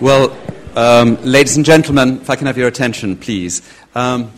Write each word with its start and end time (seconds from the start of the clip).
Well, 0.00 0.38
um, 0.76 1.16
ladies 1.24 1.56
and 1.56 1.66
gentlemen, 1.66 2.20
if 2.20 2.30
I 2.30 2.36
can 2.36 2.46
have 2.46 2.56
your 2.56 2.68
attention, 2.68 3.16
please. 3.16 3.68
Um, 3.96 4.30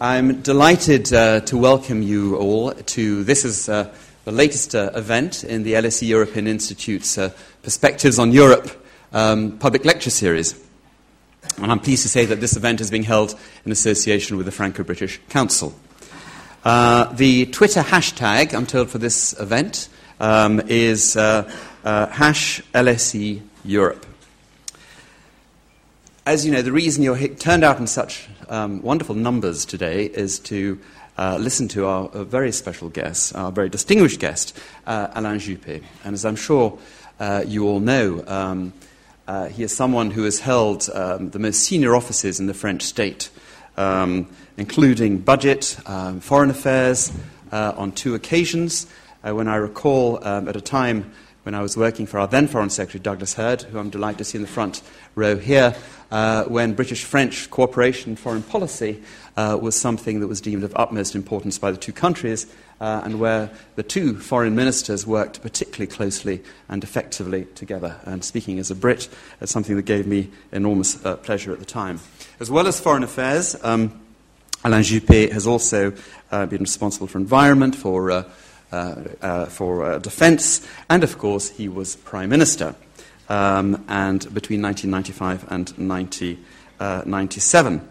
I'm 0.00 0.42
delighted 0.42 1.12
uh, 1.12 1.42
to 1.42 1.56
welcome 1.56 2.02
you 2.02 2.36
all 2.36 2.72
to 2.72 3.22
this 3.22 3.44
is 3.44 3.68
uh, 3.68 3.94
the 4.24 4.32
latest 4.32 4.74
uh, 4.74 4.90
event 4.96 5.44
in 5.44 5.62
the 5.62 5.74
LSE 5.74 6.08
European 6.08 6.48
Institute's 6.48 7.16
uh, 7.16 7.30
Perspectives 7.62 8.18
on 8.18 8.32
Europe 8.32 8.84
um, 9.12 9.58
public 9.58 9.84
lecture 9.84 10.10
series. 10.10 10.60
And 11.58 11.70
I'm 11.70 11.78
pleased 11.78 12.02
to 12.02 12.08
say 12.08 12.24
that 12.24 12.40
this 12.40 12.56
event 12.56 12.80
is 12.80 12.90
being 12.90 13.04
held 13.04 13.38
in 13.64 13.70
association 13.70 14.38
with 14.38 14.46
the 14.46 14.52
Franco 14.52 14.82
British 14.82 15.20
Council. 15.28 15.72
Uh, 16.64 17.04
the 17.12 17.46
Twitter 17.46 17.82
hashtag, 17.82 18.54
I'm 18.54 18.66
told, 18.66 18.90
for 18.90 18.98
this 18.98 19.38
event 19.38 19.88
um, 20.18 20.60
is 20.66 21.16
uh, 21.16 21.48
hash 21.84 22.60
LSE 22.74 23.40
Europe 23.64 24.06
as 26.26 26.44
you 26.44 26.52
know, 26.52 26.62
the 26.62 26.72
reason 26.72 27.02
you're 27.02 27.28
turned 27.28 27.64
out 27.64 27.78
in 27.78 27.86
such 27.86 28.28
um, 28.48 28.82
wonderful 28.82 29.14
numbers 29.14 29.64
today 29.64 30.04
is 30.04 30.38
to 30.40 30.78
uh, 31.16 31.38
listen 31.40 31.68
to 31.68 31.86
our, 31.86 32.08
very 32.24 32.52
special 32.52 32.88
guest, 32.88 33.34
our 33.34 33.50
very 33.50 33.68
distinguished 33.68 34.20
guest, 34.20 34.58
uh, 34.86 35.08
Alain 35.14 35.38
Juppé. 35.38 35.82
And 36.04 36.14
as 36.14 36.24
I'm 36.24 36.36
sure 36.36 36.78
uh, 37.18 37.44
you 37.46 37.66
all 37.66 37.80
know, 37.80 38.22
um, 38.26 38.72
uh, 39.26 39.48
he 39.48 39.62
is 39.62 39.74
someone 39.74 40.10
who 40.10 40.24
has 40.24 40.40
held 40.40 40.88
um, 40.92 41.30
the 41.30 41.38
most 41.38 41.60
senior 41.60 41.94
offices 41.94 42.40
in 42.40 42.46
the 42.46 42.54
French 42.54 42.82
state, 42.82 43.30
um, 43.76 44.28
including 44.56 45.18
budget, 45.18 45.78
um, 45.86 46.20
foreign 46.20 46.50
affairs, 46.50 47.12
uh, 47.52 47.72
on 47.76 47.92
two 47.92 48.14
occasions. 48.14 48.86
Uh, 49.26 49.34
when 49.34 49.48
I 49.48 49.56
recall, 49.56 50.24
um, 50.26 50.48
at 50.48 50.56
a 50.56 50.60
time 50.60 51.12
when 51.42 51.54
I 51.54 51.62
was 51.62 51.76
working 51.76 52.06
for 52.06 52.18
our 52.18 52.26
then 52.26 52.46
Foreign 52.48 52.70
Secretary, 52.70 53.02
Douglas 53.02 53.34
Hurd, 53.34 53.62
who 53.62 53.78
I'm 53.78 53.90
delighted 53.90 54.18
to 54.18 54.24
see 54.24 54.38
in 54.38 54.42
the 54.42 54.48
front 54.48 54.82
row 55.14 55.36
here, 55.36 55.74
uh, 56.10 56.44
when 56.44 56.74
British 56.74 57.04
French 57.04 57.50
cooperation 57.50 58.16
foreign 58.16 58.42
policy 58.42 59.02
uh, 59.36 59.58
was 59.60 59.76
something 59.76 60.20
that 60.20 60.26
was 60.26 60.40
deemed 60.40 60.64
of 60.64 60.72
utmost 60.76 61.14
importance 61.14 61.58
by 61.58 61.70
the 61.70 61.76
two 61.76 61.92
countries, 61.92 62.46
uh, 62.80 63.02
and 63.04 63.20
where 63.20 63.50
the 63.76 63.82
two 63.82 64.18
foreign 64.18 64.54
ministers 64.54 65.06
worked 65.06 65.42
particularly 65.42 65.86
closely 65.86 66.42
and 66.68 66.82
effectively 66.82 67.44
together. 67.54 67.96
And 68.04 68.24
speaking 68.24 68.58
as 68.58 68.70
a 68.70 68.74
Brit, 68.74 69.08
it's 69.40 69.52
something 69.52 69.76
that 69.76 69.82
gave 69.82 70.06
me 70.06 70.30
enormous 70.52 71.04
uh, 71.04 71.16
pleasure 71.16 71.52
at 71.52 71.58
the 71.58 71.64
time. 71.64 72.00
As 72.40 72.50
well 72.50 72.66
as 72.66 72.80
foreign 72.80 73.02
affairs, 73.02 73.56
um, 73.62 74.00
Alain 74.64 74.82
Juppé 74.82 75.30
has 75.30 75.46
also 75.46 75.92
uh, 76.30 76.46
been 76.46 76.60
responsible 76.60 77.06
for 77.06 77.18
environment, 77.18 77.74
for, 77.76 78.10
uh, 78.10 79.46
for 79.46 79.98
defence, 80.00 80.66
and 80.88 81.02
of 81.02 81.18
course, 81.18 81.50
he 81.50 81.68
was 81.68 81.96
Prime 81.96 82.28
Minister 82.28 82.74
um, 83.30 83.82
and 83.88 84.22
between 84.34 84.60
1995 84.60 85.44
and 85.50 85.70
1997. 85.78 87.78
Uh, 87.78 87.82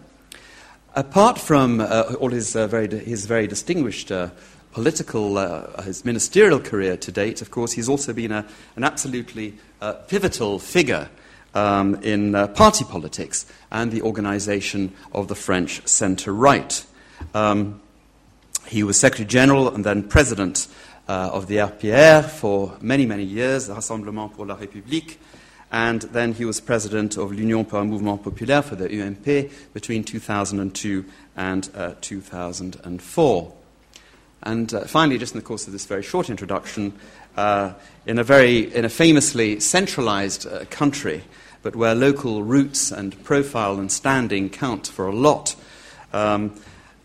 Apart 0.92 1.38
from 1.38 1.80
uh, 1.80 2.16
all 2.18 2.30
his, 2.30 2.56
uh, 2.56 2.66
very, 2.66 2.88
his 2.98 3.24
very 3.24 3.46
distinguished 3.46 4.10
uh, 4.10 4.30
political, 4.72 5.38
uh, 5.38 5.82
his 5.82 6.04
ministerial 6.04 6.58
career 6.58 6.96
to 6.96 7.12
date, 7.12 7.40
of 7.40 7.52
course, 7.52 7.70
he's 7.72 7.88
also 7.88 8.12
been 8.12 8.32
a, 8.32 8.44
an 8.76 8.82
absolutely 8.82 9.56
uh, 9.80 9.92
pivotal 9.92 10.58
figure 10.58 11.08
um, 11.54 11.94
in 12.02 12.32
party 12.54 12.84
politics 12.84 13.46
and 13.70 13.92
the 13.92 14.02
organization 14.02 14.92
of 15.12 15.28
the 15.28 15.36
French 15.36 15.86
centre 15.86 16.34
right. 16.34 16.84
Um, 17.34 17.80
he 18.66 18.82
was 18.82 18.98
Secretary 18.98 19.26
General 19.26 19.72
and 19.72 19.84
then 19.84 20.08
President 20.08 20.66
of 21.10 21.46
the 21.46 21.56
RPR 21.56 22.24
for 22.24 22.76
many, 22.80 23.06
many 23.06 23.24
years, 23.24 23.66
the 23.66 23.74
Rassemblement 23.74 24.32
pour 24.32 24.46
la 24.46 24.56
République, 24.56 25.16
and 25.72 26.02
then 26.02 26.32
he 26.32 26.44
was 26.44 26.60
president 26.60 27.16
of 27.16 27.32
l'Union 27.32 27.64
pour 27.64 27.80
un 27.80 27.88
mouvement 27.88 28.22
populaire 28.22 28.62
for 28.62 28.76
the 28.76 28.88
UMP 28.88 29.50
between 29.72 30.02
2002 30.02 31.04
and 31.36 31.70
uh, 31.74 31.94
2004. 32.00 33.52
And 34.42 34.74
uh, 34.74 34.84
finally, 34.84 35.18
just 35.18 35.34
in 35.34 35.40
the 35.40 35.46
course 35.46 35.66
of 35.66 35.72
this 35.72 35.86
very 35.86 36.02
short 36.02 36.30
introduction, 36.30 36.92
uh, 37.36 37.74
in, 38.06 38.18
a 38.18 38.24
very, 38.24 38.74
in 38.74 38.84
a 38.84 38.88
famously 38.88 39.60
centralized 39.60 40.46
uh, 40.46 40.64
country, 40.70 41.22
but 41.62 41.76
where 41.76 41.94
local 41.94 42.42
roots 42.42 42.90
and 42.90 43.22
profile 43.22 43.78
and 43.78 43.92
standing 43.92 44.48
count 44.48 44.86
for 44.86 45.06
a 45.06 45.14
lot, 45.14 45.54
um, 46.12 46.54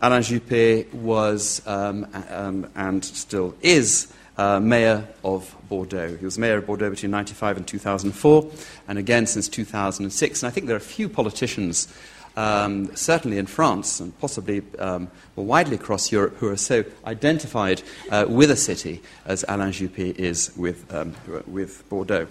Alain 0.01 0.21
Juppé 0.21 0.91
was 0.93 1.65
um, 1.65 2.07
um, 2.29 2.69
and 2.75 3.03
still 3.03 3.55
is 3.61 4.11
uh, 4.37 4.59
mayor 4.59 5.07
of 5.23 5.55
Bordeaux. 5.69 6.15
He 6.17 6.25
was 6.25 6.37
mayor 6.37 6.57
of 6.57 6.67
Bordeaux 6.67 6.89
between 6.89 7.11
1995 7.11 7.57
and 7.57 7.67
2004, 7.67 8.51
and 8.87 8.99
again 8.99 9.25
since 9.27 9.47
2006. 9.47 10.43
And 10.43 10.47
I 10.47 10.51
think 10.51 10.67
there 10.67 10.75
are 10.75 10.81
few 10.81 11.07
politicians, 11.07 11.87
um, 12.35 12.93
certainly 12.95 13.37
in 13.37 13.45
France 13.45 13.99
and 13.99 14.17
possibly 14.19 14.61
um, 14.79 15.09
more 15.35 15.45
widely 15.45 15.75
across 15.75 16.11
Europe, 16.11 16.35
who 16.37 16.49
are 16.49 16.57
so 16.57 16.83
identified 17.05 17.81
uh, 18.11 18.25
with 18.27 18.51
a 18.51 18.57
city 18.57 19.01
as 19.25 19.45
Alain 19.47 19.71
Juppé 19.71 20.15
is 20.15 20.51
with, 20.57 20.93
um, 20.93 21.15
with 21.47 21.87
Bordeaux. 21.89 22.27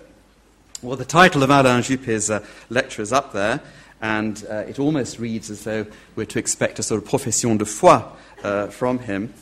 Well, 0.82 0.96
the 0.96 1.06
title 1.06 1.42
of 1.42 1.48
Alain 1.48 1.80
Juppé's 1.80 2.30
uh, 2.30 2.44
lecture 2.68 3.00
is 3.00 3.10
up 3.10 3.32
there, 3.32 3.62
and 4.04 4.44
uh, 4.50 4.56
it 4.68 4.78
almost 4.78 5.18
reads 5.18 5.48
as 5.50 5.64
though 5.64 5.86
we're 6.14 6.26
to 6.26 6.38
expect 6.38 6.78
a 6.78 6.82
sort 6.82 7.02
of 7.02 7.08
profession 7.08 7.56
de 7.56 7.64
foi 7.64 8.02
uh, 8.42 8.66
from 8.66 8.98
him. 8.98 9.32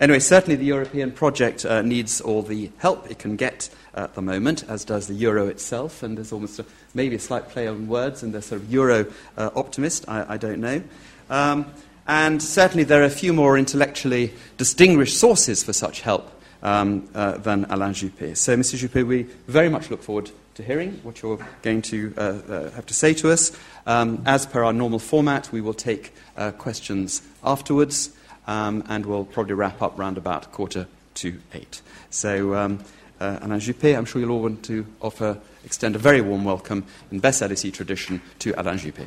Anyway, 0.00 0.20
certainly 0.20 0.54
the 0.54 0.64
European 0.64 1.10
project 1.10 1.64
uh, 1.64 1.82
needs 1.82 2.20
all 2.20 2.40
the 2.40 2.70
help 2.78 3.10
it 3.10 3.18
can 3.18 3.34
get 3.34 3.68
at 3.94 4.14
the 4.14 4.22
moment, 4.22 4.62
as 4.68 4.84
does 4.84 5.08
the 5.08 5.14
euro 5.14 5.48
itself. 5.48 6.04
And 6.04 6.16
there's 6.16 6.32
almost 6.32 6.60
a, 6.60 6.64
maybe 6.94 7.16
a 7.16 7.18
slight 7.18 7.48
play 7.48 7.66
on 7.66 7.88
words, 7.88 8.22
and 8.22 8.32
the 8.32 8.40
sort 8.40 8.60
of 8.62 8.72
euro 8.72 9.06
uh, 9.36 9.50
optimist, 9.56 10.08
I, 10.08 10.34
I, 10.34 10.36
don't 10.36 10.60
know. 10.60 10.82
Um, 11.28 11.66
and 12.06 12.40
certainly 12.40 12.84
there 12.84 13.02
are 13.02 13.06
a 13.06 13.10
few 13.10 13.32
more 13.32 13.58
intellectually 13.58 14.34
distinguished 14.56 15.18
sources 15.18 15.64
for 15.64 15.72
such 15.72 16.00
help 16.00 16.30
um, 16.62 17.08
uh, 17.12 17.38
than 17.38 17.64
Alain 17.64 17.92
Juppé. 17.92 18.36
So, 18.36 18.56
Mr. 18.56 18.78
Juppé, 18.78 19.04
we 19.04 19.24
very 19.48 19.68
much 19.68 19.90
look 19.90 20.02
forward 20.02 20.30
to 20.54 20.62
hearing 20.62 21.00
what 21.02 21.22
you're 21.22 21.38
going 21.62 21.80
to 21.80 22.12
uh, 22.16 22.70
have 22.70 22.86
to 22.86 22.94
say 22.94 23.14
to 23.14 23.30
us. 23.30 23.52
Um, 23.86 24.22
as 24.26 24.46
per 24.46 24.62
our 24.64 24.72
normal 24.72 24.98
format, 24.98 25.50
we 25.52 25.60
will 25.60 25.74
take 25.74 26.12
uh, 26.36 26.52
questions 26.52 27.22
afterwards 27.42 28.10
um, 28.46 28.84
and 28.88 29.06
we'll 29.06 29.24
probably 29.24 29.54
wrap 29.54 29.82
up 29.82 29.98
round 29.98 30.16
about 30.16 30.52
quarter 30.52 30.86
to 31.14 31.40
eight. 31.54 31.82
So, 32.10 32.54
um, 32.54 32.84
uh, 33.20 33.38
Alain 33.42 33.60
Juppé, 33.60 33.96
I'm 33.96 34.04
sure 34.04 34.20
you'll 34.20 34.32
all 34.32 34.42
want 34.42 34.64
to 34.64 34.84
offer, 35.00 35.38
extend 35.64 35.94
a 35.94 35.98
very 35.98 36.20
warm 36.20 36.44
welcome 36.44 36.84
in 37.10 37.20
best 37.20 37.42
LSE 37.42 37.72
tradition 37.72 38.20
to 38.40 38.52
Alain 38.60 38.78
Juppé. 38.78 39.06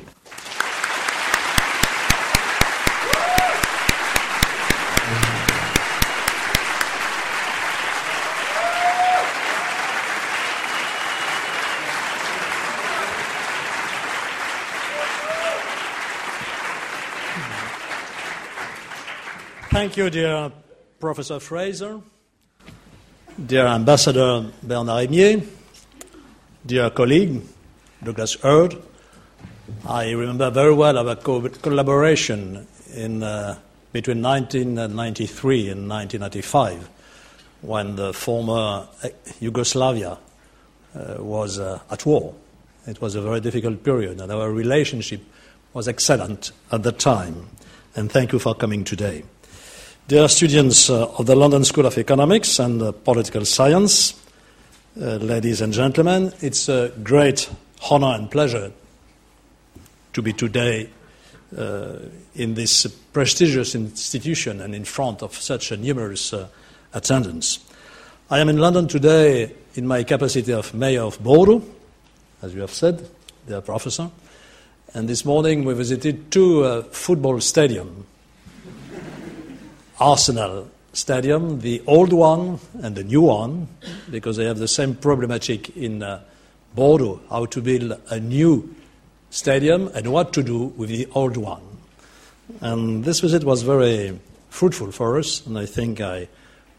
Thank 19.76 19.98
you, 19.98 20.08
dear 20.08 20.50
Professor 20.98 21.38
Fraser, 21.38 22.00
dear 23.36 23.66
Ambassador 23.66 24.50
Bernard 24.62 25.10
Émié, 25.10 25.46
dear 26.64 26.88
colleague 26.88 27.42
Douglas 28.02 28.36
Hurd. 28.42 28.74
I 29.86 30.12
remember 30.12 30.48
very 30.48 30.72
well 30.72 30.96
our 30.96 31.14
co- 31.16 31.46
collaboration 31.50 32.66
in, 32.94 33.22
uh, 33.22 33.58
between 33.92 34.22
1993 34.22 35.68
and 35.68 35.86
1995 35.90 36.88
when 37.60 37.96
the 37.96 38.14
former 38.14 38.88
uh, 39.02 39.08
Yugoslavia 39.40 40.16
uh, 40.94 41.16
was 41.18 41.58
uh, 41.58 41.80
at 41.90 42.06
war. 42.06 42.34
It 42.86 43.02
was 43.02 43.14
a 43.14 43.20
very 43.20 43.40
difficult 43.40 43.84
period, 43.84 44.22
and 44.22 44.32
our 44.32 44.50
relationship 44.50 45.20
was 45.74 45.86
excellent 45.86 46.52
at 46.72 46.82
the 46.82 46.92
time. 46.92 47.50
And 47.94 48.10
thank 48.10 48.32
you 48.32 48.38
for 48.38 48.54
coming 48.54 48.82
today. 48.82 49.24
Dear 50.08 50.28
students 50.28 50.88
uh, 50.88 51.08
of 51.18 51.26
the 51.26 51.34
London 51.34 51.64
School 51.64 51.84
of 51.84 51.98
Economics 51.98 52.60
and 52.60 52.80
uh, 52.80 52.92
Political 52.92 53.44
Science, 53.44 54.14
uh, 55.00 55.16
ladies 55.16 55.60
and 55.60 55.72
gentlemen, 55.72 56.32
it's 56.40 56.68
a 56.68 56.92
great 57.02 57.50
honor 57.90 58.14
and 58.14 58.30
pleasure 58.30 58.70
to 60.12 60.22
be 60.22 60.32
today 60.32 60.88
uh, 61.58 61.96
in 62.36 62.54
this 62.54 62.86
prestigious 63.12 63.74
institution 63.74 64.60
and 64.60 64.76
in 64.76 64.84
front 64.84 65.24
of 65.24 65.34
such 65.34 65.72
a 65.72 65.76
numerous 65.76 66.32
uh, 66.32 66.46
attendance. 66.94 67.58
I 68.30 68.38
am 68.38 68.48
in 68.48 68.58
London 68.58 68.86
today 68.86 69.52
in 69.74 69.88
my 69.88 70.04
capacity 70.04 70.52
of 70.52 70.72
Mayor 70.72 71.02
of 71.02 71.20
Bordeaux, 71.20 71.64
as 72.42 72.54
you 72.54 72.60
have 72.60 72.72
said, 72.72 73.10
dear 73.48 73.60
Professor, 73.60 74.08
and 74.94 75.08
this 75.08 75.24
morning 75.24 75.64
we 75.64 75.74
visited 75.74 76.30
two 76.30 76.62
uh, 76.62 76.82
football 76.84 77.38
stadiums 77.38 78.04
Arsenal 80.00 80.68
Stadium, 80.92 81.60
the 81.60 81.82
old 81.86 82.12
one 82.12 82.58
and 82.82 82.96
the 82.96 83.04
new 83.04 83.22
one, 83.22 83.68
because 84.10 84.36
they 84.36 84.44
have 84.44 84.58
the 84.58 84.68
same 84.68 84.94
problematic 84.94 85.76
in 85.76 86.02
uh, 86.02 86.20
Bordeaux 86.74 87.20
how 87.30 87.46
to 87.46 87.60
build 87.60 87.98
a 88.10 88.20
new 88.20 88.74
stadium 89.30 89.88
and 89.94 90.12
what 90.12 90.32
to 90.32 90.42
do 90.42 90.66
with 90.76 90.88
the 90.88 91.06
old 91.14 91.36
one. 91.36 91.62
And 92.60 93.04
this 93.04 93.20
visit 93.20 93.44
was 93.44 93.62
very 93.62 94.18
fruitful 94.50 94.92
for 94.92 95.18
us, 95.18 95.44
and 95.46 95.58
I 95.58 95.66
think 95.66 96.00
I 96.00 96.28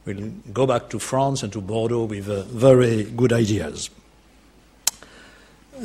will 0.05 0.31
go 0.53 0.65
back 0.65 0.89
to 0.89 0.99
France 0.99 1.43
and 1.43 1.51
to 1.53 1.61
Bordeaux 1.61 2.05
with 2.05 2.29
uh, 2.29 2.43
very 2.43 3.03
good 3.03 3.33
ideas. 3.33 3.89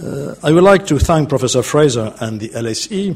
Uh, 0.03 0.35
I 0.43 0.53
would 0.53 0.65
like 0.65 0.87
to 0.87 0.99
thank 0.99 1.29
Professor 1.29 1.63
Fraser 1.63 2.15
and 2.21 2.41
the 2.41 2.49
LSE 2.51 3.15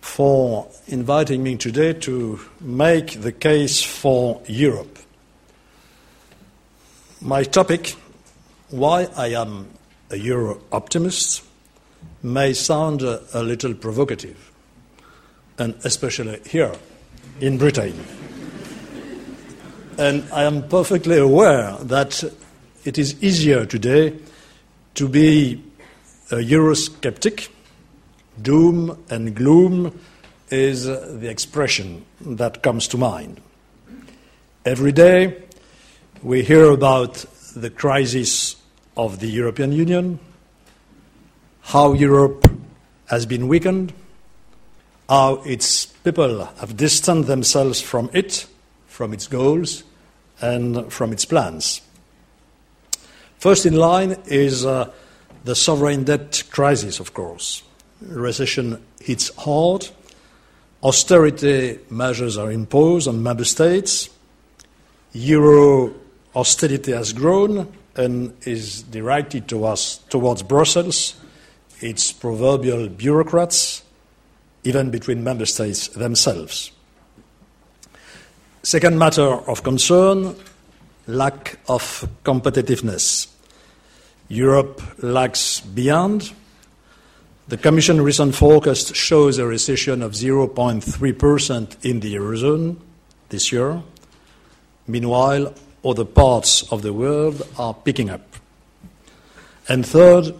for 0.00 0.68
inviting 0.86 1.42
me 1.42 1.56
today 1.56 1.92
to 1.92 2.40
make 2.60 3.20
the 3.20 3.32
case 3.32 3.82
for 3.82 4.40
Europe. 4.46 4.98
My 7.20 7.42
topic, 7.44 7.96
why 8.70 9.08
I 9.16 9.28
am 9.28 9.68
a 10.10 10.16
Euro 10.16 10.60
optimist, 10.72 11.42
may 12.22 12.52
sound 12.52 13.02
a, 13.02 13.42
little 13.42 13.74
provocative, 13.74 14.52
and 15.58 15.74
especially 15.84 16.40
here 16.46 16.72
in 17.40 17.58
Britain. 17.58 17.94
and 19.98 20.24
I 20.32 20.44
am 20.44 20.68
perfectly 20.68 21.18
aware 21.18 21.76
that 21.82 22.22
it 22.84 22.98
is 22.98 23.22
easier 23.22 23.66
today 23.66 24.14
to 24.94 25.08
be 25.08 25.62
a 26.30 26.36
Eurosceptic. 26.36 27.48
Doom 28.42 29.04
and 29.10 29.34
gloom 29.34 29.98
is 30.50 30.84
the 30.84 31.28
expression 31.28 32.04
that 32.20 32.62
comes 32.62 32.88
to 32.88 32.98
mind. 32.98 33.40
Every 34.64 34.92
day 34.92 35.42
we 36.22 36.42
hear 36.42 36.70
about 36.70 37.24
the 37.54 37.70
crisis 37.70 38.56
of 38.96 39.20
the 39.20 39.28
European 39.28 39.72
Union, 39.72 40.18
how 41.62 41.92
Europe 41.92 42.50
has 43.06 43.26
been 43.26 43.48
weakened, 43.48 43.92
how 45.08 45.36
its 45.44 45.86
people 45.86 46.44
have 46.58 46.76
distanced 46.76 47.28
themselves 47.28 47.80
from 47.80 48.10
it, 48.12 48.46
from 48.86 49.12
its 49.12 49.26
goals, 49.26 49.84
and 50.40 50.92
from 50.92 51.12
its 51.12 51.24
plans. 51.24 51.80
First 53.38 53.66
in 53.66 53.76
line 53.76 54.16
is 54.26 54.66
uh, 54.66 54.90
the 55.44 55.54
sovereign 55.54 56.04
debt 56.04 56.42
crisis, 56.50 57.00
of 57.00 57.14
course. 57.14 57.62
Recession 58.00 58.82
hits 59.00 59.34
hard, 59.36 59.88
austerity 60.82 61.78
measures 61.90 62.38
are 62.38 62.52
imposed 62.52 63.08
on 63.08 63.22
member 63.22 63.44
states, 63.44 64.08
euro 65.12 65.92
austerity 66.34 66.92
has 66.92 67.12
grown 67.12 67.72
and 67.96 68.32
is 68.46 68.82
directed 68.82 69.48
to 69.48 69.64
us, 69.64 69.98
towards 70.08 70.42
Brussels, 70.42 71.14
its 71.80 72.12
proverbial 72.12 72.88
bureaucrats, 72.88 73.82
even 74.62 74.90
between 74.90 75.24
member 75.24 75.46
states 75.46 75.88
themselves. 75.88 76.70
Second 78.62 78.98
matter 78.98 79.22
of 79.48 79.62
concern 79.62 80.36
lack 81.08 81.58
of 81.68 82.06
competitiveness. 82.22 83.28
Europe 84.28 84.82
lags 85.02 85.60
behind. 85.60 86.32
The 87.48 87.56
Commission 87.56 88.02
recent 88.02 88.34
forecast 88.34 88.94
shows 88.94 89.38
a 89.38 89.46
recession 89.46 90.02
of 90.02 90.12
0.3% 90.12 91.76
in 91.82 92.00
the 92.00 92.14
Eurozone 92.14 92.76
this 93.30 93.50
year. 93.50 93.82
Meanwhile, 94.86 95.54
other 95.82 96.04
parts 96.04 96.70
of 96.70 96.82
the 96.82 96.92
world 96.92 97.40
are 97.56 97.72
picking 97.72 98.10
up. 98.10 98.20
And 99.66 99.86
third, 99.86 100.34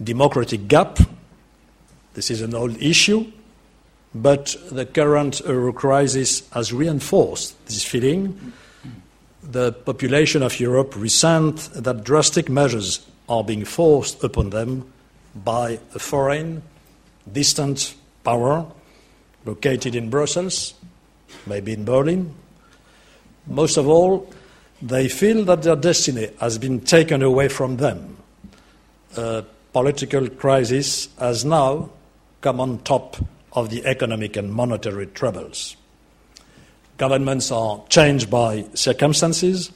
democratic 0.00 0.68
gap. 0.68 1.00
This 2.12 2.30
is 2.30 2.40
an 2.40 2.54
old 2.54 2.80
issue, 2.80 3.32
but 4.14 4.54
the 4.70 4.86
current 4.86 5.40
euro 5.40 5.72
crisis 5.72 6.48
has 6.50 6.72
reinforced 6.72 7.66
this 7.66 7.82
feeling. 7.82 8.52
The 9.42 9.72
population 9.72 10.44
of 10.44 10.60
Europe 10.60 10.94
resent 10.94 11.70
that 11.74 12.04
drastic 12.04 12.48
measures 12.48 13.04
are 13.28 13.42
being 13.42 13.64
forced 13.64 14.22
upon 14.22 14.50
them 14.50 14.92
by 15.34 15.78
a 15.94 15.98
foreign, 15.98 16.62
distant 17.30 17.94
power 18.22 18.66
located 19.44 19.94
in 19.94 20.10
Brussels, 20.10 20.74
maybe 21.46 21.72
in 21.72 21.84
Berlin. 21.84 22.34
Most 23.46 23.76
of 23.76 23.88
all, 23.88 24.32
they 24.80 25.08
feel 25.08 25.44
that 25.44 25.62
their 25.62 25.76
destiny 25.76 26.30
has 26.40 26.58
been 26.58 26.80
taken 26.80 27.22
away 27.22 27.48
from 27.48 27.76
them. 27.76 28.16
A 29.16 29.44
political 29.72 30.28
crisis 30.28 31.08
has 31.18 31.44
now 31.44 31.90
come 32.40 32.60
on 32.60 32.78
top 32.80 33.16
of 33.52 33.70
the 33.70 33.84
economic 33.86 34.36
and 34.36 34.52
monetary 34.52 35.06
troubles. 35.06 35.76
Governments 36.96 37.50
are 37.50 37.82
changed 37.88 38.30
by 38.30 38.66
circumstances, 38.74 39.70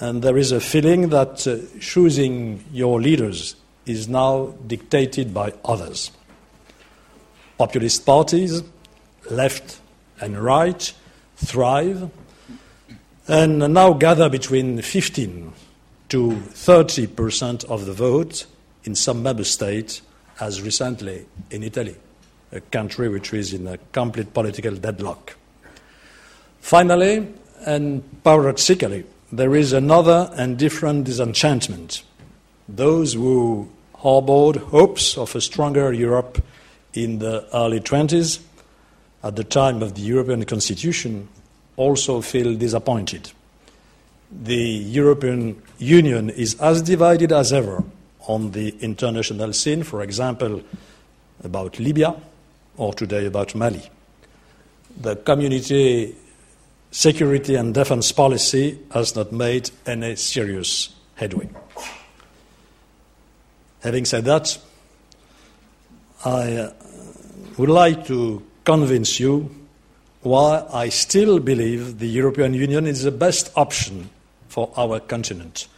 and 0.00 0.22
there 0.22 0.36
is 0.36 0.52
a 0.52 0.60
feeling 0.60 1.08
that 1.10 1.46
uh, 1.46 1.58
choosing 1.80 2.64
your 2.72 3.00
leaders 3.00 3.56
is 3.86 4.08
now 4.08 4.54
dictated 4.66 5.32
by 5.32 5.54
others. 5.64 6.10
Populist 7.56 8.04
parties, 8.04 8.62
left 9.30 9.80
and 10.20 10.38
right, 10.38 10.92
thrive 11.36 12.10
and 13.28 13.58
now 13.58 13.92
gather 13.92 14.28
between 14.28 14.80
15 14.80 15.52
to 16.08 16.36
30 16.36 17.06
percent 17.08 17.64
of 17.64 17.86
the 17.86 17.92
vote 17.92 18.46
in 18.84 18.94
some 18.94 19.22
member 19.22 19.42
states, 19.42 20.02
as 20.38 20.62
recently 20.62 21.26
in 21.50 21.62
Italy, 21.64 21.96
a 22.52 22.60
country 22.60 23.08
which 23.08 23.34
is 23.34 23.52
in 23.52 23.66
a 23.66 23.78
complete 23.90 24.32
political 24.32 24.76
deadlock. 24.76 25.34
Finally, 26.60 27.26
and 27.64 28.02
paradoxically, 28.22 29.04
there 29.32 29.56
is 29.56 29.72
another 29.72 30.30
and 30.36 30.56
different 30.56 31.04
disenchantment. 31.04 32.04
Those 32.68 33.14
who 33.14 33.68
harbored 34.06 34.58
hopes 34.70 35.18
of 35.18 35.34
a 35.34 35.40
stronger 35.40 35.92
Europe 35.92 36.40
in 36.94 37.18
the 37.18 37.44
early 37.52 37.80
20s, 37.80 38.38
at 39.24 39.34
the 39.34 39.42
time 39.42 39.82
of 39.82 39.96
the 39.96 40.00
European 40.00 40.44
Constitution, 40.44 41.28
also 41.76 42.20
feel 42.20 42.54
disappointed. 42.54 43.32
The 44.30 44.54
European 44.54 45.60
Union 45.78 46.30
is 46.30 46.54
as 46.60 46.82
divided 46.82 47.32
as 47.32 47.52
ever 47.52 47.82
on 48.28 48.52
the 48.52 48.76
international 48.80 49.52
scene, 49.52 49.82
for 49.82 50.02
example, 50.02 50.62
about 51.42 51.80
Libya 51.80 52.14
or 52.76 52.94
today 52.94 53.26
about 53.26 53.56
Mali. 53.56 53.90
The 55.00 55.16
community 55.16 56.14
security 56.92 57.56
and 57.56 57.74
defense 57.74 58.12
policy 58.12 58.78
has 58.92 59.16
not 59.16 59.32
made 59.32 59.72
any 59.84 60.14
serious 60.14 60.94
headway. 61.16 61.48
Having 63.80 64.04
said 64.06 64.24
that, 64.24 64.58
I 66.24 66.56
uh, 66.56 66.72
would 67.56 67.68
like 67.68 68.06
to 68.06 68.42
convince 68.64 69.20
you 69.20 69.54
why 70.22 70.66
I 70.72 70.88
still 70.88 71.38
believe 71.38 71.98
the 71.98 72.08
European 72.08 72.52
Union 72.52 72.86
is 72.86 73.04
the 73.04 73.12
best 73.12 73.52
option 73.56 74.10
for 74.48 74.72
our 74.76 74.98
continent 74.98 75.68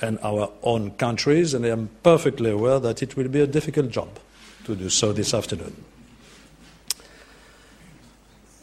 and 0.00 0.18
our 0.22 0.50
own 0.62 0.90
countries, 0.92 1.54
and 1.54 1.64
I 1.64 1.68
am 1.68 1.88
perfectly 2.02 2.50
aware 2.50 2.80
that 2.80 3.02
it 3.02 3.16
will 3.16 3.28
be 3.28 3.40
a 3.40 3.46
difficult 3.46 3.90
job 3.90 4.08
to 4.64 4.74
do 4.74 4.88
so 4.88 5.12
this 5.12 5.32
afternoon. 5.32 5.84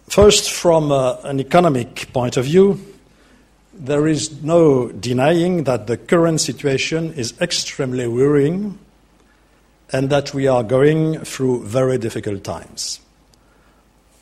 First, 0.10 0.52
from 0.52 0.92
uh, 0.92 1.16
an 1.24 1.40
economic 1.40 2.12
point 2.12 2.36
of 2.36 2.44
view, 2.44 2.78
there 3.74 4.08
is 4.08 4.44
no 4.44 4.92
denying 4.92 5.64
that 5.64 5.88
the 5.88 5.98
current 5.98 6.42
situation 6.42 7.14
is 7.14 7.34
extremely 7.40 8.08
worrying 8.08 8.78
and 9.92 10.10
that 10.10 10.34
we 10.34 10.48
are 10.48 10.64
going 10.64 11.20
through 11.20 11.66
very 11.66 11.98
difficult 11.98 12.44
times. 12.44 13.00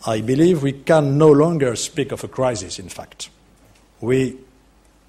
I 0.06 0.22
believe 0.22 0.64
we 0.64 0.74
can 0.74 1.18
no 1.18 1.32
longer 1.32 1.76
speak 1.76 2.12
of 2.12 2.24
a 2.24 2.28
crisis, 2.28 2.80
in 2.80 2.90
fact. 2.90 3.30
We 4.00 4.38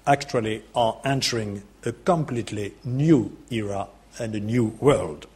actually 0.05 0.63
are 0.75 0.99
entering 1.05 1.63
a 1.85 1.91
completely 1.91 2.73
new 2.83 3.35
era 3.49 3.87
and 4.19 4.35
a 4.35 4.39
new 4.39 4.75
world. 4.79 5.27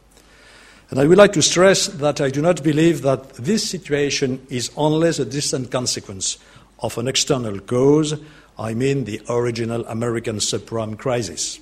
And 0.90 1.00
I 1.00 1.06
would 1.06 1.18
like 1.18 1.32
to 1.32 1.42
stress 1.42 1.86
that 1.86 2.20
I 2.20 2.30
do 2.30 2.40
not 2.40 2.62
believe 2.62 3.02
that 3.02 3.34
this 3.34 3.68
situation 3.68 4.46
is 4.48 4.70
only 4.76 5.10
the 5.10 5.24
distant 5.24 5.70
consequence 5.70 6.38
of 6.80 6.96
an 6.98 7.08
external 7.08 7.58
cause, 7.58 8.14
I 8.58 8.74
mean 8.74 9.04
the 9.04 9.20
original 9.28 9.84
American 9.86 10.36
subprime 10.36 10.98
crisis. 10.98 11.60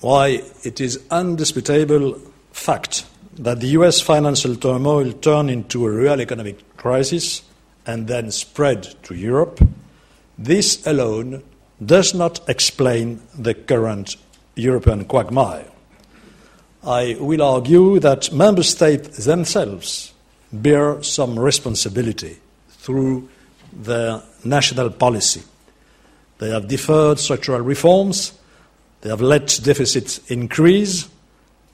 Why, 0.00 0.42
it 0.64 0.80
is 0.80 1.00
undisputable 1.10 2.20
fact 2.52 3.04
that 3.34 3.60
the 3.60 3.68
US 3.78 4.00
financial 4.00 4.56
turmoil 4.56 5.12
turned 5.12 5.50
into 5.50 5.86
a 5.86 5.90
real 5.90 6.20
economic 6.20 6.76
crisis 6.76 7.42
and 7.86 8.08
then 8.08 8.30
spread 8.30 8.94
to 9.04 9.14
Europe, 9.14 9.60
this 10.38 10.86
alone 10.86 11.42
does 11.84 12.14
not 12.14 12.48
explain 12.48 13.20
the 13.36 13.54
current 13.54 14.16
European 14.54 15.04
quagmire. 15.04 15.66
I 16.84 17.16
will 17.20 17.42
argue 17.42 18.00
that 18.00 18.32
member 18.32 18.62
states 18.62 19.24
themselves 19.24 20.12
bear 20.52 21.02
some 21.02 21.38
responsibility 21.38 22.38
through 22.70 23.28
their 23.72 24.22
national 24.44 24.90
policy. 24.90 25.42
They 26.38 26.50
have 26.50 26.68
deferred 26.68 27.18
structural 27.18 27.60
reforms, 27.60 28.32
they 29.02 29.10
have 29.10 29.20
let 29.20 29.60
deficits 29.62 30.18
increase, 30.30 31.08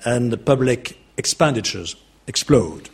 and 0.05 0.45
public 0.45 0.99
expenditures 1.17 1.97
explode. 2.27 2.89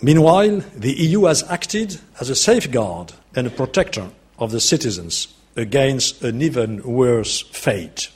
Meanwhile, 0.00 0.62
the 0.74 0.92
EU 0.92 1.24
has 1.24 1.44
acted 1.44 2.00
as 2.20 2.28
a 2.28 2.34
safeguard 2.34 3.12
and 3.36 3.46
a 3.46 3.50
protector 3.50 4.10
of 4.38 4.50
the 4.50 4.60
citizens 4.60 5.28
against 5.54 6.22
an 6.22 6.42
even 6.42 6.82
worse 6.82 7.40
fate. 7.40 8.10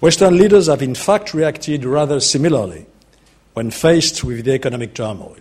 Western 0.00 0.36
leaders 0.36 0.66
have 0.68 0.82
in 0.82 0.94
fact 0.94 1.34
reacted 1.34 1.84
rather 1.84 2.20
similarly 2.20 2.86
when 3.54 3.70
faced 3.70 4.24
with 4.24 4.44
the 4.44 4.52
economic 4.52 4.94
turmoil. 4.94 5.36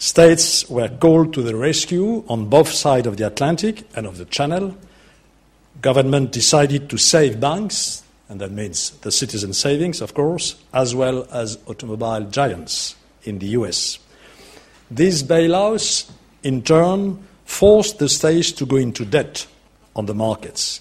States 0.00 0.66
were 0.70 0.88
called 0.88 1.34
to 1.34 1.42
the 1.42 1.54
rescue 1.54 2.24
on 2.26 2.46
both 2.46 2.72
sides 2.72 3.06
of 3.06 3.18
the 3.18 3.26
Atlantic 3.26 3.86
and 3.94 4.06
of 4.06 4.16
the 4.16 4.24
Channel. 4.24 4.74
Government 5.82 6.32
decided 6.32 6.88
to 6.88 6.96
save 6.96 7.38
banks, 7.38 8.02
and 8.30 8.40
that 8.40 8.50
means 8.50 8.92
the 9.02 9.12
citizen 9.12 9.52
savings, 9.52 10.00
of 10.00 10.14
course, 10.14 10.56
as 10.72 10.94
well 10.94 11.28
as 11.30 11.58
automobile 11.66 12.22
giants 12.30 12.96
in 13.24 13.40
the 13.40 13.48
US. 13.48 13.98
These 14.90 15.22
bailouts, 15.22 16.10
in 16.42 16.62
turn, 16.62 17.22
forced 17.44 17.98
the 17.98 18.08
states 18.08 18.52
to 18.52 18.64
go 18.64 18.76
into 18.76 19.04
debt 19.04 19.46
on 19.94 20.06
the 20.06 20.14
markets. 20.14 20.80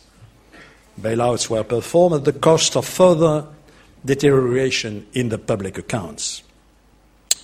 Bailouts 0.98 1.50
were 1.50 1.66
performed 1.66 2.16
at 2.16 2.24
the 2.24 2.40
cost 2.40 2.78
of 2.78 2.86
further 2.86 3.46
deterioration 4.06 5.06
in 5.12 5.28
the 5.28 5.38
public 5.38 5.78
accounts. 5.78 6.42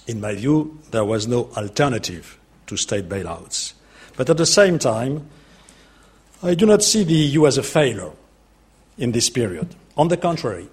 In 0.07 0.21
my 0.21 0.35
view, 0.35 0.79
there 0.91 1.05
was 1.05 1.27
no 1.27 1.49
alternative 1.57 2.37
to 2.67 2.77
state 2.77 3.09
bailouts. 3.09 3.73
But 4.17 4.29
at 4.29 4.37
the 4.37 4.45
same 4.45 4.79
time, 4.79 5.27
I 6.43 6.53
do 6.53 6.65
not 6.65 6.83
see 6.83 7.03
the 7.03 7.13
EU 7.13 7.47
as 7.47 7.57
a 7.57 7.63
failure 7.63 8.11
in 8.97 9.11
this 9.11 9.29
period. 9.29 9.75
On 9.97 10.07
the 10.07 10.17
contrary, 10.17 10.67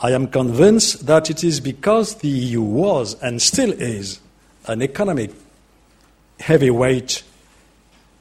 I 0.00 0.12
am 0.12 0.28
convinced 0.28 1.06
that 1.06 1.30
it 1.30 1.42
is 1.42 1.60
because 1.60 2.16
the 2.16 2.28
EU 2.28 2.62
was 2.62 3.14
and 3.22 3.40
still 3.40 3.72
is 3.72 4.20
an 4.66 4.82
economic 4.82 5.32
heavyweight, 6.40 7.22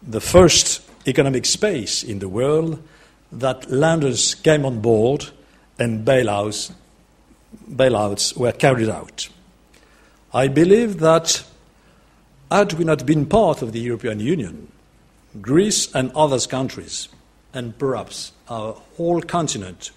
the 0.02 0.22
first 0.22 0.82
economic 1.08 1.46
space 1.46 2.04
in 2.04 2.20
the 2.20 2.30
world, 2.30 2.82
that 3.32 3.70
lenders 3.70 4.36
came 4.36 4.66
on 4.66 4.80
board 4.80 5.26
and 5.78 6.06
bailouts, 6.06 6.72
bailouts 7.70 8.38
were 8.38 8.52
carried 8.52 8.90
out. 8.90 9.28
I 10.36 10.50
believe 10.50 11.00
that 11.00 11.46
had 12.52 12.74
we 12.74 12.84
not 12.84 13.06
been 13.06 13.26
part 13.26 13.62
of 13.62 13.72
the 13.72 13.80
European 13.80 14.20
Union, 14.20 14.70
Greece 15.40 15.90
and 15.96 16.12
other 16.14 16.38
countries, 16.42 17.08
and 17.54 17.78
perhaps 17.80 18.34
our 18.50 18.74
whole 18.98 19.22
continent, 19.22 19.92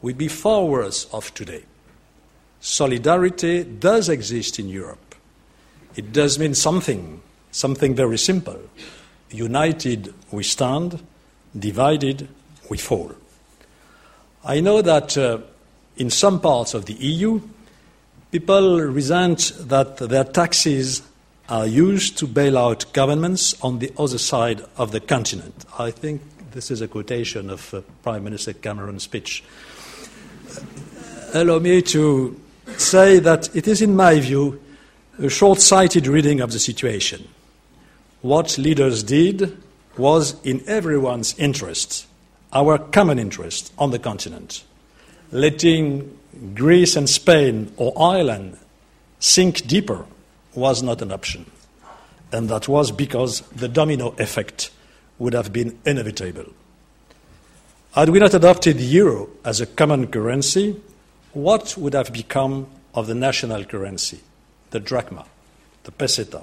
would 0.00 0.16
be 0.16 0.28
far 0.28 0.64
worse 0.64 1.12
off 1.12 1.34
today. 1.34 1.64
Solidarity 2.60 3.64
does 3.64 4.08
exist 4.08 4.60
in 4.60 4.68
Europe. 4.68 5.16
It 5.96 6.12
does 6.12 6.38
mean 6.38 6.54
something, 6.54 7.20
something 7.50 7.96
very 7.96 8.16
simple. 8.16 8.60
United 9.32 10.14
we 10.30 10.44
stand, 10.44 11.02
divided 11.58 12.28
we 12.68 12.78
fall. 12.78 13.10
I 14.44 14.60
know 14.60 14.82
that 14.82 15.18
uh, 15.18 15.38
in 15.96 16.10
some 16.10 16.40
parts 16.40 16.74
of 16.74 16.86
the 16.86 16.94
EU, 16.94 17.40
people 18.30 18.80
resent 18.80 19.52
that 19.58 19.96
their 19.96 20.24
taxes 20.24 21.02
are 21.48 21.66
used 21.66 22.16
to 22.18 22.26
bail 22.26 22.56
out 22.56 22.92
governments 22.92 23.60
on 23.62 23.80
the 23.80 23.92
other 23.98 24.18
side 24.18 24.62
of 24.76 24.92
the 24.92 25.00
continent. 25.00 25.64
I 25.78 25.90
think 25.90 26.22
this 26.52 26.70
is 26.70 26.80
a 26.80 26.88
quotation 26.88 27.50
of 27.50 27.74
uh, 27.74 27.80
Prime 28.02 28.22
Minister 28.22 28.52
Cameron's 28.52 29.02
speech. 29.02 29.42
Allow 31.34 31.58
me 31.58 31.82
to 31.82 32.40
say 32.76 33.18
that 33.18 33.54
it 33.54 33.66
is, 33.66 33.82
in 33.82 33.96
my 33.96 34.20
view, 34.20 34.60
a 35.18 35.28
short 35.28 35.60
sighted 35.60 36.06
reading 36.06 36.40
of 36.40 36.52
the 36.52 36.58
situation. 36.58 37.26
What 38.22 38.58
leaders 38.58 39.02
did 39.02 39.56
was 39.96 40.40
in 40.44 40.62
everyone's 40.68 41.36
interest, 41.38 42.06
our 42.52 42.78
common 42.78 43.18
interest 43.18 43.72
on 43.76 43.90
the 43.90 43.98
continent. 43.98 44.64
Letting 45.32 46.16
Greece 46.54 46.96
and 46.96 47.08
Spain 47.08 47.72
or 47.76 47.92
Ireland 48.00 48.58
sink 49.18 49.66
deeper 49.66 50.06
was 50.54 50.82
not 50.82 51.02
an 51.02 51.12
option. 51.12 51.50
And 52.32 52.48
that 52.48 52.68
was 52.68 52.90
because 52.90 53.40
the 53.50 53.68
domino 53.68 54.14
effect 54.18 54.70
would 55.18 55.34
have 55.34 55.52
been 55.52 55.78
inevitable. 55.84 56.46
Had 57.92 58.08
we 58.08 58.20
not 58.20 58.34
adopted 58.34 58.78
the 58.78 58.84
euro 58.84 59.28
as 59.44 59.60
a 59.60 59.66
common 59.66 60.06
currency, 60.06 60.80
what 61.32 61.76
would 61.76 61.92
have 61.92 62.12
become 62.12 62.68
of 62.94 63.06
the 63.06 63.14
national 63.14 63.64
currency? 63.64 64.20
the 64.70 64.80
drachma, 64.80 65.24
the 65.84 65.92
peseta, 65.92 66.42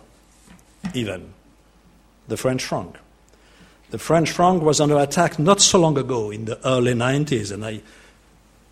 even 0.94 1.34
the 2.28 2.38
French 2.38 2.64
franc. 2.64 2.98
The 3.90 3.98
French 3.98 4.32
franc 4.32 4.62
was 4.62 4.82
under 4.82 4.98
attack 4.98 5.40
not 5.40 5.62
so 5.62 5.80
long 5.80 5.98
ago 5.98 6.30
in 6.30 6.46
the 6.46 6.66
early 6.68 6.94
90s, 6.94 7.52
and 7.52 7.66
I 7.66 7.82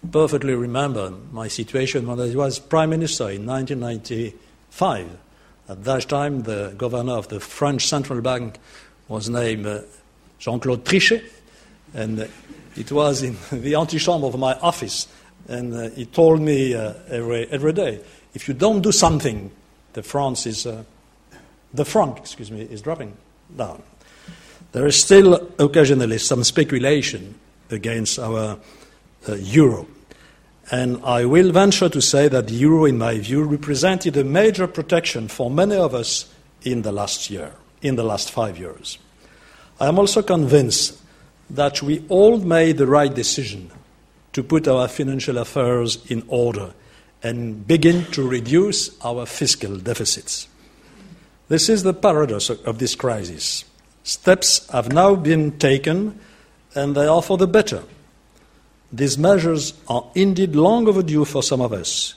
perfectly 0.08 0.54
remember 0.54 1.12
my 1.32 1.48
situation 1.48 2.08
when 2.08 2.20
I 2.20 2.36
was 2.36 2.60
Prime 2.60 2.90
Minister 2.90 3.30
in 3.30 3.46
1995. 3.46 5.18
At 5.68 5.84
that 5.84 6.10
time, 6.10 6.44
the 6.44 6.74
governor 6.78 7.14
of 7.14 7.28
the 7.28 7.40
French 7.40 7.88
Central 7.88 8.22
Bank 8.22 8.58
was 9.08 9.30
named 9.30 9.66
uh, 9.66 9.82
Jean 10.40 10.60
Claude 10.60 10.84
Trichet, 10.86 11.24
and 11.94 12.30
it 12.76 12.92
was 12.92 13.24
in 13.24 13.38
the 13.52 13.76
antechamber 13.76 14.28
of 14.28 14.38
my 14.38 14.54
office. 14.56 15.08
And 15.48 15.74
uh, 15.74 15.90
he 15.90 16.06
told 16.06 16.42
me 16.42 16.74
uh, 16.74 16.94
every, 17.10 17.48
every 17.48 17.74
day 17.74 18.02
if 18.34 18.48
you 18.48 18.54
don't 18.54 18.82
do 18.82 18.92
something, 18.92 19.50
the 19.94 20.04
France 20.04 20.46
is, 20.46 20.68
uh, 20.68 20.84
the 21.74 21.86
franc, 21.86 22.18
excuse 22.20 22.52
me, 22.52 22.62
is 22.62 22.82
dropping 22.82 23.16
down. 23.56 23.82
There 24.74 24.86
is 24.86 25.02
still 25.02 25.36
occasionally 25.58 26.18
some 26.18 26.44
speculation 26.44 27.36
against 27.72 28.20
our 28.20 28.60
uh, 29.28 29.36
euro. 29.36 29.88
And 30.72 31.04
I 31.04 31.26
will 31.26 31.52
venture 31.52 31.90
to 31.90 32.02
say 32.02 32.28
that 32.28 32.48
the 32.48 32.56
euro, 32.56 32.86
in 32.86 32.98
my 32.98 33.20
view, 33.20 33.44
represented 33.44 34.18
a 34.18 34.24
major 34.24 34.68
protection 34.68 35.28
for 35.28 35.52
many 35.52 35.76
of 35.76 35.94
us 35.94 36.34
in 36.64 36.82
the 36.82 36.92
last 36.92 37.30
year, 37.30 37.52
in 37.82 37.96
the 37.96 38.04
last 38.04 38.32
five 38.32 38.58
years. 38.58 38.98
I 39.80 39.88
am 39.88 40.00
also 40.00 40.24
convinced 40.24 41.00
that 41.50 41.84
we 41.84 42.04
all 42.10 42.40
made 42.40 42.78
the 42.78 42.88
right 42.88 43.14
decision 43.14 43.70
to 44.34 44.44
put 44.44 44.68
our 44.68 44.88
financial 44.88 45.38
affairs 45.38 46.04
in 46.10 46.24
order 46.28 46.74
and 47.22 47.68
begin 47.68 48.06
to 48.12 48.28
reduce 48.28 48.90
our 49.04 49.26
fiscal 49.26 49.78
deficits. 49.78 50.48
This 51.48 51.70
is 51.70 51.84
the 51.84 51.94
paradox 51.94 52.50
of 52.50 52.80
this 52.80 52.96
crisis. 52.96 53.66
Steps 54.04 54.68
have 54.70 54.92
now 54.92 55.16
been 55.16 55.58
taken, 55.58 56.20
and 56.74 56.96
they 56.96 57.06
are 57.06 57.22
for 57.22 57.38
the 57.38 57.48
better. 57.48 57.84
These 58.92 59.18
measures 59.18 59.74
are 59.88 60.06
indeed 60.16 60.56
long 60.56 60.88
overdue 60.88 61.26
for 61.26 61.44
some 61.44 61.62
of 61.62 61.74
us. 61.74 62.16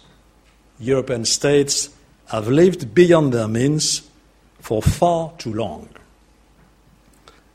European 0.78 1.24
states 1.24 1.90
have 2.26 2.48
lived 2.48 2.94
beyond 2.94 3.32
their 3.32 3.48
means 3.48 4.02
for 4.60 4.82
far 4.82 5.32
too 5.38 5.52
long. 5.52 5.88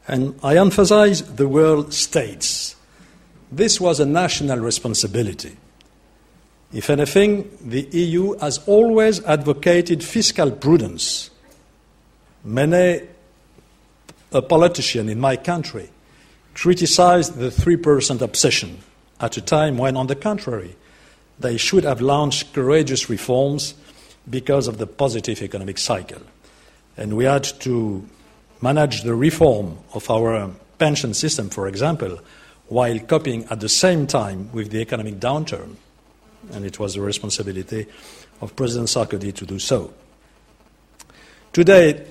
And 0.07 0.37
I 0.43 0.57
emphasize 0.57 1.21
the 1.35 1.47
word 1.47 1.93
states. 1.93 2.75
This 3.51 3.79
was 3.79 3.99
a 3.99 4.05
national 4.05 4.59
responsibility. 4.59 5.55
If 6.73 6.89
anything, 6.89 7.55
the 7.61 7.87
EU 7.91 8.37
has 8.39 8.57
always 8.67 9.23
advocated 9.23 10.03
fiscal 10.03 10.51
prudence. 10.51 11.29
Many 12.43 13.01
a 14.33 14.41
politician 14.41 15.07
in 15.07 15.19
my 15.19 15.37
country 15.37 15.89
criticized 16.55 17.37
the 17.37 17.49
3% 17.49 18.21
obsession 18.21 18.79
at 19.23 19.37
a 19.37 19.41
time 19.41 19.77
when, 19.77 19.97
on 19.97 20.07
the 20.07 20.15
contrary, 20.15 20.75
they 21.39 21.57
should 21.57 21.83
have 21.83 22.01
launched 22.01 22.53
courageous 22.53 23.09
reforms 23.09 23.73
because 24.29 24.67
of 24.67 24.77
the 24.77 24.85
positive 24.85 25.41
economic 25.41 25.77
cycle. 25.77 26.21
And 26.97 27.17
we 27.17 27.25
had 27.25 27.43
to 27.61 28.07
manage 28.61 29.01
the 29.01 29.15
reform 29.15 29.79
of 29.93 30.09
our 30.11 30.51
pension 30.77 31.13
system, 31.13 31.49
for 31.49 31.67
example, 31.67 32.19
while 32.67 32.99
coping 32.99 33.45
at 33.45 33.59
the 33.59 33.69
same 33.69 34.05
time 34.07 34.51
with 34.51 34.69
the 34.69 34.79
economic 34.79 35.19
downturn 35.19 35.75
and 36.51 36.65
it 36.65 36.79
was 36.79 36.95
the 36.95 37.01
responsibility 37.01 37.85
of 38.41 38.55
President 38.55 38.89
Sarkozy 38.89 39.33
to 39.33 39.45
do 39.45 39.59
so. 39.59 39.93
Today, 41.53 42.05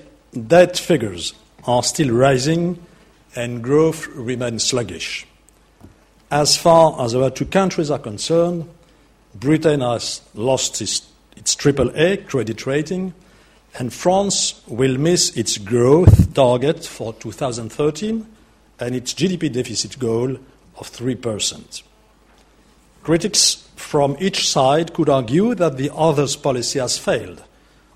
debt 0.47 0.77
figures 0.77 1.33
are 1.65 1.83
still 1.83 2.13
rising 2.15 2.83
and 3.35 3.63
growth 3.63 4.07
remains 4.07 4.63
sluggish. 4.63 5.27
As 6.33 6.57
far 6.57 6.99
as 6.99 7.13
our 7.13 7.29
two 7.29 7.45
countries 7.45 7.91
are 7.91 7.99
concerned, 7.99 8.67
Britain 9.35 9.81
has 9.81 10.19
lost 10.33 10.81
its, 10.81 11.07
its 11.37 11.55
AAA 11.55 12.25
credit 12.25 12.65
rating, 12.65 13.13
and 13.77 13.93
France 13.93 14.59
will 14.65 14.97
miss 14.97 15.37
its 15.37 15.59
growth 15.59 16.33
target 16.33 16.83
for 16.85 17.13
2013 17.13 18.25
and 18.79 18.95
its 18.95 19.13
GDP 19.13 19.53
deficit 19.53 19.99
goal 19.99 20.37
of 20.77 20.91
3%. 20.91 21.83
Critics 23.03 23.69
from 23.75 24.17
each 24.19 24.49
side 24.49 24.91
could 24.95 25.09
argue 25.09 25.53
that 25.53 25.77
the 25.77 25.91
other's 25.93 26.35
policy 26.35 26.79
has 26.79 26.97
failed. 26.97 27.43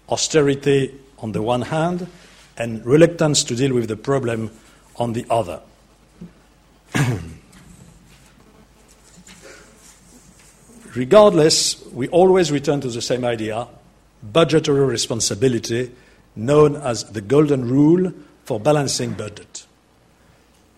Austerity 0.10 0.94
on 1.18 1.32
the 1.32 1.42
one 1.42 1.64
hand, 1.64 2.06
and 2.56 2.86
reluctance 2.86 3.44
to 3.46 3.56
deal 3.56 3.74
with 3.74 3.88
the 3.88 3.98
problem 3.98 4.52
on 4.98 5.14
the 5.14 5.26
other. 5.28 5.60
Regardless, 10.98 11.86
we 11.92 12.08
always 12.08 12.52
return 12.52 12.82
to 12.82 12.90
the 12.90 13.04
same 13.04 13.24
idea 13.24 13.68
budgetary 14.24 14.84
responsibility, 14.84 15.92
known 16.36 16.76
as 16.76 17.04
the 17.12 17.22
golden 17.22 17.70
rule 17.70 18.12
for 18.46 18.60
balancing 18.60 19.14
budget. 19.14 19.68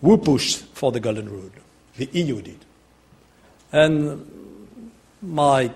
Who 0.02 0.18
pushed 0.18 0.58
for 0.74 0.92
the 0.92 1.00
golden 1.00 1.30
rule? 1.30 1.48
The 1.96 2.10
EU 2.12 2.42
did. 2.42 2.58
And 3.72 4.60
my 5.22 5.72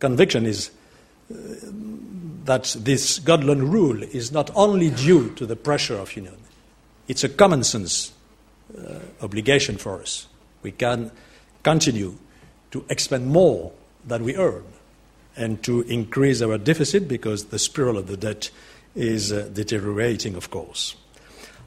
conviction 0.00 0.46
is 0.46 0.72
uh, 1.30 1.36
that 2.44 2.74
this 2.80 3.20
golden 3.20 3.70
rule 3.70 4.02
is 4.02 4.32
not 4.32 4.50
only 4.56 4.90
due 4.90 5.30
to 5.34 5.46
the 5.46 5.54
pressure 5.54 5.96
of 5.96 6.16
union, 6.16 6.36
it's 7.06 7.22
a 7.22 7.28
common 7.28 7.62
sense 7.62 8.12
uh, 8.76 8.98
obligation 9.22 9.76
for 9.76 10.00
us. 10.02 10.26
We 10.64 10.72
can 10.72 11.12
continue 11.62 12.18
to 12.76 12.84
expend 12.90 13.26
more 13.26 13.72
than 14.04 14.22
we 14.22 14.36
earn 14.36 14.64
and 15.36 15.62
to 15.62 15.82
increase 15.82 16.42
our 16.42 16.58
deficit 16.58 17.08
because 17.08 17.46
the 17.46 17.58
spiral 17.58 17.96
of 17.96 18.06
the 18.06 18.16
debt 18.16 18.50
is 18.94 19.32
uh, 19.32 19.48
deteriorating, 19.52 20.34
of 20.34 20.50
course. 20.50 20.96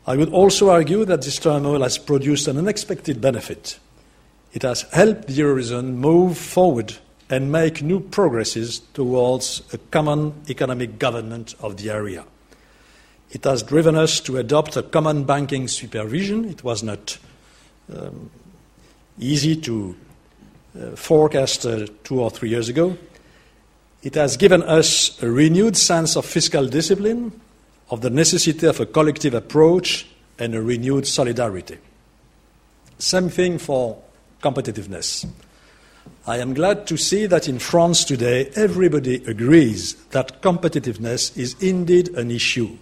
I 0.08 0.16
would 0.16 0.30
also 0.30 0.70
argue 0.70 1.06
that 1.06 1.22
this 1.22 1.38
turmoil 1.38 1.82
has 1.82 1.98
produced 1.98 2.48
an 2.48 2.58
unexpected 2.58 3.22
benefit. 3.22 3.80
It 4.54 4.64
has 4.64 4.84
helped 4.94 5.28
the 5.28 5.40
Eurozone 5.40 5.96
move 5.96 6.38
forward 6.38 6.98
and 7.30 7.52
make 7.52 7.84
new 7.84 8.00
progresses 8.00 8.80
towards 8.94 9.62
a 9.72 9.78
common 9.78 10.34
economic 10.50 10.98
government 10.98 11.54
of 11.60 11.78
the 11.78 11.92
area. 11.92 12.26
It 13.32 13.44
has 13.44 13.62
driven 13.62 13.96
us 13.96 14.20
to 14.22 14.38
adopt 14.38 14.76
a 14.76 14.82
common 14.82 15.26
banking 15.26 15.68
supervision. 15.68 16.46
It 16.46 16.64
was 16.64 16.82
not 16.82 17.20
um, 17.96 18.32
easy 19.20 19.56
to 19.58 19.96
uh, 20.78 20.96
forecast 20.96 21.66
uh, 21.66 21.88
two 22.04 22.22
or 22.22 22.30
three 22.30 22.50
years 22.50 22.70
ago. 22.70 22.98
It 24.04 24.16
has 24.16 24.38
given 24.38 24.64
us 24.64 25.22
a 25.22 25.30
renewed 25.30 25.76
sense 25.76 26.16
of 26.16 26.26
fiscal 26.26 26.68
discipline, 26.68 27.40
of 27.90 28.02
the 28.02 28.10
necessity 28.10 28.68
of 28.68 28.80
a 28.80 28.86
collective 28.86 29.34
approach, 29.34 30.08
and 30.38 30.56
a 30.56 30.62
renewed 30.62 31.06
solidarity. 31.06 31.78
Same 32.98 33.30
thing 33.30 33.58
for 33.58 34.02
competitiveness. 34.42 35.28
I 36.26 36.38
am 36.38 36.54
glad 36.54 36.88
to 36.88 36.98
see 36.98 37.26
that 37.26 37.48
in 37.48 37.60
France 37.60 38.04
today 38.04 38.52
everybody 38.56 39.16
agrees 39.26 39.96
that 40.12 40.42
competitiveness 40.42 41.36
is 41.38 41.56
indeed 41.62 42.10
an 42.10 42.32
issue 42.32 42.78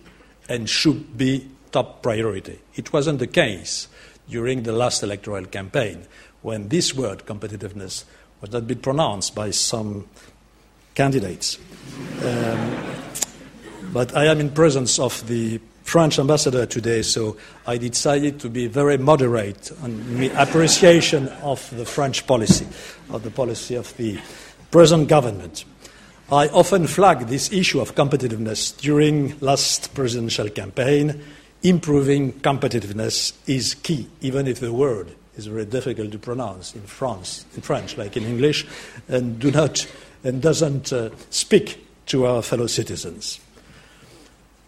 and 0.49 0.69
should 0.69 1.17
be 1.17 1.47
top 1.71 2.01
priority. 2.01 2.59
It 2.75 2.93
wasn't 2.93 3.19
the 3.19 3.27
case 3.27 3.87
during 4.29 4.63
the 4.63 4.71
last 4.71 5.03
electoral 5.03 5.45
campaign 5.45 6.05
when 6.47 6.69
this 6.69 6.95
word 6.95 7.25
competitiveness 7.25 8.05
was 8.39 8.51
not 8.53 8.65
been 8.65 8.79
pronounced 8.79 9.35
by 9.35 9.51
some 9.51 10.07
candidates. 10.95 11.59
Um, 12.23 12.73
but 13.91 14.15
I 14.15 14.27
am 14.27 14.39
in 14.39 14.51
presence 14.51 14.97
of 14.97 15.27
the 15.27 15.59
French 15.83 16.17
ambassador 16.17 16.65
today, 16.65 17.01
so 17.01 17.35
I 17.65 17.77
decided 17.77 18.39
to 18.39 18.49
be 18.49 18.67
very 18.67 18.97
moderate 18.97 19.73
on 19.83 20.19
the 20.19 20.29
appreciation 20.41 21.27
of 21.43 21.69
the 21.75 21.83
French 21.83 22.25
policy, 22.25 22.65
of 23.09 23.23
the 23.23 23.31
policy 23.31 23.75
of 23.75 23.95
the 23.97 24.17
present 24.71 25.09
government. 25.09 25.65
I 26.31 26.47
often 26.47 26.87
flagged 26.87 27.27
this 27.27 27.51
issue 27.51 27.81
of 27.81 27.93
competitiveness 27.93 28.79
during 28.79 29.37
last 29.41 29.93
presidential 29.93 30.47
campaign. 30.47 31.21
Improving 31.61 32.31
competitiveness 32.39 33.33
is 33.47 33.73
key, 33.75 34.07
even 34.21 34.47
if 34.47 34.61
the 34.61 34.71
word 34.71 35.13
is 35.37 35.47
very 35.47 35.65
difficult 35.65 36.11
to 36.11 36.19
pronounce 36.19 36.75
in 36.75 36.81
France, 36.81 37.45
in 37.55 37.61
French, 37.61 37.97
like 37.97 38.17
in 38.17 38.23
English, 38.23 38.65
and 39.07 39.39
do 39.39 39.51
not 39.51 39.87
and 40.23 40.41
doesn't 40.41 40.91
uh, 40.91 41.09
speak 41.29 41.85
to 42.07 42.25
our 42.25 42.41
fellow 42.41 42.67
citizens. 42.67 43.39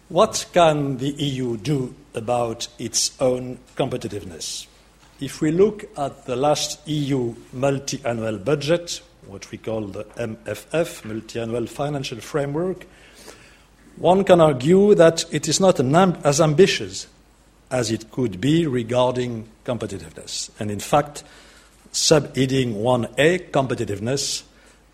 What 0.09 0.45
can 0.53 0.97
the 0.97 1.09
EU 1.09 1.57
do 1.57 1.93
about 2.13 2.67
its 2.77 3.19
own 3.21 3.59
competitiveness? 3.75 4.67
If 5.19 5.41
we 5.41 5.51
look 5.51 5.85
at 5.97 6.25
the 6.25 6.35
last 6.35 6.87
EU 6.87 7.35
multi 7.51 8.01
annual 8.05 8.37
budget, 8.37 9.01
what 9.29 9.49
we 9.51 9.57
call 9.57 9.81
the 9.87 10.05
MFF, 10.05 11.05
Multi-Annual 11.05 11.67
Financial 11.67 12.19
Framework, 12.19 12.85
one 13.97 14.23
can 14.23 14.41
argue 14.41 14.95
that 14.95 15.25
it 15.31 15.47
is 15.47 15.59
not 15.59 15.79
as 16.25 16.41
ambitious 16.41 17.07
as 17.71 17.91
it 17.91 18.11
could 18.11 18.41
be 18.41 18.65
regarding 18.65 19.47
competitiveness. 19.65 20.49
And 20.59 20.71
in 20.71 20.79
fact, 20.79 21.23
subheading 21.91 22.75
1A, 22.75 23.51
competitiveness, 23.51 24.43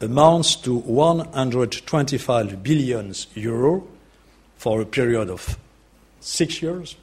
amounts 0.01 0.55
to 0.57 0.75
125 0.75 2.63
billion 2.63 3.13
euro 3.33 3.87
for 4.57 4.81
a 4.81 4.85
period 4.85 5.29
of 5.29 5.57
six 6.19 6.61
years. 6.61 6.95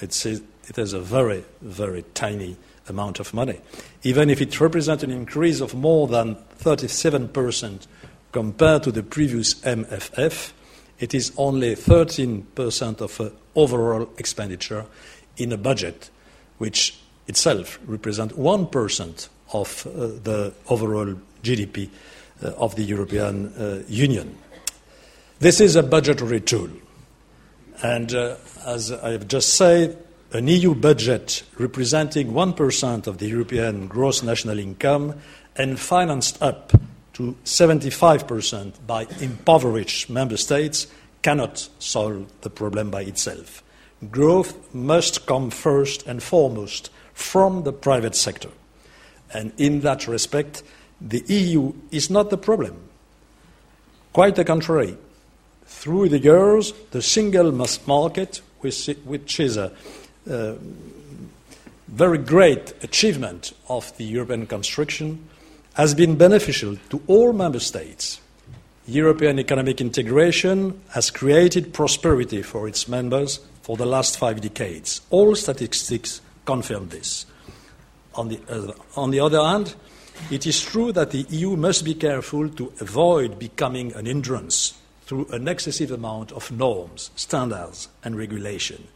It's 0.00 0.26
a, 0.26 0.40
it 0.68 0.78
is 0.78 0.92
a 0.92 1.00
very, 1.00 1.44
very 1.60 2.04
tiny 2.14 2.56
amount 2.88 3.20
of 3.20 3.32
money. 3.32 3.60
Even 4.02 4.28
if 4.28 4.40
it 4.40 4.60
represents 4.60 5.02
an 5.02 5.10
increase 5.10 5.60
of 5.60 5.74
more 5.74 6.06
than 6.08 6.36
37% 6.58 7.86
compared 8.32 8.82
to 8.82 8.92
the 8.92 9.02
previous 9.02 9.54
MFF, 9.54 10.52
it 11.02 11.14
is 11.14 11.32
only 11.36 11.74
13% 11.74 13.00
of 13.00 13.20
uh, 13.20 13.30
overall 13.56 14.08
expenditure 14.18 14.86
in 15.36 15.52
a 15.52 15.56
budget, 15.56 16.10
which 16.58 16.96
itself 17.26 17.80
represents 17.86 18.34
1% 18.34 19.28
of 19.52 19.86
uh, 19.86 19.90
the 20.22 20.54
overall 20.68 21.14
GDP 21.42 21.90
uh, 22.42 22.50
of 22.50 22.76
the 22.76 22.84
European 22.84 23.84
Union. 23.88 24.38
This 25.40 25.60
is 25.60 25.74
a 25.74 25.82
budgetary 25.82 26.40
tool. 26.40 26.70
And 27.82 28.14
uh, 28.14 28.36
as 28.64 28.92
I 28.92 29.10
have 29.10 29.26
just 29.26 29.54
said, 29.54 29.98
an 30.30 30.46
EU 30.46 30.72
budget 30.72 31.42
representing 31.58 32.30
1% 32.30 33.06
of 33.08 33.18
the 33.18 33.26
European 33.26 33.88
gross 33.88 34.22
national 34.22 34.60
income 34.60 35.20
and 35.56 35.80
financed 35.80 36.40
up 36.40 36.72
to 37.22 37.36
75% 37.44 38.86
by 38.86 39.06
impoverished 39.20 40.10
member 40.10 40.36
states 40.36 40.88
cannot 41.22 41.68
solve 41.78 42.26
the 42.40 42.50
problem 42.50 42.90
by 42.90 43.02
itself. 43.02 43.62
Growth 44.10 44.74
must 44.74 45.26
come 45.26 45.50
first 45.50 46.04
and 46.06 46.20
foremost 46.22 46.90
from 47.14 47.62
the 47.62 47.72
private 47.72 48.16
sector. 48.16 48.48
And 49.32 49.52
in 49.56 49.80
that 49.80 50.08
respect, 50.08 50.62
the 51.00 51.22
EU 51.28 51.72
is 51.92 52.10
not 52.10 52.30
the 52.30 52.38
problem. 52.38 52.76
Quite 54.12 54.34
the 54.34 54.44
contrary. 54.44 54.96
Through 55.66 56.08
the 56.08 56.18
years, 56.18 56.72
the 56.90 57.00
single 57.02 57.52
market, 57.86 58.42
which 58.60 59.40
is 59.40 59.56
a, 59.56 59.72
a 60.28 60.56
very 61.88 62.18
great 62.18 62.74
achievement 62.82 63.52
of 63.68 63.96
the 63.96 64.04
European 64.04 64.46
construction, 64.46 65.28
has 65.74 65.94
been 65.94 66.16
beneficial 66.16 66.76
to 66.90 67.02
all 67.06 67.32
member 67.32 67.60
states. 67.60 68.20
European 68.86 69.38
economic 69.38 69.80
integration 69.80 70.80
has 70.90 71.10
created 71.10 71.72
prosperity 71.72 72.42
for 72.42 72.66
its 72.68 72.88
members 72.88 73.40
for 73.62 73.76
the 73.76 73.86
last 73.86 74.18
five 74.18 74.40
decades. 74.40 75.00
All 75.10 75.34
statistics 75.34 76.20
confirm 76.44 76.88
this. 76.88 77.26
On 78.14 78.28
the, 78.28 78.40
other, 78.48 78.74
on 78.96 79.10
the 79.10 79.20
other 79.20 79.42
hand, 79.42 79.74
it 80.30 80.46
is 80.46 80.60
true 80.60 80.92
that 80.92 81.10
the 81.10 81.24
EU 81.30 81.56
must 81.56 81.84
be 81.84 81.94
careful 81.94 82.48
to 82.50 82.72
avoid 82.80 83.38
becoming 83.38 83.92
an 83.94 84.06
hindrance 84.06 84.74
through 85.06 85.26
an 85.30 85.48
excessive 85.48 85.90
amount 85.90 86.32
of 86.32 86.50
norms, 86.50 87.10
standards, 87.16 87.88
and 88.04 88.16
regulation. 88.16 88.88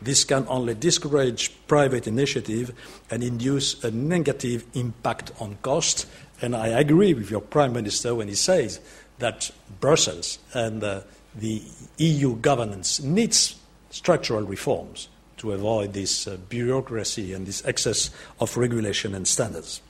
This 0.00 0.24
can 0.24 0.46
only 0.48 0.74
discourage 0.74 1.52
private 1.66 2.06
initiative 2.06 2.72
and 3.10 3.22
induce 3.22 3.82
a 3.82 3.90
negative 3.90 4.64
impact 4.74 5.32
on 5.40 5.58
cost. 5.62 6.06
And 6.40 6.54
I 6.54 6.68
agree 6.68 7.14
with 7.14 7.30
your 7.30 7.40
Prime 7.40 7.72
Minister 7.72 8.14
when 8.14 8.28
he 8.28 8.34
says 8.34 8.80
that 9.18 9.50
Brussels 9.80 10.38
and 10.54 10.84
uh, 10.84 11.00
the 11.34 11.62
EU 11.98 12.36
governance 12.36 13.00
needs 13.00 13.56
structural 13.90 14.42
reforms 14.42 15.08
to 15.38 15.52
avoid 15.52 15.92
this 15.92 16.26
uh, 16.26 16.36
bureaucracy 16.48 17.32
and 17.32 17.46
this 17.46 17.64
excess 17.64 18.10
of 18.40 18.56
regulation 18.56 19.14
and 19.14 19.26
standards. 19.26 19.80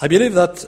I 0.00 0.08
believe 0.08 0.34
that 0.34 0.64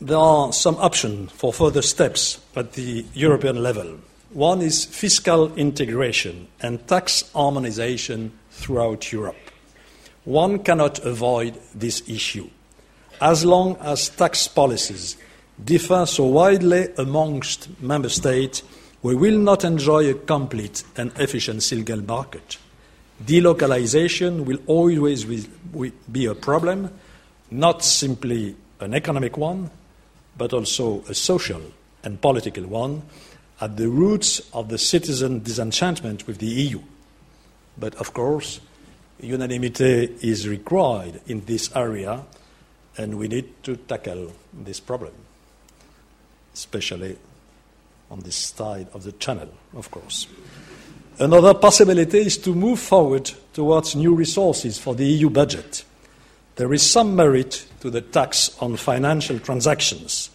there 0.00 0.18
are 0.18 0.52
some 0.52 0.76
options 0.76 1.32
for 1.32 1.52
further 1.52 1.82
steps 1.82 2.40
at 2.54 2.72
the 2.72 3.04
European 3.14 3.62
level. 3.62 3.98
One 4.34 4.62
is 4.62 4.84
fiscal 4.84 5.54
integration 5.54 6.48
and 6.60 6.84
tax 6.88 7.30
harmonization 7.32 8.32
throughout 8.50 9.12
Europe. 9.12 9.36
One 10.24 10.58
cannot 10.58 10.98
avoid 11.06 11.56
this 11.72 12.02
issue. 12.08 12.50
As 13.20 13.44
long 13.44 13.76
as 13.76 14.08
tax 14.08 14.48
policies 14.48 15.16
differ 15.64 16.04
so 16.06 16.24
widely 16.24 16.88
amongst 16.98 17.80
member 17.80 18.08
states, 18.08 18.64
we 19.02 19.14
will 19.14 19.38
not 19.38 19.64
enjoy 19.64 20.10
a 20.10 20.14
complete 20.14 20.82
and 20.96 21.12
efficient 21.16 21.62
single 21.62 22.02
market. 22.02 22.58
Delocalization 23.24 24.46
will 24.46 24.58
always 24.66 25.24
be 26.10 26.26
a 26.26 26.34
problem, 26.34 26.90
not 27.52 27.84
simply 27.84 28.56
an 28.80 28.94
economic 28.94 29.36
one, 29.36 29.70
but 30.36 30.52
also 30.52 31.04
a 31.08 31.14
social 31.14 31.62
and 32.02 32.20
political 32.20 32.66
one, 32.66 33.02
at 33.64 33.78
the 33.78 33.88
roots 33.88 34.42
of 34.52 34.68
the 34.68 34.76
citizen 34.76 35.42
disenchantment 35.42 36.26
with 36.26 36.36
the 36.36 36.46
EU. 36.46 36.80
But 37.78 37.94
of 37.94 38.12
course, 38.12 38.60
unanimity 39.18 40.14
is 40.20 40.46
required 40.46 41.22
in 41.26 41.46
this 41.46 41.74
area, 41.74 42.26
and 42.98 43.16
we 43.16 43.26
need 43.26 43.62
to 43.62 43.76
tackle 43.76 44.32
this 44.52 44.80
problem, 44.80 45.14
especially 46.52 47.16
on 48.10 48.20
this 48.20 48.36
side 48.36 48.86
of 48.92 49.02
the 49.02 49.12
channel, 49.12 49.48
of 49.74 49.90
course. 49.90 50.26
Another 51.18 51.54
possibility 51.54 52.18
is 52.18 52.36
to 52.36 52.54
move 52.54 52.78
forward 52.78 53.30
towards 53.54 53.96
new 53.96 54.14
resources 54.14 54.78
for 54.78 54.94
the 54.94 55.06
EU 55.06 55.30
budget. 55.30 55.86
There 56.56 56.74
is 56.74 56.82
some 56.82 57.16
merit 57.16 57.66
to 57.80 57.88
the 57.88 58.02
tax 58.02 58.54
on 58.60 58.76
financial 58.76 59.38
transactions. 59.38 60.28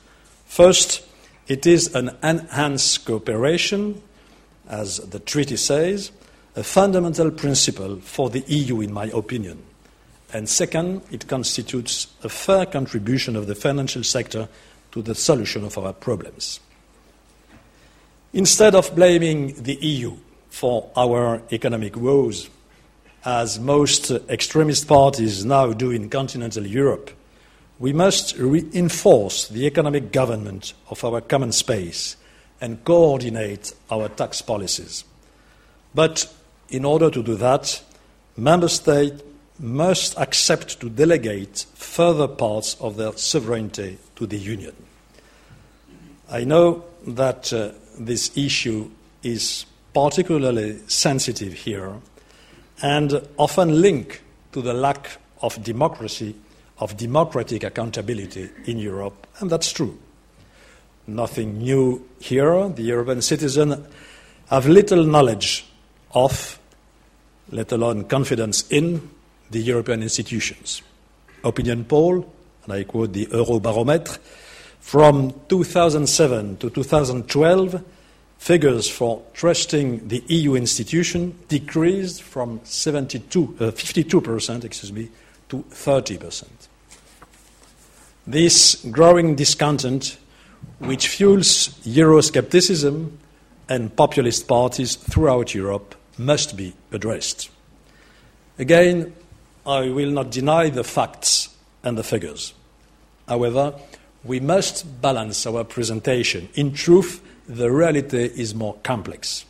First, 0.47 1.03
it 1.49 1.65
is 1.65 1.93
an 1.95 2.15
enhanced 2.23 3.05
cooperation, 3.05 4.01
as 4.69 4.97
the 4.97 5.19
treaty 5.19 5.57
says, 5.57 6.11
a 6.55 6.63
fundamental 6.63 7.31
principle 7.31 7.97
for 8.01 8.29
the 8.29 8.43
EU, 8.47 8.81
in 8.81 8.93
my 8.93 9.05
opinion. 9.07 9.61
And 10.31 10.47
second, 10.47 11.01
it 11.11 11.27
constitutes 11.27 12.07
a 12.23 12.29
fair 12.29 12.67
contribution 12.67 13.35
of 13.35 13.47
the 13.47 13.55
financial 13.55 14.03
sector 14.03 14.47
to 14.91 15.01
the 15.01 15.15
solution 15.15 15.63
of 15.63 15.75
our 15.77 15.91
problems. 15.91 16.59
Instead 18.31 18.75
of 18.75 18.95
blaming 18.95 19.53
the 19.63 19.75
EU 19.81 20.17
for 20.49 20.91
our 20.95 21.41
economic 21.51 21.95
woes, 21.95 22.47
as 23.25 23.59
most 23.59 24.11
extremist 24.29 24.87
parties 24.87 25.43
now 25.43 25.73
do 25.73 25.89
in 25.89 26.09
continental 26.09 26.65
Europe, 26.65 27.09
we 27.79 27.93
must 27.93 28.37
reinforce 28.37 29.47
the 29.47 29.65
economic 29.65 30.11
government 30.11 30.73
of 30.89 31.03
our 31.03 31.21
common 31.21 31.51
space 31.51 32.17
and 32.61 32.83
coordinate 32.83 33.73
our 33.89 34.09
tax 34.09 34.41
policies. 34.41 35.05
But 35.95 36.31
in 36.69 36.83
order 36.85 37.09
to 37.09 37.23
do 37.23 37.35
that, 37.35 37.81
member 38.35 38.67
states 38.67 39.23
must 39.59 40.17
accept 40.17 40.79
to 40.81 40.89
delegate 40.89 41.65
further 41.73 42.27
parts 42.27 42.75
of 42.79 42.97
their 42.97 43.13
sovereignty 43.13 43.97
to 44.15 44.27
the 44.27 44.37
Union. 44.37 44.75
I 46.29 46.43
know 46.43 46.83
that 47.07 47.51
uh, 47.51 47.71
this 47.97 48.37
issue 48.37 48.89
is 49.23 49.65
particularly 49.93 50.79
sensitive 50.87 51.53
here 51.53 51.93
and 52.81 53.27
often 53.37 53.81
linked 53.81 54.21
to 54.51 54.61
the 54.61 54.73
lack 54.73 55.17
of 55.41 55.61
democracy, 55.63 56.35
of 56.79 56.95
democratic 56.97 57.63
accountability 57.63 58.49
in 58.65 58.77
Europe, 58.77 59.27
and 59.39 59.49
that's 59.49 59.71
true. 59.71 59.97
Nothing 61.07 61.57
new 61.57 62.07
here. 62.19 62.69
The 62.69 62.83
European 62.83 63.21
citizens 63.21 63.77
have 64.49 64.67
little 64.67 65.03
knowledge 65.03 65.65
of, 66.11 66.59
let 67.51 67.71
alone 67.71 68.05
confidence 68.05 68.67
in, 68.69 69.09
the 69.51 69.59
European 69.59 70.03
institutions. 70.03 70.81
Opinion 71.43 71.85
poll, 71.85 72.31
and 72.63 72.73
I 72.73 72.83
quote 72.83 73.13
the 73.13 73.25
Eurobarometer, 73.27 74.19
from 74.79 75.33
2007 75.49 76.57
to 76.57 76.69
2012, 76.69 77.83
figures 78.37 78.89
for 78.89 79.21
trusting 79.33 80.07
the 80.07 80.23
EU 80.27 80.55
institution 80.55 81.37
decreased 81.47 82.23
from 82.23 82.61
72, 82.63 83.57
uh, 83.59 83.63
52% 83.71 84.63
excuse 84.63 84.93
me, 84.93 85.09
to 85.49 85.57
30%. 85.69 86.68
This 88.29 88.75
growing 88.91 89.33
discontent, 89.33 90.19
which 90.77 91.07
fuels 91.07 91.69
Euroscepticism 91.83 93.09
and 93.67 93.95
populist 93.95 94.47
parties 94.47 94.97
throughout 94.97 95.55
Europe, 95.55 95.95
must 96.15 96.55
be 96.55 96.75
addressed. 96.91 97.49
Again, 98.59 99.15
I 99.65 99.89
will 99.89 100.11
not 100.11 100.29
deny 100.29 100.69
the 100.69 100.83
facts 100.83 101.49
and 101.83 101.97
the 101.97 102.03
figures. 102.03 102.53
However, 103.27 103.73
we 104.23 104.39
must 104.39 105.01
balance 105.01 105.47
our 105.47 105.63
presentation. 105.63 106.49
In 106.53 106.73
truth, 106.73 107.23
the 107.47 107.71
reality 107.71 108.25
is 108.25 108.53
more 108.53 108.75
complex. 108.83 109.43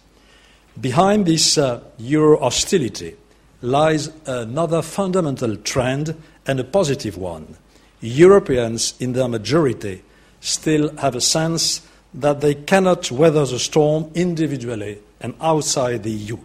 Behind 0.80 1.26
this 1.26 1.58
uh, 1.58 1.82
euro 1.98 2.40
hostility 2.40 3.18
lies 3.62 4.10
another 4.26 4.82
fundamental 4.82 5.58
trend 5.58 6.16
and 6.48 6.62
a 6.62 6.64
positive 6.64 7.18
one. 7.18 7.58
Europeans, 8.02 8.94
in 9.00 9.14
their 9.14 9.28
majority, 9.28 10.04
still 10.40 10.96
have 10.98 11.16
a 11.16 11.22
sense 11.22 11.82
that 12.14 12.42
they 12.42 12.56
cannot 12.56 13.12
weather 13.12 13.46
the 13.46 13.60
storm 13.60 14.10
individually 14.16 15.00
and 15.22 15.34
outside 15.42 16.04
the 16.04 16.12
EU. 16.12 16.38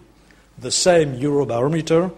The 0.59 0.71
same 0.71 1.17
Eurobarometer 1.17 2.13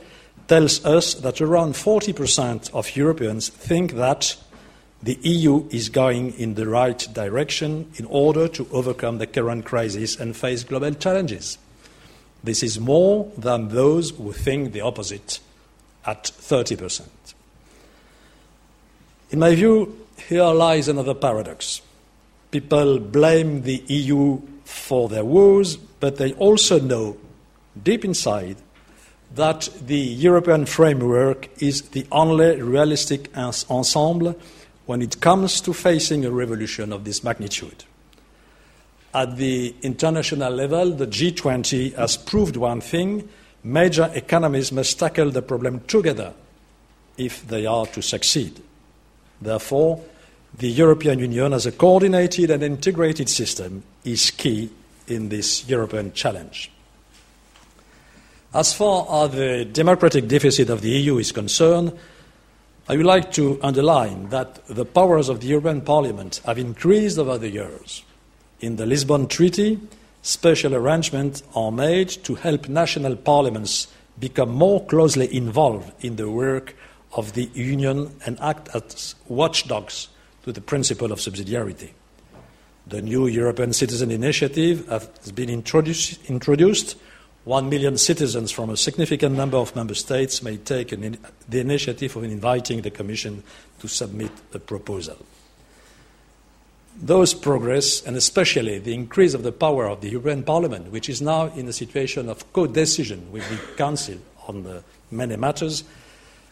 tells 0.48 0.84
us 0.84 1.14
that 1.14 1.40
around 1.40 1.74
40% 1.74 2.72
of 2.72 2.96
Europeans 2.96 3.48
think 3.48 3.92
that 3.92 4.36
the 5.02 5.18
EU 5.22 5.68
is 5.70 5.88
going 5.88 6.32
in 6.34 6.54
the 6.54 6.66
right 6.66 7.06
direction 7.12 7.90
in 7.96 8.06
order 8.06 8.48
to 8.48 8.66
overcome 8.72 9.18
the 9.18 9.26
current 9.26 9.64
crisis 9.64 10.18
and 10.18 10.36
face 10.36 10.64
global 10.64 10.94
challenges. 10.94 11.58
This 12.42 12.62
is 12.62 12.80
more 12.80 13.30
than 13.36 13.68
those 13.68 14.10
who 14.10 14.32
think 14.32 14.72
the 14.72 14.80
opposite 14.80 15.40
at 16.06 16.24
30%. 16.24 17.02
In 19.30 19.40
my 19.40 19.54
view, 19.56 20.06
here 20.28 20.44
lies 20.44 20.86
another 20.86 21.14
paradox. 21.14 21.82
People 22.52 23.00
blame 23.00 23.62
the 23.62 23.82
EU 23.88 24.40
for 24.64 25.08
their 25.08 25.24
woes, 25.24 25.76
but 25.76 26.16
they 26.16 26.32
also 26.34 26.78
know 26.78 27.16
deep 27.82 28.04
inside 28.04 28.56
that 29.34 29.68
the 29.84 29.98
European 29.98 30.64
framework 30.64 31.48
is 31.60 31.82
the 31.90 32.06
only 32.12 32.62
realistic 32.62 33.36
ensemble 33.36 34.38
when 34.86 35.02
it 35.02 35.20
comes 35.20 35.60
to 35.60 35.72
facing 35.74 36.24
a 36.24 36.30
revolution 36.30 36.92
of 36.92 37.04
this 37.04 37.24
magnitude. 37.24 37.84
At 39.12 39.36
the 39.38 39.74
international 39.82 40.52
level, 40.52 40.92
the 40.92 41.06
G20 41.06 41.96
has 41.96 42.16
proved 42.16 42.56
one 42.56 42.80
thing 42.80 43.28
major 43.64 44.08
economies 44.14 44.70
must 44.70 44.96
tackle 45.00 45.30
the 45.32 45.42
problem 45.42 45.80
together 45.88 46.32
if 47.18 47.46
they 47.48 47.66
are 47.66 47.86
to 47.86 48.00
succeed. 48.00 48.62
Therefore, 49.40 50.02
the 50.58 50.68
European 50.68 51.18
Union 51.18 51.52
as 51.52 51.66
a 51.66 51.72
coordinated 51.72 52.50
and 52.50 52.62
integrated 52.62 53.28
system 53.28 53.82
is 54.04 54.30
key 54.30 54.70
in 55.06 55.28
this 55.28 55.68
European 55.68 56.12
challenge. 56.12 56.70
As 58.54 58.72
far 58.72 59.06
as 59.24 59.32
the 59.32 59.64
democratic 59.66 60.28
deficit 60.28 60.70
of 60.70 60.80
the 60.80 60.90
EU 60.90 61.18
is 61.18 61.30
concerned, 61.30 61.92
I 62.88 62.96
would 62.96 63.04
like 63.04 63.32
to 63.32 63.58
underline 63.62 64.30
that 64.30 64.64
the 64.66 64.84
powers 64.84 65.28
of 65.28 65.40
the 65.40 65.48
European 65.48 65.82
Parliament 65.82 66.40
have 66.46 66.58
increased 66.58 67.18
over 67.18 67.36
the 67.36 67.50
years. 67.50 68.02
In 68.60 68.76
the 68.76 68.86
Lisbon 68.86 69.26
Treaty, 69.26 69.78
special 70.22 70.74
arrangements 70.74 71.42
are 71.54 71.72
made 71.72 72.08
to 72.24 72.36
help 72.36 72.68
national 72.68 73.16
parliaments 73.16 73.88
become 74.18 74.50
more 74.50 74.84
closely 74.86 75.34
involved 75.36 75.92
in 76.02 76.16
the 76.16 76.30
work 76.30 76.74
of 77.16 77.32
the 77.32 77.50
Union 77.54 78.14
and 78.24 78.38
act 78.40 78.68
as 78.74 79.14
watchdogs 79.26 80.08
to 80.44 80.52
the 80.52 80.60
principle 80.60 81.10
of 81.10 81.18
subsidiarity. 81.18 81.90
The 82.86 83.02
new 83.02 83.26
European 83.26 83.72
Citizen 83.72 84.12
Initiative 84.12 84.86
has 84.86 85.32
been 85.34 85.50
introduced, 85.50 86.24
introduced 86.26 86.96
one 87.44 87.68
million 87.68 87.98
citizens 87.98 88.52
from 88.52 88.70
a 88.70 88.76
significant 88.76 89.34
number 89.34 89.56
of 89.56 89.74
member 89.74 89.94
states 89.94 90.42
may 90.42 90.56
take 90.56 90.92
an, 90.92 91.18
the 91.48 91.60
initiative 91.60 92.14
of 92.16 92.22
inviting 92.22 92.82
the 92.82 92.90
Commission 92.90 93.42
to 93.80 93.88
submit 93.88 94.30
a 94.52 94.58
proposal. 94.60 95.16
those 97.00 97.34
progress, 97.34 98.02
and 98.06 98.16
especially 98.16 98.78
the 98.78 98.94
increase 98.94 99.34
of 99.34 99.42
the 99.42 99.52
power 99.52 99.86
of 99.86 100.00
the 100.00 100.08
European 100.08 100.42
Parliament, 100.42 100.90
which 100.90 101.08
is 101.08 101.20
now 101.20 101.46
in 101.54 101.68
a 101.68 101.72
situation 101.72 102.28
of 102.28 102.52
co 102.52 102.66
decision 102.66 103.30
with 103.30 103.46
the 103.50 103.58
Council 103.76 104.16
on 104.48 104.82
many 105.10 105.36
matters, 105.36 105.84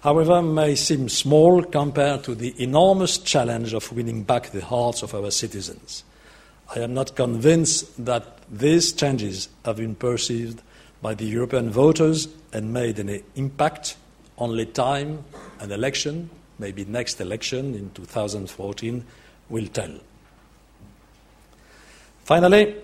however, 0.04 0.42
may 0.42 0.74
seem 0.74 1.08
small 1.08 1.64
compared 1.64 2.22
to 2.22 2.34
the 2.34 2.54
enormous 2.62 3.16
challenge 3.16 3.72
of 3.72 3.90
winning 3.90 4.22
back 4.22 4.50
the 4.50 4.60
hearts 4.60 5.02
of 5.02 5.14
our 5.14 5.30
citizens. 5.30 6.04
I 6.76 6.80
am 6.80 6.92
not 6.92 7.16
convinced 7.16 8.04
that 8.04 8.38
these 8.50 8.92
changes 8.92 9.48
have 9.64 9.78
been 9.78 9.94
perceived 9.94 10.60
by 11.00 11.14
the 11.14 11.24
European 11.24 11.70
voters 11.70 12.28
and 12.52 12.72
made 12.72 13.00
any 13.00 13.22
impact. 13.34 13.96
Only 14.36 14.66
time 14.66 15.24
and 15.58 15.72
election, 15.72 16.28
maybe 16.58 16.84
next 16.84 17.20
election 17.20 17.74
in 17.74 17.90
2014, 17.90 19.04
will 19.48 19.66
tell. 19.68 19.98
Finally, 22.24 22.74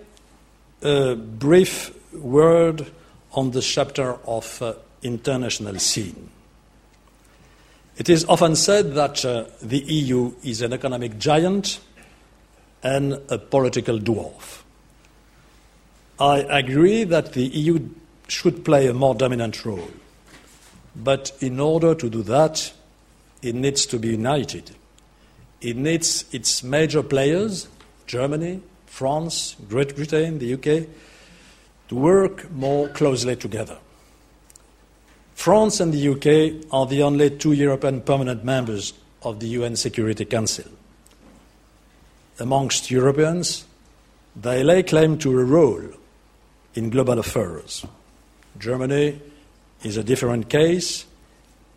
a 0.83 1.16
brief 1.16 1.92
word 2.14 2.87
on 3.33 3.50
the 3.50 3.61
chapter 3.61 4.14
of 4.26 4.62
uh, 4.62 4.72
international 5.02 5.78
scene. 5.78 6.30
It 8.01 8.09
is 8.09 8.25
often 8.31 8.57
said 8.57 8.95
that 8.95 9.27
uh, 9.27 9.45
the 9.61 9.81
EU 9.81 10.33
is 10.43 10.63
an 10.63 10.73
economic 10.73 11.19
giant 11.19 11.81
and 12.83 13.21
a 13.29 13.37
political 13.37 13.99
dwarf. 13.99 14.63
I 16.19 16.39
agree 16.39 17.05
that 17.05 17.35
the 17.35 17.45
EU 17.45 17.91
should 18.27 18.65
play 18.65 18.87
a 18.87 18.95
more 18.95 19.15
dominant 19.15 19.67
role, 19.67 19.91
but 20.97 21.33
in 21.41 21.61
order 21.61 21.95
to 21.95 22.09
do 22.09 22.23
that, 22.23 22.73
it 23.43 23.55
needs 23.55 23.85
to 23.85 23.99
be 23.99 24.09
united. 24.09 24.71
It 25.61 25.77
needs 25.77 26.25
its 26.33 26.63
major 26.63 27.03
players, 27.03 27.69
Germany, 28.07 28.63
France, 28.87 29.57
Great 29.69 29.95
Britain, 29.95 30.39
the 30.39 30.55
UK, 30.55 30.89
to 31.89 31.97
work 31.97 32.51
more 32.51 32.89
closely 32.89 33.37
together. 33.37 33.77
France 35.40 35.81
and 35.81 35.90
the 35.94 36.09
UK 36.11 36.66
are 36.70 36.85
the 36.85 37.03
only 37.03 37.31
two 37.31 37.53
European 37.53 38.03
permanent 38.03 38.44
members 38.44 38.92
of 39.22 39.40
the 39.40 39.46
UN 39.46 39.74
Security 39.74 40.26
Council. 40.26 40.66
Amongst 42.38 42.90
Europeans, 42.90 43.64
they 44.37 44.62
lay 44.62 44.83
claim 44.83 45.16
to 45.20 45.31
a 45.38 45.42
role 45.42 45.83
in 46.74 46.90
global 46.90 47.18
affairs. 47.18 47.87
Germany 48.59 49.18
is 49.83 49.96
a 49.96 50.05
different 50.05 50.50
case. 50.50 51.07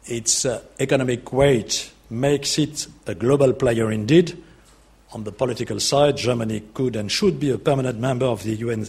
Its 0.08 0.44
uh, 0.44 0.62
economic 0.78 1.32
weight 1.32 1.90
makes 2.10 2.60
it 2.60 2.88
a 3.08 3.16
global 3.16 3.54
player 3.54 3.94
indeed, 3.94 4.44
on 5.14 5.24
the 5.24 5.32
political 5.32 5.80
side, 5.80 6.18
Germany 6.18 6.64
could 6.74 6.98
and 6.98 7.10
should 7.10 7.40
be 7.40 7.52
a 7.52 7.58
permanent 7.58 7.98
member 7.98 8.26
of 8.26 8.44
the 8.44 8.56
UN, 8.56 8.86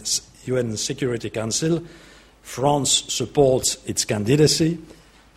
UN 0.47 0.75
Security 0.75 1.29
Council. 1.29 1.81
France 2.45 3.11
supports 3.11 3.79
its 3.85 4.05
candidacy 4.05 4.77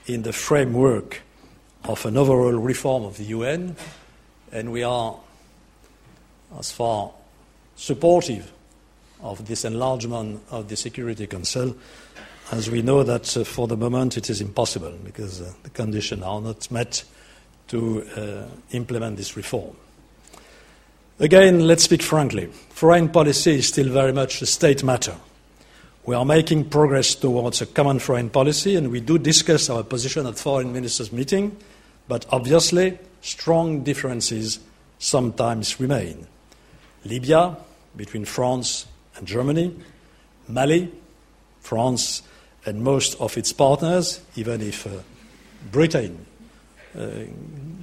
in 0.06 0.22
the 0.22 0.32
framework 0.32 1.22
of 1.84 2.04
an 2.04 2.18
overall 2.18 2.52
reform 2.52 3.02
of 3.02 3.16
the 3.16 3.24
UN, 3.24 3.74
and 4.52 4.70
we 4.70 4.82
are, 4.84 5.16
as 6.58 6.70
far, 6.70 7.10
supportive 7.76 8.52
of 9.22 9.48
this 9.48 9.64
enlargement 9.64 10.40
of 10.50 10.68
the 10.68 10.76
Security 10.76 11.26
Council, 11.26 11.74
as 12.52 12.70
we 12.70 12.82
know 12.82 13.02
that 13.02 13.36
uh, 13.36 13.42
for 13.42 13.66
the 13.66 13.76
moment 13.76 14.18
it 14.18 14.28
is 14.28 14.42
impossible 14.42 14.94
because 15.02 15.40
uh, 15.40 15.50
the 15.62 15.70
conditions 15.70 16.22
are 16.22 16.42
not 16.42 16.70
met 16.70 17.02
to 17.68 18.06
uh, 18.16 18.46
implement 18.72 19.16
this 19.16 19.34
reform. 19.34 19.74
Again, 21.18 21.66
let's 21.66 21.84
speak 21.84 22.02
frankly. 22.02 22.46
Foreign 22.68 23.08
policy 23.08 23.56
is 23.56 23.66
still 23.66 23.88
very 23.88 24.12
much 24.12 24.42
a 24.42 24.46
state 24.46 24.84
matter. 24.84 25.14
We 26.08 26.14
are 26.14 26.24
making 26.24 26.70
progress 26.70 27.14
towards 27.14 27.60
a 27.60 27.66
common 27.66 27.98
foreign 27.98 28.30
policy, 28.30 28.76
and 28.76 28.90
we 28.90 29.02
do 29.02 29.18
discuss 29.18 29.68
our 29.68 29.82
position 29.82 30.26
at 30.26 30.38
foreign 30.38 30.72
ministers' 30.72 31.12
meeting, 31.12 31.54
but 32.08 32.24
obviously, 32.30 32.98
strong 33.20 33.84
differences 33.84 34.58
sometimes 34.98 35.78
remain. 35.78 36.26
Libya, 37.04 37.58
between 37.94 38.24
France 38.24 38.86
and 39.16 39.28
Germany, 39.28 39.76
Mali, 40.48 40.90
France 41.60 42.22
and 42.64 42.82
most 42.82 43.20
of 43.20 43.36
its 43.36 43.52
partners, 43.52 44.22
even 44.34 44.62
if 44.62 44.86
uh, 44.86 45.00
Britain 45.70 46.24
uh, 46.98 47.06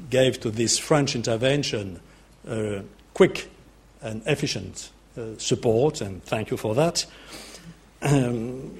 gave 0.10 0.40
to 0.40 0.50
this 0.50 0.80
French 0.80 1.16
intervention 1.16 2.00
uh, 2.48 2.80
quick 3.14 3.52
and 4.02 4.24
efficient 4.26 4.90
uh, 5.16 5.38
support, 5.38 6.02
and 6.02 6.24
thank 6.24 6.50
you 6.50 6.58
for 6.58 6.74
that. 6.74 7.06
Um, 8.06 8.80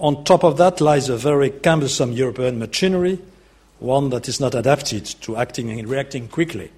on 0.00 0.24
top 0.24 0.42
of 0.42 0.56
that 0.56 0.80
lies 0.80 1.08
a 1.08 1.16
very 1.16 1.48
cumbersome 1.48 2.10
European 2.10 2.58
machinery, 2.58 3.20
one 3.78 4.10
that 4.10 4.28
is 4.28 4.40
not 4.40 4.56
adapted 4.56 5.06
to 5.22 5.36
acting 5.36 5.70
and 5.70 5.88
reacting 5.88 6.26
quickly 6.26 6.72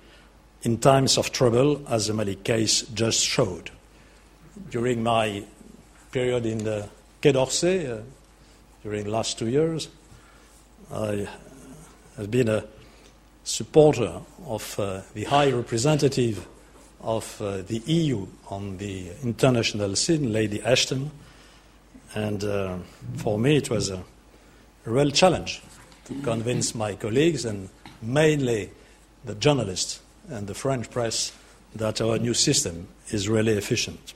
in 0.63 0.77
times 0.77 1.17
of 1.17 1.33
trouble, 1.33 1.81
as 1.89 2.07
the 2.07 2.13
Mali 2.13 2.37
case 2.37 2.83
just 2.83 3.25
showed. 3.25 3.71
During 4.71 5.03
my 5.03 5.45
period 6.13 6.45
in 6.45 6.65
the 6.65 6.89
Quai 7.23 7.33
d'Orsay, 7.33 7.91
uh, 7.91 8.03
during 8.83 9.05
the 9.05 9.11
last 9.11 9.39
two 9.39 9.49
years, 9.49 9.89
I 10.93 11.27
have 12.19 12.31
been 12.31 12.51
a 12.51 12.65
supporter 13.43 14.21
of 14.47 14.79
uh, 14.79 15.01
the 15.15 15.25
High 15.25 15.51
Representative 15.51 16.47
of 17.01 17.41
uh, 17.41 17.63
the 17.63 17.79
EU 17.87 18.27
on 18.51 18.77
the 18.77 19.13
international 19.23 19.97
scene, 19.97 20.31
Lady 20.31 20.63
Ashton. 20.63 21.11
And 22.15 22.45
uh, 22.45 22.79
for 23.17 23.39
me, 23.39 23.57
it 23.57 23.71
was 23.71 23.91
a, 23.91 24.03
real 24.85 25.11
challenge 25.11 25.63
to 26.05 26.15
convince 26.21 26.75
my 26.75 26.95
colleagues 26.95 27.47
and 27.47 27.71
mainly 28.03 28.71
the 29.25 29.35
journalists 29.35 30.01
and 30.29 30.47
the 30.47 30.53
French 30.53 30.91
press 30.91 31.33
that 31.75 32.03
our 32.03 32.19
new 32.19 32.35
system 32.35 32.87
is 33.09 33.27
really 33.27 33.53
efficient. 33.53 34.13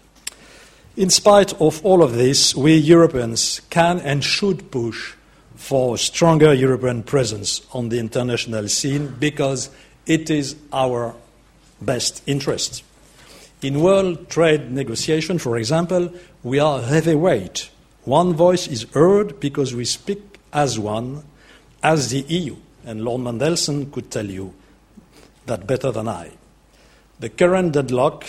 In 0.96 1.08
spite 1.08 1.58
of 1.60 1.84
all 1.86 2.02
of 2.02 2.12
this, 2.12 2.54
we 2.54 2.76
Europeans 2.76 3.62
can 3.70 3.98
and 4.00 4.22
should 4.22 4.70
push 4.70 5.14
for 5.56 5.94
a 5.94 5.98
stronger 5.98 6.52
European 6.52 7.02
presence 7.02 7.62
on 7.72 7.88
the 7.88 7.98
international 7.98 8.68
scene 8.68 9.14
because 9.18 9.70
it 10.06 10.28
is 10.28 10.56
our 10.72 11.14
best 11.80 12.22
interest. 12.26 12.82
In 13.62 13.80
world 13.80 14.28
trade 14.28 14.70
negotiation, 14.70 15.38
for 15.38 15.56
example, 15.56 16.12
we 16.42 16.58
are 16.58 16.80
heavyweight. 16.80 17.70
One 18.04 18.34
voice 18.34 18.66
is 18.66 18.84
heard 18.94 19.40
because 19.40 19.74
we 19.74 19.84
speak 19.84 20.38
as 20.52 20.78
one, 20.78 21.24
as 21.82 22.10
the 22.10 22.20
EU. 22.20 22.56
And 22.84 23.04
Lord 23.04 23.22
Mandelson 23.22 23.92
could 23.92 24.10
tell 24.10 24.26
you 24.26 24.54
that 25.46 25.66
better 25.66 25.90
than 25.90 26.08
I. 26.08 26.32
The 27.20 27.28
current 27.28 27.72
deadlock, 27.72 28.26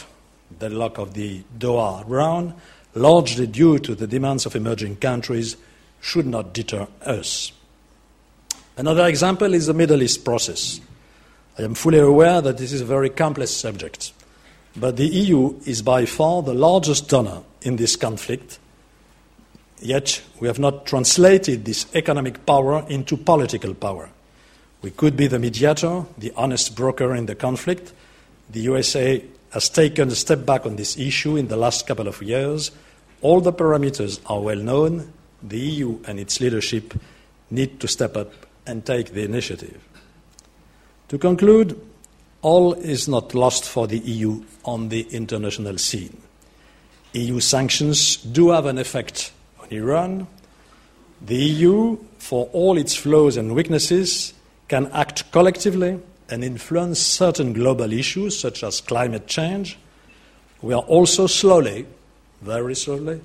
deadlock 0.57 0.97
of 0.97 1.13
the 1.13 1.43
Doha 1.57 2.03
round, 2.07 2.53
largely 2.95 3.47
due 3.47 3.79
to 3.79 3.95
the 3.95 4.07
demands 4.07 4.45
of 4.45 4.55
emerging 4.55 4.97
countries, 4.97 5.55
should 6.01 6.25
not 6.25 6.53
deter 6.53 6.87
us. 7.03 7.51
Another 8.77 9.07
example 9.07 9.53
is 9.53 9.67
the 9.67 9.73
Middle 9.73 10.01
East 10.01 10.23
process. 10.23 10.79
I 11.57 11.63
am 11.63 11.73
fully 11.75 11.99
aware 11.99 12.41
that 12.41 12.57
this 12.57 12.71
is 12.71 12.81
a 12.81 12.85
very 12.85 13.09
complex 13.09 13.51
subject, 13.51 14.13
but 14.75 14.95
the 14.95 15.07
EU 15.07 15.59
is 15.65 15.81
by 15.81 16.05
far 16.05 16.41
the 16.41 16.53
largest 16.53 17.09
donor 17.09 17.43
in 17.61 17.75
this 17.75 17.95
conflict, 17.97 18.57
yet 19.81 20.21
we 20.39 20.47
have 20.47 20.59
not 20.59 20.85
translated 20.85 21.65
this 21.65 21.85
economic 21.95 22.45
power 22.45 22.85
into 22.89 23.17
political 23.17 23.73
power. 23.73 24.09
We 24.81 24.91
could 24.91 25.17
be 25.17 25.27
the 25.27 25.39
mediator, 25.39 26.05
the 26.17 26.31
honest 26.35 26.75
broker 26.75 27.13
in 27.15 27.25
the 27.25 27.35
conflict. 27.35 27.93
The 28.49 28.61
USA 28.61 29.23
has 29.51 29.69
taken 29.69 30.09
a 30.09 30.15
step 30.15 30.45
back 30.45 30.65
on 30.65 30.75
this 30.75 30.97
issue 30.97 31.35
in 31.35 31.47
the 31.47 31.57
last 31.57 31.87
couple 31.87 32.07
of 32.07 32.21
years. 32.21 32.71
All 33.21 33.41
the 33.41 33.53
parameters 33.53 34.19
are 34.27 34.39
well 34.39 34.57
known. 34.57 35.11
The 35.43 35.59
EU 35.59 35.99
and 36.05 36.19
its 36.19 36.39
leadership 36.39 36.93
need 37.49 37.79
to 37.79 37.87
step 37.87 38.15
up 38.15 38.31
and 38.65 38.85
take 38.85 39.13
the 39.13 39.23
initiative. 39.23 39.81
To 41.09 41.17
conclude, 41.17 41.79
all 42.41 42.73
is 42.73 43.07
not 43.07 43.33
lost 43.33 43.65
for 43.65 43.87
the 43.87 43.97
EU 43.97 44.43
on 44.63 44.89
the 44.89 45.01
international 45.09 45.77
scene. 45.77 46.21
EU 47.13 47.39
sanctions 47.39 48.17
do 48.17 48.51
have 48.51 48.65
an 48.65 48.77
effect 48.77 49.31
Iran. 49.69 50.27
The 51.21 51.35
EU, 51.35 51.97
for 52.17 52.49
all 52.53 52.77
its 52.77 52.95
flaws 52.95 53.37
and 53.37 53.55
weaknesses, 53.55 54.33
can 54.67 54.87
act 54.87 55.31
collectively 55.31 55.99
and 56.29 56.43
influence 56.43 56.99
certain 56.99 57.53
global 57.53 57.91
issues 57.91 58.39
such 58.39 58.63
as 58.63 58.81
climate 58.81 59.27
change. 59.27 59.77
We 60.61 60.73
are 60.73 60.83
also 60.83 61.27
slowly, 61.27 61.85
very 62.41 62.75
slowly, 62.75 63.21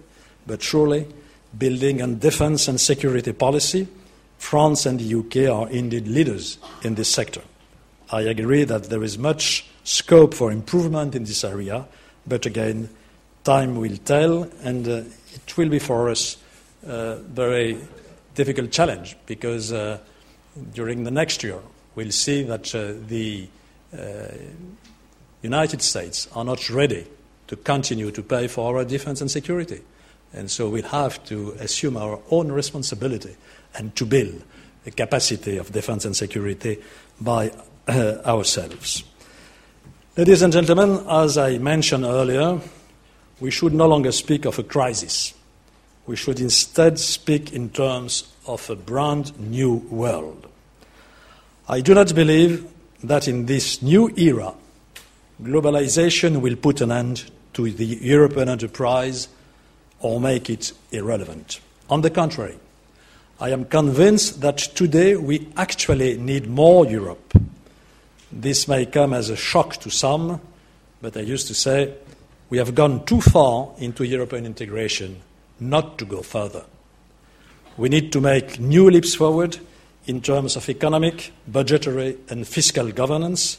but 0.46 0.62
surely, 0.62 1.06
building 1.56 2.02
on 2.02 2.18
defense 2.18 2.68
and 2.68 2.80
security 2.80 3.32
policy. 3.32 3.86
France 4.38 4.86
and 4.86 4.98
the 4.98 5.14
UK 5.14 5.50
are 5.54 5.68
indeed 5.70 6.08
leaders 6.08 6.58
in 6.82 6.94
this 6.94 7.08
sector. 7.08 7.42
I 8.10 8.22
agree 8.22 8.64
that 8.64 8.84
there 8.84 9.02
is 9.02 9.18
much 9.18 9.66
scope 9.84 10.34
for 10.34 10.50
improvement 10.50 11.14
in 11.14 11.24
this 11.24 11.44
area, 11.44 11.86
but 12.26 12.46
again, 12.46 12.88
time 13.44 13.76
will 13.76 13.96
tell, 13.98 14.44
and 14.62 14.88
uh, 14.88 15.02
it 15.34 15.56
will 15.56 15.68
be 15.68 15.78
for 15.78 16.08
us 16.08 16.36
a 16.86 17.16
very 17.16 17.78
difficult 18.34 18.70
challenge 18.70 19.16
because 19.26 19.72
uh, 19.72 19.98
during 20.72 21.04
the 21.04 21.10
next 21.10 21.42
year 21.42 21.58
we'll 21.94 22.10
see 22.10 22.42
that 22.42 22.74
uh, 22.74 22.94
the 23.06 23.48
uh, 23.96 24.26
United 25.42 25.82
States 25.82 26.28
are 26.34 26.44
not 26.44 26.70
ready 26.70 27.06
to 27.46 27.56
continue 27.56 28.10
to 28.10 28.22
pay 28.22 28.48
for 28.48 28.76
our 28.76 28.84
defense 28.84 29.20
and 29.20 29.30
security. 29.30 29.82
And 30.32 30.50
so 30.50 30.68
we'll 30.68 30.82
have 30.84 31.22
to 31.26 31.52
assume 31.60 31.96
our 31.96 32.18
own 32.30 32.50
responsibility 32.50 33.36
and 33.74 33.94
to 33.96 34.06
build 34.06 34.42
a 34.86 34.90
capacity 34.90 35.56
of 35.56 35.72
defense 35.72 36.04
and 36.04 36.16
security 36.16 36.82
by 37.20 37.52
uh, 37.86 38.16
ourselves. 38.24 39.04
Ladies 40.16 40.42
and 40.42 40.52
gentlemen, 40.52 41.04
as 41.08 41.38
I 41.38 41.58
mentioned 41.58 42.04
earlier, 42.04 42.60
we 43.40 43.50
should 43.50 43.74
no 43.74 43.86
longer 43.86 44.12
speak 44.12 44.44
of 44.44 44.58
a 44.58 44.62
crisis. 44.62 45.34
We 46.06 46.16
should 46.16 46.40
instead 46.40 46.98
speak 46.98 47.52
in 47.52 47.70
terms 47.70 48.30
of 48.46 48.68
a 48.68 48.76
brand 48.76 49.38
new 49.38 49.74
world. 49.90 50.46
I 51.68 51.80
do 51.80 51.94
not 51.94 52.14
believe 52.14 52.66
that 53.02 53.26
in 53.26 53.46
this 53.46 53.80
new 53.82 54.12
era, 54.16 54.54
globalization 55.42 56.40
will 56.40 56.56
put 56.56 56.80
an 56.80 56.92
end 56.92 57.30
to 57.54 57.70
the 57.70 57.86
European 57.86 58.48
enterprise 58.48 59.28
or 60.00 60.20
make 60.20 60.50
it 60.50 60.72
irrelevant. 60.90 61.60
On 61.88 62.02
the 62.02 62.10
contrary, 62.10 62.58
I 63.40 63.50
am 63.50 63.64
convinced 63.64 64.40
that 64.42 64.58
today 64.58 65.16
we 65.16 65.48
actually 65.56 66.16
need 66.18 66.48
more 66.48 66.86
Europe. 66.86 67.34
This 68.30 68.68
may 68.68 68.86
come 68.86 69.12
as 69.12 69.30
a 69.30 69.36
shock 69.36 69.76
to 69.78 69.90
some, 69.90 70.40
but 71.00 71.16
I 71.16 71.20
used 71.20 71.46
to 71.48 71.54
say 71.54 71.94
we 72.54 72.58
have 72.58 72.76
gone 72.76 73.04
too 73.04 73.20
far 73.20 73.70
into 73.78 74.04
European 74.04 74.46
integration 74.46 75.20
not 75.58 75.98
to 75.98 76.04
go 76.04 76.22
further. 76.22 76.64
We 77.76 77.88
need 77.88 78.12
to 78.12 78.20
make 78.20 78.60
new 78.60 78.88
leaps 78.88 79.16
forward 79.16 79.58
in 80.06 80.20
terms 80.20 80.54
of 80.54 80.68
economic, 80.68 81.32
budgetary, 81.48 82.16
and 82.28 82.46
fiscal 82.46 82.92
governance. 82.92 83.58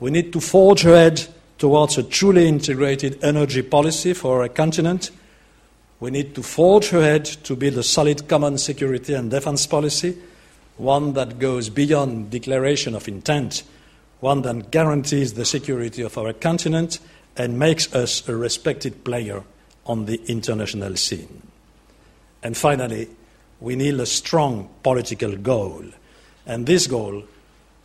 We 0.00 0.10
need 0.10 0.34
to 0.34 0.40
forge 0.42 0.84
ahead 0.84 1.26
towards 1.56 1.96
a 1.96 2.02
truly 2.02 2.46
integrated 2.46 3.24
energy 3.24 3.62
policy 3.62 4.12
for 4.12 4.42
our 4.42 4.50
continent. 4.50 5.12
We 5.98 6.10
need 6.10 6.34
to 6.34 6.42
forge 6.42 6.92
ahead 6.92 7.24
to 7.44 7.56
build 7.56 7.78
a 7.78 7.82
solid 7.82 8.28
common 8.28 8.58
security 8.58 9.14
and 9.14 9.30
defense 9.30 9.66
policy, 9.66 10.14
one 10.76 11.14
that 11.14 11.38
goes 11.38 11.70
beyond 11.70 12.32
declaration 12.32 12.94
of 12.94 13.08
intent, 13.08 13.62
one 14.20 14.42
that 14.42 14.70
guarantees 14.70 15.32
the 15.32 15.46
security 15.46 16.02
of 16.02 16.18
our 16.18 16.34
continent 16.34 16.98
and 17.36 17.58
makes 17.58 17.94
us 17.94 18.26
a 18.28 18.36
respected 18.36 19.04
player 19.04 19.42
on 19.84 20.06
the 20.06 20.20
international 20.26 20.96
scene. 20.96 21.42
And 22.42 22.56
finally, 22.56 23.08
we 23.60 23.76
need 23.76 23.98
a 24.00 24.06
strong 24.06 24.68
political 24.82 25.36
goal. 25.36 25.84
And 26.46 26.66
this 26.66 26.86
goal 26.86 27.24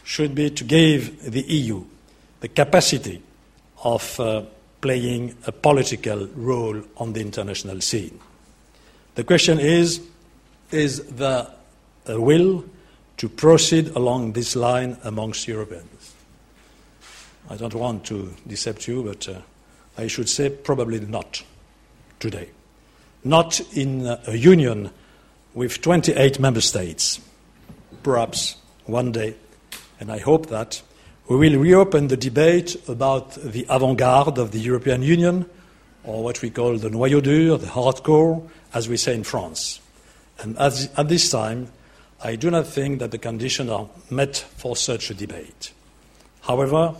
should 0.03 0.35
be 0.35 0.49
to 0.49 0.63
give 0.63 1.31
the 1.31 1.41
EU 1.41 1.83
the 2.39 2.47
capacity 2.47 3.21
of 3.83 4.19
uh, 4.19 4.43
playing 4.81 5.35
a 5.45 5.51
political 5.51 6.27
role 6.35 6.81
on 6.97 7.13
the 7.13 7.21
international 7.21 7.81
scene. 7.81 8.19
The 9.15 9.23
question 9.23 9.59
is 9.59 10.01
is 10.71 11.03
there 11.05 11.47
a 12.07 12.19
will 12.19 12.63
to 13.17 13.29
proceed 13.29 13.89
along 13.89 14.33
this 14.33 14.55
line 14.55 14.97
amongst 15.03 15.47
Europeans? 15.47 15.90
I 17.51 17.57
don't 17.57 17.75
want 17.75 18.05
to 18.05 18.33
deceive 18.47 18.87
you, 18.87 19.03
but 19.03 19.27
uh, 19.27 19.41
I 19.97 20.07
should 20.07 20.29
say 20.29 20.49
probably 20.49 21.01
not 21.01 21.43
today. 22.17 22.49
Not 23.25 23.59
in 23.75 24.07
a 24.07 24.35
union 24.37 24.89
with 25.53 25.81
28 25.81 26.39
member 26.39 26.61
states. 26.61 27.19
Perhaps 28.03 28.55
one 28.85 29.11
day, 29.11 29.35
and 29.99 30.09
I 30.09 30.19
hope 30.19 30.47
that, 30.47 30.81
we 31.27 31.35
will 31.35 31.59
reopen 31.59 32.07
the 32.07 32.15
debate 32.15 32.77
about 32.87 33.33
the 33.33 33.65
avant 33.67 33.97
garde 33.97 34.37
of 34.37 34.51
the 34.51 34.59
European 34.59 35.03
Union, 35.03 35.45
or 36.05 36.23
what 36.23 36.41
we 36.41 36.51
call 36.51 36.77
the 36.77 36.89
noyau 36.89 37.21
dur, 37.21 37.57
the 37.57 37.67
hardcore, 37.67 38.49
as 38.73 38.87
we 38.87 38.95
say 38.95 39.13
in 39.13 39.25
France. 39.25 39.81
And 40.39 40.57
as, 40.57 40.89
at 40.95 41.09
this 41.09 41.29
time, 41.29 41.67
I 42.23 42.37
do 42.37 42.49
not 42.49 42.65
think 42.65 42.99
that 42.99 43.11
the 43.11 43.17
conditions 43.17 43.69
are 43.69 43.89
met 44.09 44.37
for 44.37 44.77
such 44.77 45.09
a 45.09 45.13
debate. 45.13 45.73
However, 46.43 46.95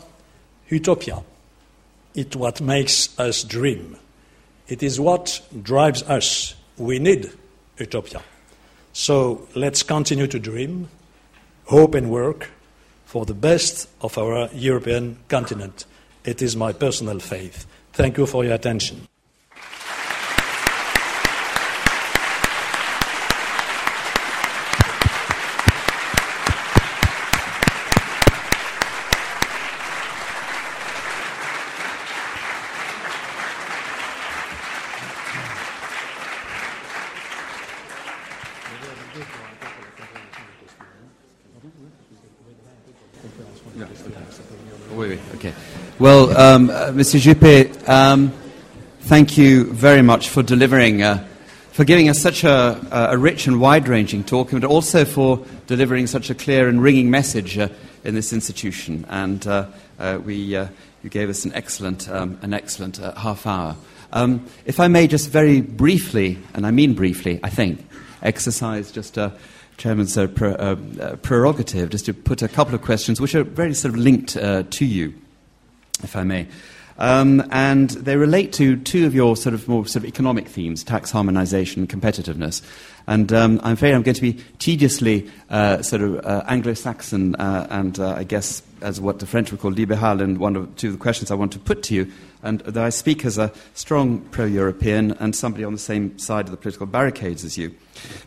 utopia 0.71 1.21
is 2.15 2.35
what 2.35 2.61
makes 2.61 3.17
us 3.19 3.43
dream. 3.43 3.97
It 4.67 4.81
is 4.81 4.99
what 4.99 5.41
drives 5.61 6.01
us. 6.03 6.55
We 6.77 6.99
need 6.99 7.31
utopia. 7.77 8.21
So 8.93 9.47
let's 9.55 9.83
continue 9.83 10.27
to 10.27 10.39
dream, 10.39 10.89
hope, 11.65 11.95
and 11.95 12.09
work 12.09 12.49
for 13.05 13.25
the 13.25 13.33
best 13.33 13.89
of 14.01 14.17
our 14.17 14.49
European 14.53 15.17
continent. 15.27 15.85
It 16.23 16.41
is 16.41 16.55
my 16.55 16.71
personal 16.73 17.19
faith. 17.19 17.65
Thank 17.93 18.17
you 18.17 18.25
for 18.25 18.43
your 18.43 18.53
attention. 18.53 19.07
Well, 46.01 46.35
um, 46.35 46.71
uh, 46.71 46.87
Mr. 46.87 47.19
Juppé, 47.21 47.87
um, 47.87 48.33
thank 49.01 49.37
you 49.37 49.65
very 49.65 50.01
much 50.01 50.29
for 50.29 50.41
delivering, 50.41 51.03
uh, 51.03 51.27
for 51.73 51.83
giving 51.83 52.09
us 52.09 52.19
such 52.19 52.43
a, 52.43 53.07
a 53.11 53.15
rich 53.15 53.45
and 53.45 53.61
wide 53.61 53.87
ranging 53.87 54.23
talk, 54.23 54.49
but 54.49 54.63
also 54.63 55.05
for 55.05 55.45
delivering 55.67 56.07
such 56.07 56.31
a 56.31 56.33
clear 56.33 56.67
and 56.67 56.81
ringing 56.81 57.11
message 57.11 57.55
uh, 57.55 57.67
in 58.03 58.15
this 58.15 58.33
institution. 58.33 59.05
And 59.09 59.45
uh, 59.45 59.67
uh, 59.99 60.19
we, 60.25 60.55
uh, 60.55 60.69
you 61.03 61.11
gave 61.11 61.29
us 61.29 61.45
an 61.45 61.53
excellent, 61.53 62.09
um, 62.09 62.39
an 62.41 62.55
excellent 62.55 62.97
half 62.97 63.45
hour. 63.45 63.75
Um, 64.11 64.47
if 64.65 64.79
I 64.79 64.87
may 64.87 65.05
just 65.05 65.29
very 65.29 65.61
briefly, 65.61 66.39
and 66.55 66.65
I 66.65 66.71
mean 66.71 66.95
briefly, 66.95 67.39
I 67.43 67.51
think, 67.51 67.87
exercise 68.23 68.91
just 68.91 69.17
a 69.17 69.33
chairman's 69.77 70.15
prerogative, 70.15 71.91
just 71.91 72.05
to 72.07 72.13
put 72.15 72.41
a 72.41 72.47
couple 72.47 72.73
of 72.73 72.81
questions 72.81 73.21
which 73.21 73.35
are 73.35 73.43
very 73.43 73.75
sort 73.75 73.93
of 73.93 73.99
linked 73.99 74.29
to 74.29 74.83
you 74.83 75.13
if 76.03 76.15
I 76.15 76.23
may. 76.23 76.47
Um, 76.97 77.43
and 77.51 77.89
they 77.89 78.15
relate 78.15 78.53
to 78.53 78.75
two 78.77 79.07
of 79.07 79.15
your 79.15 79.35
sort 79.35 79.55
of 79.55 79.67
more 79.67 79.87
sort 79.87 80.03
of 80.03 80.05
economic 80.07 80.47
themes: 80.47 80.83
tax 80.83 81.11
harmonisation 81.11 81.77
and 81.77 81.89
competitiveness. 81.89 82.61
And 83.07 83.33
um, 83.33 83.59
I'm 83.63 83.73
afraid 83.73 83.93
I'm 83.93 84.03
going 84.03 84.15
to 84.15 84.21
be 84.21 84.33
tediously 84.59 85.29
uh, 85.49 85.81
sort 85.81 86.03
of 86.03 86.25
uh, 86.25 86.43
Anglo-Saxon, 86.47 87.35
uh, 87.35 87.67
and 87.71 87.99
uh, 87.99 88.13
I 88.15 88.23
guess 88.23 88.61
as 88.81 88.99
what 88.99 89.19
the 89.19 89.25
French 89.25 89.51
would 89.51 89.61
call 89.61 89.71
libéral, 89.71 90.21
and 90.21 90.37
one 90.37 90.55
of 90.55 90.75
two 90.75 90.87
of 90.87 90.93
the 90.93 90.99
questions 90.99 91.31
I 91.31 91.35
want 91.35 91.51
to 91.53 91.59
put 91.59 91.83
to 91.83 91.95
you. 91.95 92.11
And 92.43 92.61
though 92.61 92.83
I 92.83 92.89
speak 92.89 93.23
as 93.23 93.37
a 93.37 93.51
strong 93.75 94.19
pro-European 94.31 95.11
and 95.13 95.35
somebody 95.35 95.63
on 95.63 95.73
the 95.73 95.79
same 95.79 96.17
side 96.17 96.45
of 96.45 96.51
the 96.51 96.57
political 96.57 96.87
barricades 96.87 97.43
as 97.43 97.57
you, 97.57 97.75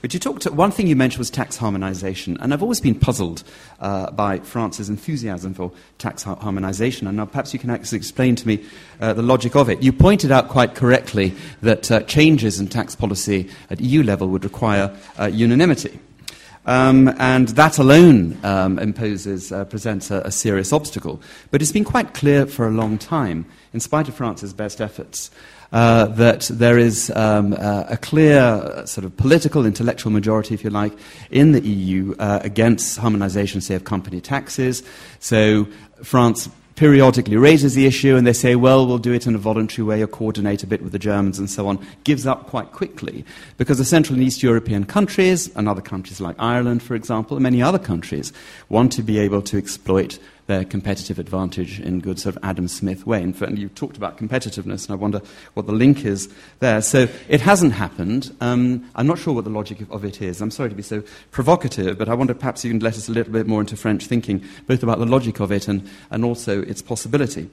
but 0.01 0.15
you 0.15 0.21
talked. 0.21 0.45
One 0.45 0.71
thing 0.71 0.87
you 0.87 0.95
mentioned 0.95 1.19
was 1.19 1.31
tax 1.31 1.57
harmonisation, 1.59 2.37
and 2.41 2.53
I've 2.53 2.63
always 2.63 2.81
been 2.81 2.95
puzzled 2.95 3.43
uh, 3.81 4.11
by 4.13 4.39
France's 4.41 4.89
enthusiasm 4.89 5.55
for 5.55 5.73
tax 5.99 6.23
ha- 6.23 6.37
harmonisation. 6.37 7.09
And 7.09 7.17
now, 7.17 7.27
perhaps 7.27 7.53
you 7.53 7.59
can 7.59 7.71
actually 7.71 7.99
explain 7.99 8.37
to 8.37 8.47
me 8.47 8.65
uh, 9.01 9.15
the 9.15 9.23
logic 9.23 9.57
of 9.57 9.69
it. 9.69 9.83
You 9.83 9.93
pointed 9.93 10.31
out 10.31 10.49
quite 10.49 10.75
correctly 10.75 11.35
that 11.63 11.91
uh, 11.91 12.03
changes 12.03 12.61
in 12.61 12.69
tax 12.69 12.95
policy 12.95 13.51
at 13.71 13.81
EU 13.81 14.03
level 14.03 14.29
would 14.29 14.45
require 14.45 14.95
uh, 15.19 15.27
unanimity. 15.27 15.99
Um, 16.67 17.15
and 17.19 17.49
that 17.49 17.79
alone 17.79 18.39
um, 18.43 18.79
imposes, 18.79 19.53
uh, 19.53 19.67
presents 19.67 20.11
a, 20.11 20.21
a, 20.21 20.31
serious 20.31 20.73
obstacle. 20.73 21.21
But 21.51 21.61
it's 21.61 21.73
been 21.73 21.85
quite 21.85 22.15
clear 22.15 22.47
for 22.47 22.67
a 22.67 22.71
long 22.71 22.97
time, 22.97 23.45
in 23.75 23.81
spite 23.81 24.09
of 24.09 24.15
France's 24.15 24.55
best 24.55 24.81
efforts, 24.81 25.31
uh, 25.73 26.07
that 26.07 26.49
there 26.53 26.79
is 26.79 27.11
um, 27.15 27.53
uh, 27.53 27.85
a 27.89 27.99
clear 27.99 28.39
uh, 28.39 28.87
sort 28.87 29.05
of 29.05 29.15
political, 29.17 29.67
intellectual 29.67 30.11
majority, 30.11 30.55
if 30.55 30.65
you 30.65 30.71
like, 30.71 30.93
in 31.31 31.53
the 31.53 31.61
EU 31.61 32.15
uh, 32.19 32.41
against 32.43 32.97
harmonization, 32.97 33.61
say, 33.61 33.75
of 33.75 33.85
company 33.85 34.21
taxes. 34.21 34.83
So 35.21 35.67
France 36.03 36.49
periodically 36.77 37.37
raises 37.37 37.75
the 37.75 37.87
issue 37.87 38.17
and 38.17 38.27
they 38.27 38.33
say, 38.33 38.57
well, 38.57 38.87
we'll 38.87 38.99
do 38.99 39.13
it 39.13 39.27
in 39.27 39.35
a 39.35 39.39
voluntary 39.39 39.85
way 39.85 40.03
or 40.03 40.07
coordinate 40.07 40.63
a 40.63 40.67
bit 40.67 40.83
with 40.83 40.93
the 40.93 40.99
Germans 40.99 41.39
and 41.39 41.49
so 41.49 41.69
on, 41.69 41.85
gives 42.05 42.27
up 42.27 42.47
quite 42.47 42.73
quickly. 42.73 43.25
Because 43.57 43.79
the 43.79 43.85
Central 43.85 44.15
and 44.15 44.27
East 44.27 44.43
European 44.43 44.85
countries 44.85 45.55
and 45.57 45.69
other 45.69 45.83
countries 45.83 46.21
like 46.21 46.37
Ireland, 46.39 46.83
for 46.83 46.95
example, 46.95 47.37
and 47.37 47.43
many 47.43 47.63
other 47.63 47.79
countries 47.79 48.33
want 48.69 48.93
to 48.93 49.03
be 49.03 49.19
able 49.19 49.43
to 49.43 49.59
exploit 49.59 50.19
their 50.47 50.65
competitive 50.65 51.19
advantage 51.19 51.81
in 51.81 52.01
good 52.01 52.19
sort 52.19 52.37
of 52.37 52.45
Adam 52.45 52.69
Smith 52.69 53.07
way. 53.07 53.23
And 53.23 53.59
you 53.59 53.69
talked 53.71 53.97
about 53.97 54.19
competitiveness, 54.19 54.87
and 54.87 54.91
I 54.91 54.95
wonder 54.95 55.21
what 55.55 55.67
the 55.67 55.73
link 55.73 56.05
is 56.05 56.33
there. 56.61 56.83
So 56.83 57.09
it 57.29 57.41
hasn't 57.41 57.73
happened. 57.73 58.35
Um, 58.41 58.89
I'm 58.95 59.07
not 59.07 59.19
sure 59.19 59.35
what 59.35 59.45
the 59.45 59.51
logic 59.51 59.81
of, 59.81 59.91
of, 59.91 60.05
it 60.05 60.21
is. 60.21 60.41
I'm 60.41 60.51
sorry 60.51 60.69
to 60.69 60.75
be 60.75 60.83
so 60.83 61.03
provocative, 61.31 61.97
but 61.99 62.09
I 62.09 62.15
wonder 62.15 62.35
perhaps 62.35 62.65
you 62.65 62.71
can 62.71 62.81
let 62.81 62.95
us 62.95 63.09
a 63.09 63.13
little 63.13 63.33
bit 63.33 63.47
more 63.47 63.61
into 63.61 63.77
French 63.77 64.07
thinking, 64.07 64.45
both 64.67 64.83
about 64.83 64.99
the 64.99 65.07
logic 65.07 65.41
of 65.41 65.51
it 65.51 65.69
and, 65.69 65.89
and 66.11 66.25
also 66.25 66.63
its 66.63 66.83
possibility. 66.83 67.49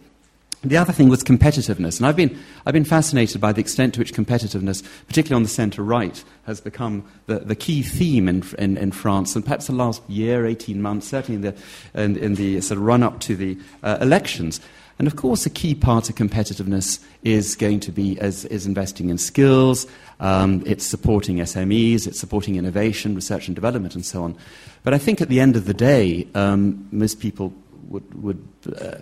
The 0.63 0.77
other 0.77 0.93
thing 0.93 1.09
was 1.09 1.23
competitiveness, 1.23 1.97
and 1.97 2.05
I've 2.05 2.15
been, 2.15 2.37
I've 2.67 2.73
been 2.73 2.85
fascinated 2.85 3.41
by 3.41 3.51
the 3.51 3.61
extent 3.61 3.95
to 3.95 3.99
which 3.99 4.13
competitiveness, 4.13 4.83
particularly 5.07 5.37
on 5.37 5.43
the 5.43 5.49
centre 5.49 5.83
right, 5.83 6.23
has 6.45 6.61
become 6.61 7.03
the, 7.25 7.39
the 7.39 7.55
key 7.55 7.81
theme 7.81 8.29
in, 8.29 8.43
in, 8.59 8.77
in, 8.77 8.91
France, 8.91 9.35
and 9.35 9.43
perhaps 9.43 9.65
the 9.65 9.73
last 9.73 10.07
year, 10.07 10.45
18 10.45 10.79
months, 10.79 11.07
certainly 11.07 11.35
in 11.35 11.41
the, 11.41 11.55
in, 11.99 12.15
in 12.15 12.35
the 12.35 12.61
sort 12.61 12.77
of 12.77 12.83
run 12.83 13.01
up 13.01 13.19
to 13.21 13.35
the 13.35 13.57
uh, 13.81 13.97
elections. 14.01 14.61
And 14.99 15.07
of 15.07 15.15
course, 15.15 15.47
a 15.47 15.49
key 15.49 15.73
part 15.73 16.11
of 16.11 16.15
competitiveness 16.15 17.03
is 17.23 17.55
going 17.55 17.79
to 17.79 17.91
be 17.91 18.19
as, 18.19 18.45
is 18.45 18.67
investing 18.67 19.09
in 19.09 19.17
skills, 19.17 19.87
um, 20.19 20.61
it's 20.67 20.85
supporting 20.85 21.37
SMEs, 21.37 22.05
it's 22.05 22.19
supporting 22.19 22.55
innovation, 22.55 23.15
research 23.15 23.47
and 23.47 23.55
development, 23.55 23.95
and 23.95 24.05
so 24.05 24.23
on. 24.23 24.37
But 24.83 24.93
I 24.93 24.99
think 24.99 25.21
at 25.21 25.29
the 25.29 25.39
end 25.39 25.55
of 25.55 25.65
the 25.65 25.73
day, 25.73 26.27
um, 26.35 26.87
most 26.91 27.19
people 27.19 27.51
would, 27.87 28.13
would 28.21 28.47
uh, 28.79 28.97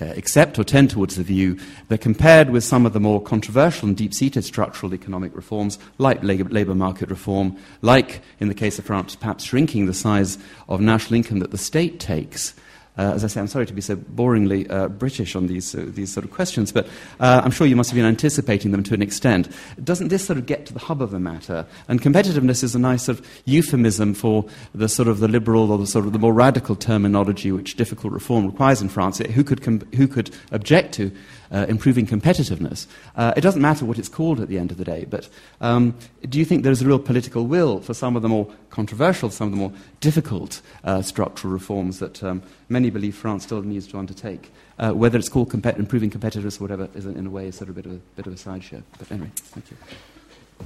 uh, 0.00 0.06
accept 0.16 0.58
or 0.58 0.64
tend 0.64 0.90
towards 0.90 1.16
the 1.16 1.22
view 1.22 1.58
that 1.88 2.00
compared 2.00 2.50
with 2.50 2.64
some 2.64 2.84
of 2.84 2.92
the 2.92 3.00
more 3.00 3.22
controversial 3.22 3.88
and 3.88 3.96
deep 3.96 4.12
seated 4.12 4.44
structural 4.44 4.92
economic 4.92 5.34
reforms, 5.36 5.78
like 5.98 6.22
labour 6.22 6.74
market 6.74 7.10
reform, 7.10 7.56
like 7.82 8.20
in 8.40 8.48
the 8.48 8.54
case 8.54 8.78
of 8.78 8.84
France, 8.84 9.14
perhaps 9.14 9.44
shrinking 9.44 9.86
the 9.86 9.94
size 9.94 10.36
of 10.68 10.80
national 10.80 11.14
income 11.16 11.38
that 11.38 11.52
the 11.52 11.58
state 11.58 12.00
takes, 12.00 12.54
uh, 12.96 13.12
as 13.14 13.24
I 13.24 13.26
say, 13.26 13.40
I'm 13.40 13.48
sorry 13.48 13.66
to 13.66 13.72
be 13.72 13.80
so 13.80 13.96
boringly 13.96 14.70
uh, 14.70 14.88
British 14.88 15.34
on 15.34 15.48
these, 15.48 15.74
uh, 15.74 15.84
these 15.88 16.12
sort 16.12 16.24
of 16.24 16.30
questions, 16.30 16.70
but 16.70 16.86
uh, 17.18 17.42
I'm 17.44 17.50
sure 17.50 17.66
you 17.66 17.74
must 17.74 17.90
have 17.90 17.96
been 17.96 18.04
anticipating 18.04 18.70
them 18.70 18.84
to 18.84 18.94
an 18.94 19.02
extent. 19.02 19.48
Doesn't 19.82 20.08
this 20.08 20.24
sort 20.24 20.38
of 20.38 20.46
get 20.46 20.66
to 20.66 20.72
the 20.72 20.78
hub 20.78 21.02
of 21.02 21.10
the 21.10 21.18
matter? 21.18 21.66
And 21.88 22.00
competitiveness 22.00 22.62
is 22.62 22.74
a 22.76 22.78
nice 22.78 23.04
sort 23.04 23.18
of 23.18 23.26
euphemism 23.46 24.14
for 24.14 24.44
the 24.74 24.88
sort 24.88 25.08
of 25.08 25.18
the 25.18 25.26
liberal 25.26 25.72
or 25.72 25.78
the 25.78 25.88
sort 25.88 26.06
of 26.06 26.12
the 26.12 26.20
more 26.20 26.32
radical 26.32 26.76
terminology 26.76 27.50
which 27.50 27.76
difficult 27.76 28.12
reform 28.12 28.46
requires 28.46 28.80
in 28.80 28.88
France. 28.88 29.18
Who 29.18 29.42
could, 29.42 29.62
com- 29.62 29.82
who 29.96 30.06
could 30.06 30.34
object 30.52 30.94
to 30.94 31.10
uh, 31.52 31.66
improving 31.68 32.06
competitiveness. 32.06 32.86
Uh, 33.16 33.32
it 33.36 33.40
doesn't 33.40 33.62
matter 33.62 33.84
what 33.84 33.98
it's 33.98 34.08
called 34.08 34.40
at 34.40 34.48
the 34.48 34.58
end 34.58 34.70
of 34.70 34.76
the 34.76 34.84
day, 34.84 35.06
but 35.08 35.28
um, 35.60 35.94
do 36.28 36.38
you 36.38 36.44
think 36.44 36.62
there's 36.62 36.82
a 36.82 36.86
real 36.86 36.98
political 36.98 37.46
will 37.46 37.80
for 37.80 37.94
some 37.94 38.16
of 38.16 38.22
the 38.22 38.28
more 38.28 38.50
controversial, 38.70 39.30
some 39.30 39.48
of 39.48 39.52
the 39.52 39.58
more 39.58 39.72
difficult 40.00 40.60
uh, 40.84 41.02
structural 41.02 41.52
reforms 41.52 41.98
that 41.98 42.22
um, 42.22 42.42
many 42.68 42.90
believe 42.90 43.14
France 43.14 43.44
still 43.44 43.62
needs 43.62 43.86
to 43.88 43.98
undertake? 43.98 44.52
Uh, 44.76 44.90
whether 44.90 45.16
it's 45.16 45.28
called 45.28 45.48
compet- 45.50 45.78
improving 45.78 46.10
competitiveness 46.10 46.60
or 46.60 46.64
whatever 46.64 46.88
is, 46.96 47.06
in 47.06 47.26
a 47.26 47.30
way, 47.30 47.48
sort 47.52 47.70
of 47.70 47.78
a 47.78 47.82
bit 47.82 47.86
of 47.86 47.92
a, 47.92 48.00
bit 48.16 48.26
of 48.26 48.32
a 48.32 48.36
sideshow. 48.36 48.82
But 48.98 49.12
anyway, 49.12 49.30
thank 49.34 49.70
you. 49.70 49.76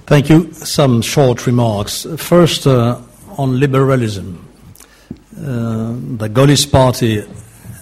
Thank 0.07 0.31
you. 0.31 0.53
Some 0.55 1.03
short 1.03 1.47
remarks. 1.47 2.07
First, 2.16 2.66
uh, 2.66 3.03
on 3.37 3.61
liberalism. 3.61 4.45
Uh, 5.37 5.95
the 6.16 6.29
Gaullist 6.29 6.72
Party 6.72 7.24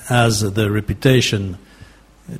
has 0.08 0.40
the 0.40 0.70
reputation 0.70 1.58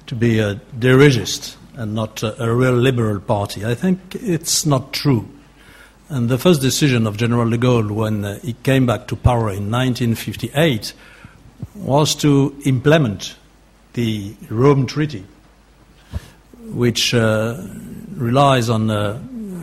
to 0.07 0.15
be 0.15 0.39
a 0.39 0.57
dirigist 0.79 1.57
and 1.75 1.95
not 1.95 2.23
a, 2.23 2.43
a 2.43 2.55
real 2.55 2.73
liberal 2.73 3.21
party. 3.21 3.65
I 3.65 3.75
think 3.75 4.15
it's 4.15 4.67
not 4.67 4.93
true. 4.93 5.29
And 6.09 6.29
the 6.29 6.39
first 6.39 6.61
decision 6.61 7.07
of 7.07 7.17
General 7.17 7.51
de 7.51 7.59
Gaulle 7.59 7.91
when 7.91 8.25
uh, 8.25 8.39
he 8.41 8.53
came 8.63 8.87
back 8.87 9.09
to 9.09 9.17
power 9.17 9.51
in 9.51 9.71
1958 9.71 10.93
was 11.75 12.15
to 12.17 12.57
implement 12.65 13.37
the 13.95 14.35
Rome 14.49 14.87
Treaty, 14.87 15.25
which 16.61 17.15
uh, 17.15 17.61
relies 18.15 18.69
on 18.69 18.91
a 18.91 19.21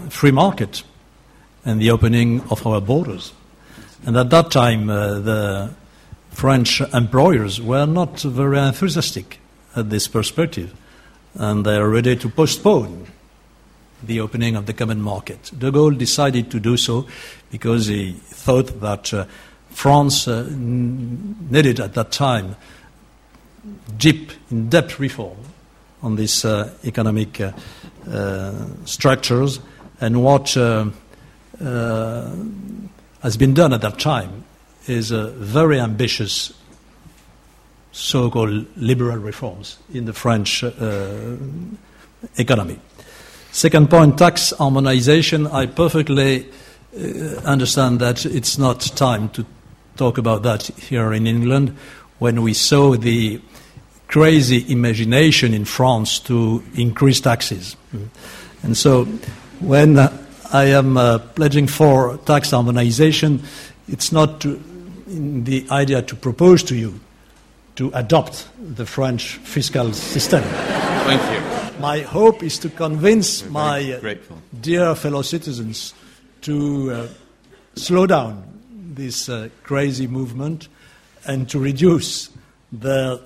free 0.10 0.32
market 0.32 0.84
and 1.66 1.82
the 1.82 1.92
opening 1.92 2.42
of 2.50 2.66
our 2.68 2.82
borders. 2.82 3.32
And 4.06 4.18
at 4.18 4.30
that 4.32 4.52
time, 4.52 4.90
uh, 4.90 5.20
the 5.20 5.74
French 6.32 6.82
employers 6.82 7.62
were 7.62 7.86
not 7.86 8.20
very 8.20 8.60
enthusiastic 8.60 9.40
at 9.76 9.90
this 9.90 10.08
perspective, 10.08 10.74
and 11.36 11.66
they 11.66 11.76
are 11.76 11.90
ready 11.90 12.16
to 12.16 12.30
postpone 12.30 13.08
the 14.04 14.20
opening 14.20 14.56
of 14.56 14.66
the 14.66 14.74
common 14.74 15.02
market. 15.02 15.52
De 15.58 15.72
Gaulle 15.72 15.98
decided 15.98 16.52
to 16.52 16.60
do 16.60 16.78
so 16.78 17.08
because 17.52 17.88
he 17.88 18.12
thought 18.12 18.82
that 18.82 19.14
uh, 19.14 19.26
France 19.70 20.28
uh, 20.28 20.48
needed 20.52 21.80
at 21.80 21.94
that 21.94 22.12
time 22.12 22.56
deep, 23.98 24.32
in-depth 24.52 25.00
reform 25.00 25.38
on 26.02 26.18
these 26.18 26.44
uh, 26.44 26.70
economic 26.84 27.40
uh, 27.40 27.52
uh, 28.10 28.66
structures, 28.86 29.60
and 30.02 30.22
what 30.22 30.56
uh, 30.58 30.86
has 33.22 33.38
been 33.38 33.54
done 33.54 33.72
at 33.72 33.82
that 33.82 34.00
time 34.00 34.44
is 34.88 35.12
a 35.12 35.30
very 35.30 35.80
ambitious 35.80 36.52
so 37.94 38.30
called 38.30 38.66
liberal 38.76 39.18
reforms 39.18 39.78
in 39.94 40.06
the 40.06 40.14
French 40.14 40.64
uh, 40.64 41.38
economy. 42.38 42.80
Second 43.52 43.90
point 43.90 44.18
tax 44.18 44.52
harmonization. 44.58 45.46
I 45.48 45.68
perfectly 45.68 46.50
uh, 46.98 47.36
understand 47.46 48.00
that 48.00 48.26
it's 48.26 48.58
not 48.58 48.82
time 48.82 49.30
to 49.30 49.46
talk 49.96 50.18
about 50.18 50.42
that 50.42 50.64
here 50.64 51.14
in 51.14 51.28
England 51.28 51.78
when 52.18 52.42
we 52.42 52.54
saw 52.56 52.96
the 52.96 53.40
crazy 54.08 54.66
imagination 54.72 55.54
in 55.54 55.66
France 55.66 56.20
to 56.20 56.64
increase 56.76 57.22
taxes. 57.22 57.76
And 58.64 58.76
so 58.76 59.06
when 59.60 60.00
I 60.52 60.66
am 60.66 60.98
uh, 60.98 61.20
pledging 61.20 61.68
for 61.68 62.18
tax 62.26 62.52
harmonization, 62.52 63.44
it's 63.88 64.12
not 64.12 64.42
to, 64.42 64.60
the 65.08 65.68
idea 65.70 66.02
to 66.02 66.16
propose 66.16 66.64
to 66.64 66.76
you 66.76 67.00
to 67.76 67.92
adopt 67.94 68.48
the 68.76 68.86
French 68.86 69.38
fiscal 69.38 69.94
system. 69.94 70.44
Thank 70.44 71.22
you. 71.32 71.80
My 71.80 72.02
hope 72.02 72.44
is 72.44 72.60
to 72.60 72.70
convince 72.70 73.44
my 73.50 73.94
uh, 73.94 74.16
dear 74.62 74.96
fellow 74.96 75.22
citizens 75.22 75.94
to 76.42 76.92
uh, 76.92 77.08
slow 77.76 78.06
down 78.06 78.44
this 78.94 79.28
uh, 79.28 79.50
crazy 79.64 80.08
movement 80.08 80.68
and 81.26 81.50
to 81.50 81.60
reduce 81.60 82.30
their 82.72 83.18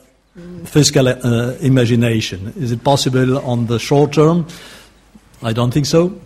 fiscal 0.65 1.07
uh, 1.07 1.53
imagination. 1.59 2.53
Is 2.57 2.71
it 2.71 2.83
possible 2.83 3.39
on 3.39 3.67
the 3.67 3.79
short 3.79 4.13
term? 4.13 4.47
I 5.43 5.53
don't 5.53 5.71
think 5.71 5.85
so. 5.85 6.19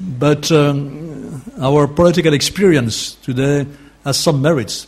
But 0.00 0.52
um, 0.52 1.42
our 1.58 1.86
political 1.88 2.34
experience 2.34 3.14
today 3.16 3.66
has 4.04 4.18
some 4.18 4.42
merits 4.42 4.86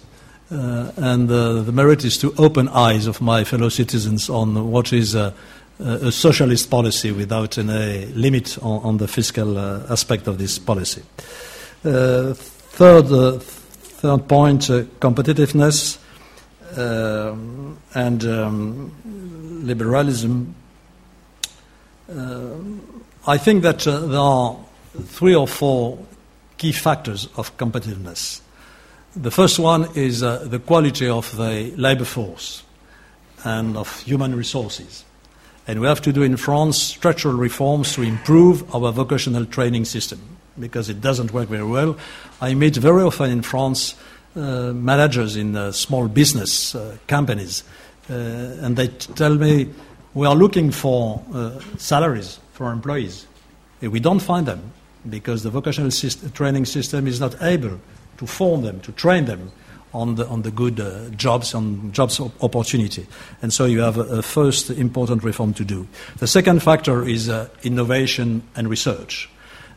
uh, 0.51 0.91
and 0.97 1.31
uh, 1.31 1.61
the 1.63 1.73
merit 1.73 2.05
is 2.05 2.17
to 2.17 2.35
open 2.39 2.69
eyes 2.69 3.07
of 3.07 3.21
my 3.21 3.45
fellow 3.45 3.69
citizens 3.69 4.31
on 4.31 4.71
what 4.71 4.93
is 4.95 5.15
a, 5.15 5.35
a 5.79 6.11
socialist 6.11 6.71
policy 6.71 7.13
without 7.13 7.59
any 7.59 8.07
limit 8.07 8.57
on, 8.63 8.83
on 8.83 8.97
the 8.97 9.07
fiscal 9.07 9.59
uh, 9.59 9.83
aspect 9.91 10.27
of 10.27 10.39
this 10.39 10.59
policy. 10.59 11.03
Uh, 11.85 12.33
third, 12.33 13.13
uh, 13.13 13.39
third 13.39 14.27
point 14.27 14.71
uh, 14.71 14.83
competitiveness 15.01 15.99
and 17.95 18.25
um, 18.25 18.93
liberalism. 19.67 20.55
I 23.27 23.37
think 23.37 23.63
that 23.65 23.81
there 23.81 24.19
are 24.19 24.57
three 25.03 25.35
or 25.35 25.47
four 25.47 25.99
key 26.57 26.73
factors 26.73 27.29
of 27.37 27.55
competitiveness. 27.59 28.41
The 29.21 29.33
first 29.33 29.59
one 29.59 29.89
is 29.97 30.23
uh, 30.23 30.45
the 30.45 30.61
quality 30.61 31.09
of 31.09 31.37
the 31.37 31.73
labor 31.77 32.05
force 32.05 32.63
and 33.45 33.77
of 33.77 34.01
human 34.03 34.33
resources. 34.33 35.05
And 35.67 35.81
we 35.81 35.89
have 35.89 36.01
to 36.03 36.13
do 36.13 36.23
in 36.23 36.37
France 36.37 36.79
structural 36.79 37.35
reforms 37.35 37.95
to 37.95 38.03
improve 38.03 38.73
our 38.73 38.93
vocational 38.93 39.45
training 39.45 39.87
system 39.87 40.21
because 40.57 40.89
it 40.89 41.01
doesn't 41.01 41.33
work 41.33 41.49
very 41.49 41.65
well. 41.65 41.97
I 42.41 42.55
meet 42.55 42.77
very 42.77 43.03
often 43.03 43.33
in 43.33 43.43
France 43.43 43.97
uh, 44.37 44.73
managers 44.73 45.35
in 45.35 45.57
uh, 45.57 45.73
small 45.73 46.07
business 46.07 46.77
uh, 46.77 46.97
companies, 47.09 47.65
uh, 48.09 48.15
and 48.15 48.77
they 48.77 48.87
tell 48.87 49.35
me 49.35 49.69
we 50.15 50.29
are 50.29 50.37
looking 50.37 50.71
for 50.71 51.25
uh, 51.35 51.59
salaries 51.77 52.39
for 52.53 52.71
employees. 52.71 53.27
We 53.81 53.99
don't 53.99 54.21
find 54.21 54.47
them 54.47 54.73
because 55.11 55.43
the 55.43 55.51
vocational 55.51 55.91
training 56.31 56.67
system 56.67 57.09
is 57.09 57.19
not 57.19 57.43
able 57.43 57.81
to 58.19 58.27
form 58.27 58.63
them, 58.63 58.81
to 58.81 58.93
train 58.93 59.25
them 59.25 59.51
on 59.95 60.17
the, 60.17 60.27
on 60.27 60.43
the 60.43 60.51
good 60.51 60.79
uh, 60.79 61.09
jobs, 61.11 61.55
on 61.55 61.91
jobs 61.93 62.21
opportunity. 62.41 63.07
And 63.41 63.53
so 63.53 63.65
you 63.65 63.81
have 63.81 63.97
a, 63.97 64.19
a, 64.19 64.23
first 64.23 64.71
important 64.71 65.25
reform 65.25 65.55
to 65.55 65.65
do. 65.65 65.89
The 66.19 66.27
second 66.27 66.63
factor 66.63 67.05
is 67.09 67.29
uh, 67.29 67.49
innovation 67.63 68.43
and 68.55 68.69
research. 68.69 69.31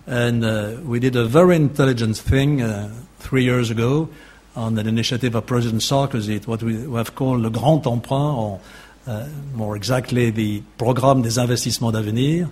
And 0.06 0.44
uh, 0.44 0.76
we 0.84 1.00
did 1.00 1.16
a 1.16 1.26
very 1.26 1.56
intelligent 1.56 2.18
thing 2.18 2.62
uh, 2.62 2.94
three 3.20 3.44
years 3.44 3.70
ago. 3.70 4.10
on 4.56 4.78
an 4.78 4.88
initiative 4.88 5.36
of 5.36 5.46
President 5.46 5.82
Sarkozy, 5.82 6.46
what 6.46 6.62
we 6.62 6.76
have 6.96 7.16
called 7.16 7.42
le 7.42 7.50
Grand 7.50 7.86
Emprunt, 7.86 8.38
or 8.38 8.60
uh, 9.08 9.28
more 9.54 9.76
exactly 9.76 10.30
the 10.30 10.62
Programme 10.78 11.22
des 11.22 11.39
Investissements 11.39 11.92
d'Avenir. 11.92 12.50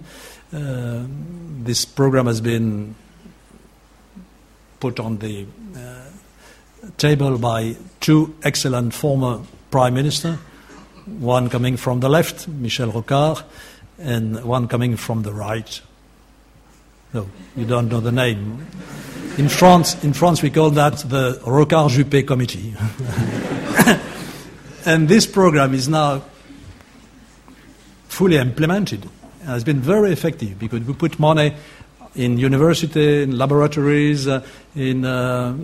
Uh, 0.53 1.03
this 1.63 1.85
program 1.85 2.25
has 2.25 2.41
been 2.41 2.95
put 4.79 4.99
on 4.99 5.17
the 5.17 5.45
uh, 5.75 6.89
table 6.97 7.37
by 7.37 7.75
two 7.99 8.35
excellent 8.43 8.93
former 8.93 9.41
prime 9.71 9.93
ministers, 9.93 10.37
one 11.05 11.49
coming 11.49 11.77
from 11.77 11.99
the 11.99 12.09
left, 12.09 12.47
Michel 12.47 12.91
Rocard, 12.91 13.43
and 13.97 14.43
one 14.43 14.67
coming 14.67 14.95
from 14.95 15.23
the 15.23 15.33
right. 15.33 15.81
No, 17.13 17.27
you 17.55 17.65
don't 17.65 17.89
know 17.89 17.99
the 17.99 18.11
name. 18.11 18.65
In 19.37 19.49
France, 19.49 20.01
in 20.03 20.13
France 20.13 20.41
we 20.41 20.49
call 20.49 20.69
that 20.71 20.97
the 20.97 21.39
Rocard-Juppé 21.43 22.27
Committee. 22.27 22.73
and 24.85 25.07
this 25.07 25.25
program 25.25 25.73
is 25.73 25.87
now 25.87 26.23
fully 28.07 28.37
implemented. 28.37 29.05
It 29.05 29.45
has 29.45 29.63
been 29.63 29.79
very 29.79 30.11
effective 30.11 30.59
because 30.59 30.81
we 30.81 30.93
put 30.93 31.19
money 31.19 31.55
in 32.15 32.37
university, 32.37 33.23
in 33.23 33.37
laboratories, 33.37 34.27
uh, 34.27 34.43
in 34.75 35.05
uh, 35.05 35.55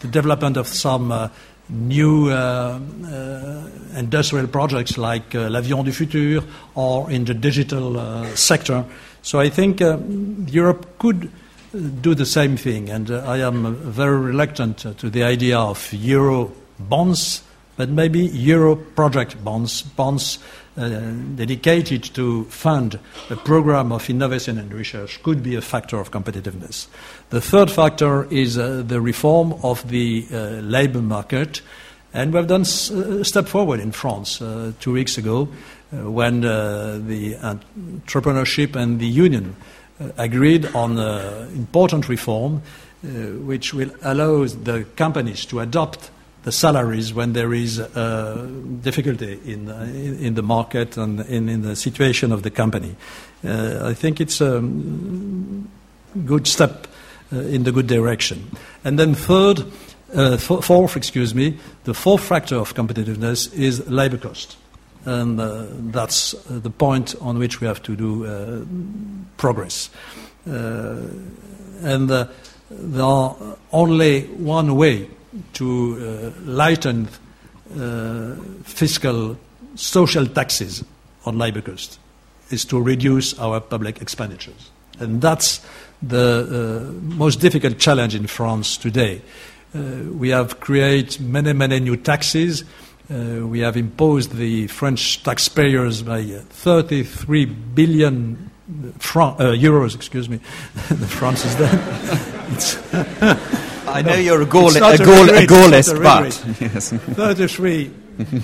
the 0.00 0.08
development 0.08 0.56
of 0.56 0.66
some 0.66 1.12
uh, 1.12 1.28
new 1.70 2.30
uh, 2.30 2.78
uh, 3.04 3.68
industrial 3.96 4.46
projects 4.46 4.96
like 4.96 5.34
uh, 5.34 5.48
L'Avion 5.48 5.84
du 5.84 5.92
Futur 5.92 6.42
or 6.74 7.10
in 7.10 7.24
the 7.24 7.34
digital 7.34 8.24
sector. 8.34 8.84
So 9.22 9.40
I 9.40 9.50
think 9.50 9.80
Europe 9.80 10.98
could 10.98 11.30
do 12.00 12.14
the 12.14 12.24
same 12.24 12.56
thing, 12.56 12.88
and 12.88 13.10
I 13.10 13.38
am 13.38 13.74
very 13.76 14.18
reluctant 14.18 14.78
to 14.78 15.10
the 15.10 15.22
idea 15.22 15.58
of 15.58 15.92
euro 15.92 16.50
bonds, 16.78 17.42
but 17.78 17.88
maybe 17.88 18.26
euro 18.26 18.74
project 18.74 19.42
bonds, 19.42 19.82
bonds 19.82 20.40
uh, 20.76 20.88
dedicated 21.36 22.02
to 22.02 22.44
fund 22.46 22.98
a 23.30 23.36
program 23.36 23.92
of 23.92 24.10
innovation 24.10 24.58
and 24.58 24.74
research 24.74 25.22
could 25.22 25.44
be 25.44 25.54
a 25.54 25.60
factor 25.60 25.98
of 25.98 26.10
competitiveness. 26.10 26.88
The 27.30 27.40
third 27.40 27.70
factor 27.70 28.24
is 28.32 28.58
uh, 28.58 28.82
the 28.84 29.00
reform 29.00 29.54
of 29.62 29.88
the 29.88 30.26
uh, 30.30 30.36
labor 30.60 31.00
market. 31.00 31.62
And 32.12 32.32
we've 32.32 32.48
done 32.48 32.62
a 32.62 33.24
step 33.24 33.46
forward 33.46 33.78
in 33.78 33.92
France 33.92 34.42
uh, 34.42 34.72
two 34.80 34.92
weeks 34.92 35.16
ago 35.16 35.48
uh, 35.92 36.10
when 36.10 36.44
uh, 36.44 36.98
the 37.00 37.34
entrepreneurship 37.34 38.74
and 38.74 38.98
the 38.98 39.06
union 39.06 39.54
agreed 40.16 40.66
on 40.74 40.98
an 40.98 41.48
important 41.54 42.08
reform 42.08 42.62
which 43.02 43.72
will 43.72 43.90
allow 44.02 44.44
the 44.44 44.84
companies 44.96 45.44
to 45.46 45.60
adopt 45.60 46.10
the 46.44 46.52
salaries 46.52 47.12
when 47.12 47.32
there 47.32 47.52
is 47.52 47.80
uh, 47.80 48.48
difficulty 48.80 49.40
in, 49.44 49.68
uh, 49.68 49.82
in 49.82 50.34
the 50.34 50.42
market 50.42 50.96
and 50.96 51.20
in, 51.20 51.48
in, 51.48 51.62
the 51.62 51.74
situation 51.74 52.32
of 52.32 52.42
the 52.42 52.50
company. 52.50 52.94
Uh, 53.44 53.80
I 53.82 53.94
think 53.94 54.20
it's 54.20 54.40
a 54.40 54.60
good 56.24 56.46
step 56.46 56.86
uh, 57.32 57.40
in 57.40 57.64
the 57.64 57.72
good 57.72 57.86
direction. 57.86 58.50
And 58.84 58.98
then 58.98 59.14
third, 59.14 59.64
uh, 60.14 60.36
fourth, 60.38 60.96
excuse 60.96 61.34
me, 61.34 61.58
the 61.84 61.94
fourth 61.94 62.22
factor 62.22 62.56
of 62.56 62.74
competitiveness 62.74 63.52
is 63.52 63.88
labor 63.88 64.18
cost. 64.18 64.56
And 65.04 65.40
uh, 65.40 65.66
that's 65.92 66.32
the 66.48 66.70
point 66.70 67.14
on 67.20 67.38
which 67.38 67.60
we 67.60 67.66
have 67.66 67.82
to 67.82 67.96
do 67.96 68.66
progress. 69.36 69.90
and 70.46 72.08
there 72.08 73.02
are 73.02 73.36
only 73.72 74.22
one 74.22 74.76
way 74.76 75.08
to 75.54 76.32
uh, 76.36 76.40
lighten 76.44 77.08
uh, 77.78 78.34
fiscal 78.64 79.36
social 79.74 80.26
taxes 80.26 80.84
on 81.24 81.38
labor 81.38 81.60
costs 81.60 81.98
is 82.50 82.64
to 82.64 82.80
reduce 82.80 83.38
our 83.38 83.60
public 83.60 84.00
expenditures. 84.00 84.70
And 84.98 85.20
that's 85.20 85.60
the 86.02 86.88
uh, 86.88 86.92
most 87.14 87.40
difficult 87.40 87.78
challenge 87.78 88.14
in 88.14 88.26
France 88.26 88.76
today. 88.76 89.22
Uh, 89.74 89.80
we 90.12 90.30
have 90.30 90.60
created 90.60 91.20
many, 91.20 91.52
many 91.52 91.78
new 91.80 91.96
taxes. 91.96 92.64
Uh, 93.10 93.46
we 93.46 93.60
have 93.60 93.76
imposed 93.76 94.32
the 94.32 94.66
French 94.68 95.22
taxpayers 95.22 96.02
by 96.02 96.22
33 96.24 97.44
billion 97.44 98.50
fran- 98.98 99.34
uh, 99.38 99.52
euros, 99.52 99.94
excuse 99.94 100.28
me. 100.28 100.36
the 100.88 101.06
France 101.06 101.44
is 101.44 101.56
there. 103.20 103.74
I 103.92 104.02
know 104.02 104.14
you're 104.14 104.42
a, 104.42 104.46
Gaul- 104.46 104.76
a, 104.76 104.98
Gaul- 104.98 105.30
a 105.30 105.46
Gaullist, 105.46 106.02
but 106.02 106.60
yes. 106.60 106.90
33 106.92 107.90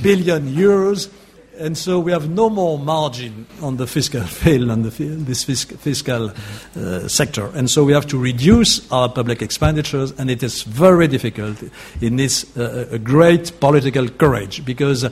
billion 0.03 0.49
euros, 0.55 1.11
and 1.59 1.78
so 1.78 2.01
we 2.01 2.11
have 2.11 2.28
no 2.28 2.51
more 2.51 2.78
margin 2.78 3.47
on 3.62 3.76
the 3.76 3.86
fiscal 3.86 4.22
field 4.26 4.70
on 4.70 4.82
the, 4.82 4.90
this 4.90 5.45
fiscal 5.45 6.32
uh, 6.76 7.09
sector, 7.09 7.47
and 7.55 7.70
so 7.70 7.84
we 7.84 7.92
have 7.92 8.07
to 8.09 8.18
reduce 8.18 8.90
our 8.90 9.09
public 9.09 9.42
expenditures, 9.42 10.12
and 10.18 10.30
it 10.30 10.42
is 10.42 10.62
very 10.62 11.07
difficult. 11.09 11.62
It 12.01 12.12
needs 12.12 12.57
uh, 12.57 12.88
a 12.90 12.99
great 12.99 13.61
political 13.61 14.09
courage 14.09 14.64
because, 14.64 15.05
uh, 15.05 15.11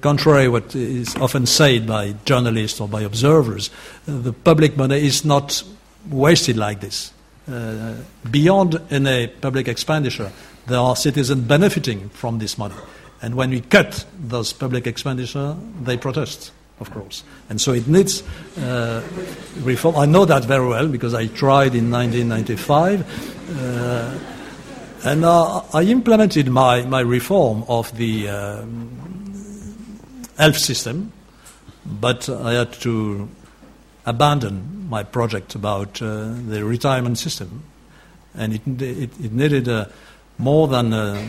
contrary 0.00 0.44
to 0.44 0.50
what 0.50 0.74
is 0.74 1.16
often 1.16 1.46
said 1.46 1.86
by 1.86 2.14
journalists 2.24 2.80
or 2.80 2.88
by 2.88 3.02
observers, 3.02 3.70
uh, 4.08 4.18
the 4.18 4.32
public 4.32 4.76
money 4.76 5.04
is 5.04 5.24
not 5.24 5.62
wasted 6.08 6.56
like 6.56 6.80
this. 6.80 7.12
Uh, 7.50 7.96
beyond 8.30 8.80
any 8.90 9.26
public 9.26 9.66
expenditure, 9.68 10.30
there 10.66 10.78
are 10.78 10.94
citizens 10.94 11.40
benefiting 11.42 12.08
from 12.10 12.38
this 12.38 12.56
money. 12.56 12.74
And 13.22 13.34
when 13.34 13.50
we 13.50 13.60
cut 13.60 14.04
those 14.18 14.52
public 14.52 14.86
expenditure, 14.86 15.56
they 15.82 15.96
protest, 15.96 16.52
of 16.78 16.90
course. 16.90 17.24
And 17.48 17.60
so 17.60 17.72
it 17.72 17.86
needs 17.86 18.22
uh, 18.58 19.02
reform. 19.58 19.96
I 19.96 20.06
know 20.06 20.24
that 20.24 20.44
very 20.44 20.66
well 20.66 20.88
because 20.88 21.12
I 21.12 21.26
tried 21.26 21.74
in 21.74 21.90
1995. 21.90 23.56
Uh, 23.58 24.18
and 25.02 25.24
uh, 25.24 25.62
I 25.72 25.82
implemented 25.82 26.48
my, 26.48 26.82
my 26.82 27.00
reform 27.00 27.64
of 27.68 27.94
the 27.96 28.28
um, 28.28 28.90
health 30.38 30.58
system, 30.58 31.12
but 31.84 32.28
I 32.28 32.52
had 32.52 32.72
to 32.84 33.28
abandon 34.10 34.88
my 34.90 35.04
project 35.04 35.54
about 35.54 36.02
uh, 36.02 36.34
the 36.48 36.64
retirement 36.64 37.16
system. 37.16 37.62
And 38.34 38.54
it, 38.54 38.82
it, 38.82 39.10
it 39.24 39.32
needed 39.32 39.68
uh, 39.68 39.86
more 40.36 40.68
than 40.68 40.92
uh, 40.92 41.24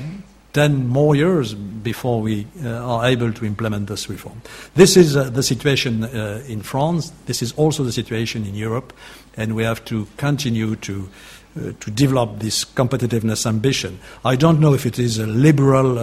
10 0.53 0.87
more 0.87 1.15
years 1.15 1.53
before 1.53 2.21
we 2.21 2.47
uh, 2.63 2.69
are 2.69 3.05
able 3.05 3.31
to 3.31 3.45
implement 3.45 3.87
this 3.87 4.09
reform. 4.09 4.41
This 4.75 4.97
is 4.97 5.15
uh, 5.15 5.29
the 5.29 5.43
situation 5.43 6.03
uh, 6.03 6.43
in 6.47 6.61
France. 6.61 7.11
This 7.25 7.41
is 7.41 7.53
also 7.53 7.83
the 7.83 7.91
situation 7.91 8.45
in 8.45 8.55
Europe. 8.55 8.93
And 9.37 9.55
we 9.55 9.63
have 9.63 9.85
to 9.85 10.07
continue 10.17 10.75
to, 10.77 11.09
to 11.55 11.91
develop 11.91 12.39
this 12.39 12.65
competitiveness 12.65 13.45
ambition. 13.45 13.99
I 14.25 14.35
don't 14.35 14.59
know 14.59 14.73
if 14.73 14.85
it 14.85 14.99
is 14.99 15.19
a 15.19 15.27
liberal 15.27 15.95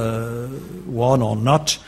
one 0.87 1.21
or 1.21 1.37
not 1.37 1.79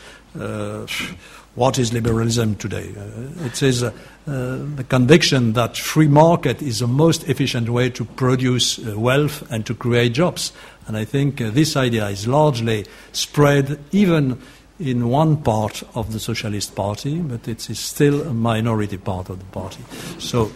what 1.54 1.78
is 1.78 1.92
liberalism 1.92 2.54
today. 2.56 2.94
Uh, 2.96 3.46
it 3.46 3.62
is 3.62 3.82
uh, 3.82 3.92
uh, 4.26 4.58
the 4.76 4.84
conviction 4.88 5.52
that 5.54 5.76
free 5.76 6.08
market 6.08 6.62
is 6.62 6.78
the 6.78 6.86
most 6.86 7.28
efficient 7.28 7.68
way 7.68 7.90
to 7.90 8.04
produce 8.04 8.78
uh, 8.78 8.98
wealth 8.98 9.50
and 9.50 9.66
to 9.66 9.74
create 9.74 10.12
jobs. 10.12 10.52
And 10.86 10.96
I 10.96 11.04
think 11.04 11.40
uh, 11.40 11.50
this 11.50 11.76
idea 11.76 12.08
is 12.08 12.26
largely 12.26 12.86
spread 13.12 13.78
even 13.92 14.40
in 14.78 15.08
one 15.08 15.36
part 15.36 15.82
of 15.94 16.12
the 16.12 16.20
Socialist 16.20 16.74
Party, 16.74 17.18
but 17.18 17.46
it 17.46 17.68
is 17.68 17.78
still 17.78 18.22
a 18.22 18.32
minority 18.32 18.96
part 18.96 19.28
of 19.28 19.38
the 19.38 19.44
party. 19.46 19.82
So 20.18 20.50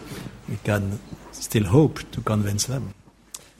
we 0.49 0.57
can 0.63 0.99
still 1.31 1.65
hope 1.65 1.99
to 2.11 2.21
convince 2.21 2.65
them. 2.65 2.93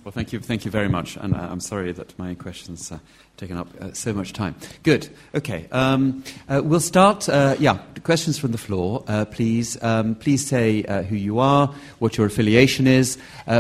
Well, 0.06 0.12
thank 0.12 0.32
you, 0.32 0.40
thank 0.40 0.66
you 0.66 0.70
very 0.70 0.88
much. 0.88 1.18
And 1.18 1.34
uh, 1.34 1.40
I'm 1.40 1.60
sorry 1.60 1.92
that 1.92 2.18
my 2.20 2.36
questions 2.36 2.92
uh, 2.92 3.00
taken 3.38 3.58
up 3.58 3.68
uh, 3.82 3.92
so 3.94 4.14
much 4.14 4.34
time. 4.34 4.54
Good. 4.84 5.10
Okay. 5.34 5.66
Um, 5.72 6.24
uh, 6.48 6.62
we'll 6.64 6.80
start. 6.80 7.28
Uh, 7.28 7.56
yeah, 7.58 7.80
questions 8.04 8.38
from 8.38 8.52
the 8.52 8.60
floor, 8.60 9.04
uh, 9.08 9.26
please. 9.26 9.82
Um, 9.82 10.14
please 10.14 10.46
say 10.46 10.84
who 11.10 11.16
you 11.16 11.40
are, 11.40 11.74
what 11.98 12.20
your 12.20 12.28
affiliation 12.28 12.86
is. 12.86 13.18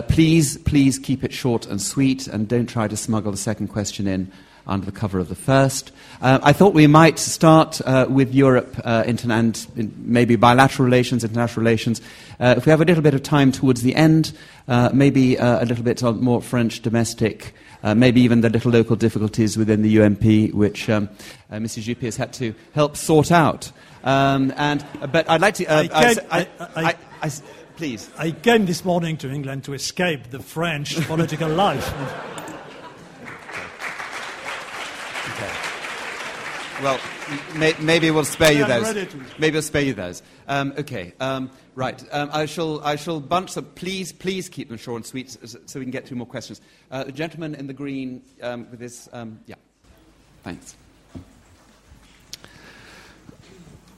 please, 0.07 0.59
please 0.59 0.99
keep 0.99 1.23
it 1.23 1.33
short 1.33 1.65
and 1.65 1.81
sweet, 1.81 2.27
and 2.27 2.47
don't 2.47 2.67
try 2.67 2.87
to 2.87 2.95
smuggle 2.95 3.31
the 3.31 3.39
second 3.39 3.69
question 3.69 4.05
in 4.05 4.31
under 4.67 4.85
the 4.85 4.91
cover 4.91 5.19
of 5.19 5.29
the 5.29 5.35
first. 5.35 5.91
Uh, 6.21 6.39
I 6.41 6.53
thought 6.53 6.73
we 6.73 6.87
might 6.87 7.19
start 7.19 7.81
uh, 7.81 8.05
with 8.09 8.33
Europe 8.33 8.75
uh, 8.83 9.03
and 9.05 9.95
maybe 9.97 10.35
bilateral 10.35 10.85
relations, 10.85 11.23
international 11.23 11.61
relations. 11.61 12.01
Uh, 12.39 12.55
if 12.57 12.65
we 12.65 12.69
have 12.69 12.81
a 12.81 12.85
little 12.85 13.03
bit 13.03 13.13
of 13.13 13.23
time 13.23 13.51
towards 13.51 13.81
the 13.81 13.95
end, 13.95 14.33
uh, 14.67 14.89
maybe 14.93 15.37
uh, 15.37 15.63
a 15.63 15.65
little 15.65 15.83
bit 15.83 16.01
more 16.01 16.41
French 16.41 16.81
domestic, 16.81 17.53
maybe 17.83 18.21
even 18.21 18.41
the 18.41 18.49
little 18.49 18.71
local 18.71 18.95
difficulties 18.95 19.57
within 19.57 19.83
the 19.83 20.01
UMP, 20.01 20.55
which 20.55 20.89
um, 20.89 21.07
Mrs. 21.51 21.83
Juppé 21.83 22.01
has 22.01 22.17
had 22.17 22.33
to 22.33 22.55
help 22.73 22.97
sort 22.97 23.31
out. 23.31 23.71
Um, 24.03 24.51
and, 24.57 24.83
but 25.11 25.29
I'd 25.29 25.41
like 25.41 25.55
to. 25.55 25.65
I, 25.67 25.89
I, 26.31 26.47
I, 26.75 26.95
I, 27.21 27.31
please. 27.75 28.09
I 28.17 28.31
came 28.31 28.65
this 28.65 28.85
morning 28.85 29.17
to 29.17 29.29
England 29.29 29.65
to 29.65 29.73
escape 29.73 30.31
the 30.31 30.39
French 30.39 30.95
political 31.07 31.49
life. 31.49 31.93
Well, 36.83 36.99
may, 37.55 37.73
maybe 37.79 38.11
we'll 38.11 38.25
spare 38.25 38.51
you 38.51 38.67
Yeah, 38.67 38.77
I'm 38.77 38.83
those. 38.83 39.15
Maybe 39.39 39.53
we'll 39.53 39.61
spare 39.61 39.83
you 39.83 39.93
those. 39.93 40.21
Um, 40.45 40.73
okay, 40.77 41.13
um, 41.21 41.49
right. 41.73 42.03
Um, 42.11 42.29
I 42.33 42.47
shall, 42.47 42.81
I 42.83 42.97
shall 42.97 43.21
bunch 43.21 43.53
them. 43.53 43.65
Please, 43.75 44.11
please 44.11 44.49
keep 44.49 44.67
them 44.67 44.77
short 44.77 44.97
and 44.97 45.05
sweet 45.05 45.31
so, 45.31 45.59
so 45.65 45.79
we 45.79 45.85
can 45.85 45.91
get 45.91 46.05
through 46.05 46.17
more 46.17 46.27
questions. 46.27 46.59
Uh, 46.91 47.05
the 47.05 47.13
gentleman 47.13 47.55
in 47.55 47.67
the 47.67 47.73
green 47.73 48.21
um, 48.41 48.67
with 48.69 48.79
this, 48.79 49.07
um, 49.13 49.39
yeah. 49.45 49.55
Thanks. 50.43 50.75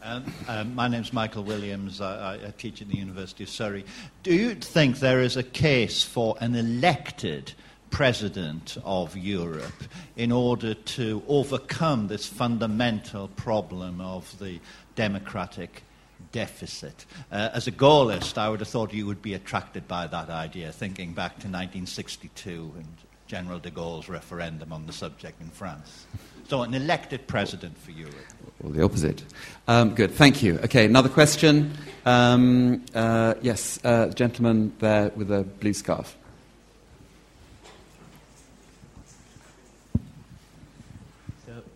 Um, 0.03 0.31
um, 0.47 0.75
my 0.75 0.87
name's 0.87 1.11
Michael 1.11 1.43
Williams. 1.43 1.99
I, 1.99 2.35
I, 2.35 2.47
I 2.47 2.53
teach 2.59 2.81
at 2.83 2.89
the 2.89 2.97
University 2.97 3.43
of 3.43 3.49
Surrey. 3.49 3.85
Do 4.21 4.33
you 4.33 4.53
think 4.53 4.99
there 4.99 5.21
is 5.21 5.35
a 5.35 5.43
case 5.43 6.03
for 6.03 6.37
an 6.39 6.55
elected 6.55 7.53
president 7.89 8.77
of 8.83 9.15
Europe 9.15 9.83
in 10.15 10.31
order 10.31 10.73
to 10.73 11.23
overcome 11.27 12.07
this 12.07 12.25
fundamental 12.25 13.27
problem 13.29 14.01
of 14.01 14.37
the 14.39 14.59
democratic 14.95 15.83
deficit? 16.31 17.05
Uh, 17.31 17.49
as 17.53 17.67
a 17.67 17.71
Gaullist, 17.71 18.37
I 18.37 18.49
would 18.49 18.59
have 18.59 18.69
thought 18.69 18.93
you 18.93 19.05
would 19.05 19.21
be 19.21 19.33
attracted 19.33 19.87
by 19.87 20.07
that 20.07 20.29
idea, 20.29 20.71
thinking 20.71 21.13
back 21.13 21.31
to 21.31 21.47
1962 21.47 22.73
and 22.75 22.87
General 23.27 23.59
de 23.59 23.69
Gaulle's 23.69 24.09
referendum 24.09 24.71
on 24.71 24.85
the 24.85 24.93
subject 24.93 25.41
in 25.41 25.49
France. 25.49 26.05
So, 26.47 26.61
an 26.61 26.73
elected 26.73 27.27
president 27.27 27.77
for 27.77 27.91
Europe. 27.91 28.15
Or 28.63 28.71
the 28.71 28.81
opposite. 28.81 29.21
Um, 29.67 29.93
good, 29.93 30.11
thank 30.11 30.41
you. 30.41 30.57
Okay, 30.63 30.85
another 30.85 31.09
question. 31.09 31.73
Um, 32.05 32.85
uh, 32.95 33.33
yes, 33.41 33.79
uh, 33.83 34.07
gentleman 34.09 34.73
there 34.79 35.11
with 35.15 35.29
a 35.29 35.43
blue 35.43 35.73
scarf. 35.73 36.15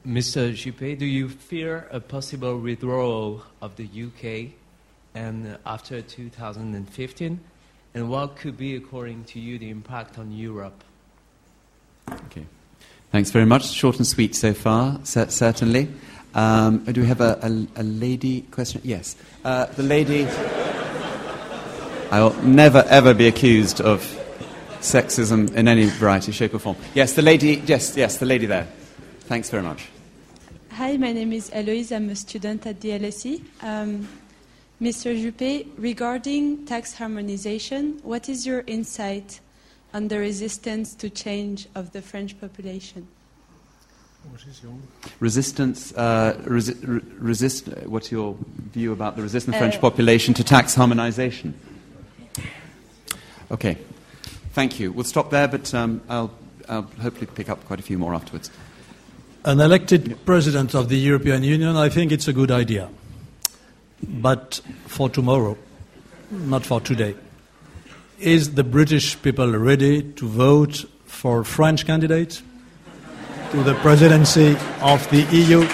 Mr. 0.05 0.51
Juppé, 0.51 0.97
do 0.97 1.05
you 1.05 1.29
fear 1.29 1.87
a 1.91 1.99
possible 1.99 2.57
withdrawal 2.57 3.43
of 3.61 3.75
the 3.75 3.85
UK 3.85 4.53
and 5.13 5.57
after 5.63 6.01
2015? 6.01 7.39
And 7.93 8.09
what 8.09 8.35
could 8.35 8.57
be, 8.57 8.75
according 8.75 9.25
to 9.25 9.39
you, 9.39 9.59
the 9.59 9.69
impact 9.69 10.17
on 10.17 10.31
Europe? 10.31 10.83
Okay. 12.09 12.45
Thanks 13.11 13.29
very 13.29 13.45
much. 13.45 13.69
Short 13.69 13.97
and 13.97 14.07
sweet 14.07 14.35
so 14.35 14.53
far, 14.53 14.99
certainly. 15.03 15.89
Um, 16.33 16.79
do 16.85 17.01
we 17.01 17.07
have 17.07 17.21
a, 17.21 17.37
a, 17.43 17.81
a 17.81 17.83
lady 17.83 18.41
question? 18.41 18.81
Yes. 18.83 19.15
Uh, 19.45 19.65
the 19.65 19.83
lady. 19.83 20.25
I 22.09 22.21
will 22.21 22.33
never, 22.41 22.83
ever 22.89 23.13
be 23.13 23.27
accused 23.27 23.81
of 23.81 24.01
sexism 24.79 25.53
in 25.53 25.67
any 25.67 25.85
variety, 25.85 26.31
shape, 26.31 26.55
or 26.55 26.59
form. 26.59 26.77
Yes, 26.95 27.13
the 27.13 27.21
lady. 27.21 27.61
Yes, 27.65 27.95
yes, 27.95 28.17
the 28.17 28.25
lady 28.25 28.47
there. 28.47 28.67
Thanks 29.31 29.49
very 29.49 29.63
much. 29.63 29.87
Hi, 30.71 30.97
my 30.97 31.13
name 31.13 31.31
is 31.31 31.49
Eloise. 31.53 31.93
I'm 31.93 32.09
a 32.09 32.17
student 32.17 32.67
at 32.67 32.81
the 32.81 32.89
LSE. 32.89 33.41
Um, 33.61 34.05
Mr. 34.81 35.15
Juppé, 35.15 35.67
regarding 35.77 36.65
tax 36.65 36.95
harmonization, 36.95 37.97
what 38.03 38.27
is 38.27 38.45
your 38.45 38.65
insight 38.67 39.39
on 39.93 40.09
the 40.09 40.19
resistance 40.19 40.93
to 40.95 41.09
change 41.09 41.69
of 41.75 41.93
the 41.93 42.01
French 42.01 42.37
population? 42.41 43.07
Resistance. 45.21 45.93
Uh, 45.95 46.37
resi- 46.43 46.85
re- 46.85 47.01
resist. 47.17 47.69
What's 47.85 48.11
your 48.11 48.35
view 48.73 48.91
about 48.91 49.15
the 49.15 49.21
resistant 49.21 49.55
Uh, 49.55 49.59
French 49.59 49.79
population 49.79 50.33
to 50.33 50.43
tax 50.43 50.75
harmonization? 50.75 51.53
Okay. 53.49 53.77
Thank 54.51 54.77
you. 54.81 54.91
We'll 54.91 55.05
stop 55.05 55.29
there, 55.29 55.47
but 55.47 55.73
um, 55.73 56.01
I'll, 56.09 56.31
I'll 56.67 56.81
hopefully 56.99 57.27
pick 57.33 57.47
up 57.47 57.63
quite 57.63 57.79
a 57.79 57.83
few 57.83 57.97
more 57.97 58.13
afterwards. 58.13 58.51
An 59.43 59.59
elected 59.59 60.23
president 60.23 60.75
of 60.75 60.87
the 60.87 60.97
European 60.97 61.41
Union, 61.43 61.75
I 61.75 61.89
think 61.89 62.11
it's 62.11 62.27
a 62.27 62.33
good 62.33 62.51
idea. 62.51 62.89
But 64.07 64.61
for 64.85 65.09
tomorrow, 65.09 65.57
not 66.29 66.63
for 66.63 66.79
today. 66.79 67.15
Is 68.19 68.53
the 68.53 68.63
British 68.63 69.19
people 69.19 69.51
ready 69.57 70.03
to 70.13 70.27
vote 70.27 70.85
for 71.05 71.43
French 71.43 71.87
candidate 71.87 72.39
to 73.49 73.63
the 73.63 73.73
presidency 73.75 74.55
of 74.81 75.09
the 75.09 75.23
EU? 75.31 75.67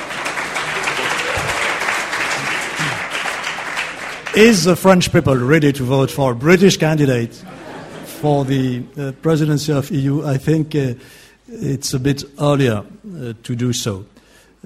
Is 4.34 4.63
the 4.63 4.78
French 4.78 5.11
people 5.11 5.36
ready 5.36 5.74
to 5.74 5.84
vote 5.84 6.09
for 6.09 6.32
a 6.32 6.36
British 6.36 6.78
candidate 6.78 7.34
for 8.05 8.45
the 8.45 8.84
uh, 8.97 9.11
presidency 9.22 9.74
of 9.74 9.91
EU? 9.91 10.26
I 10.26 10.38
think 10.38 10.74
uh, 10.74 10.93
it's 11.48 11.93
a 11.93 12.00
bit 12.00 12.24
earlier 12.39 12.84
uh, 12.84 13.34
to 13.43 13.56
do 13.56 13.74
so. 13.74 14.06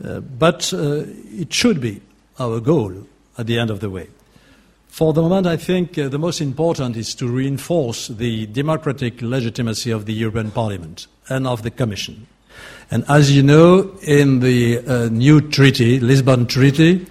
Uh, 0.03 0.19
but 0.19 0.73
uh, 0.73 1.03
it 1.31 1.53
should 1.53 1.79
be 1.79 2.01
our 2.39 2.59
goal 2.59 3.07
at 3.37 3.47
the 3.47 3.59
end 3.59 3.69
of 3.69 3.79
the 3.79 3.89
way. 3.89 4.07
For 4.87 5.13
the 5.13 5.21
moment, 5.21 5.47
I 5.47 5.57
think 5.57 5.97
uh, 5.97 6.09
the 6.09 6.19
most 6.19 6.41
important 6.41 6.97
is 6.97 7.15
to 7.15 7.27
reinforce 7.27 8.07
the 8.07 8.45
democratic 8.47 9.21
legitimacy 9.21 9.91
of 9.91 10.05
the 10.05 10.13
European 10.13 10.51
Parliament 10.51 11.07
and 11.29 11.47
of 11.47 11.63
the 11.63 11.71
Commission. 11.71 12.27
And 12.89 13.05
as 13.07 13.35
you 13.35 13.41
know, 13.41 13.97
in 14.01 14.39
the 14.39 14.79
uh, 14.79 15.09
new 15.09 15.39
treaty, 15.39 15.99
Lisbon 15.99 16.45
Treaty, 16.45 17.05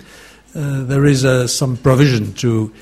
uh, 0.54 0.82
there 0.84 1.06
is 1.06 1.24
some 1.50 1.76
provision 1.76 2.34
to 2.34 2.72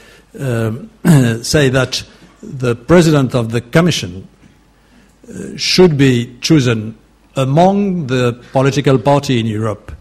um, 0.41 0.91
say 1.43 1.69
that 1.69 2.03
the 2.43 2.75
President 2.75 3.35
of 3.35 3.53
the 3.53 3.61
Commission 3.61 4.27
should 5.57 5.97
be 5.97 6.37
chosen 6.41 6.97
among 7.37 8.07
the 8.07 8.33
political 8.53 8.99
party 8.99 9.39
in 9.39 9.47
Europe 9.47 9.93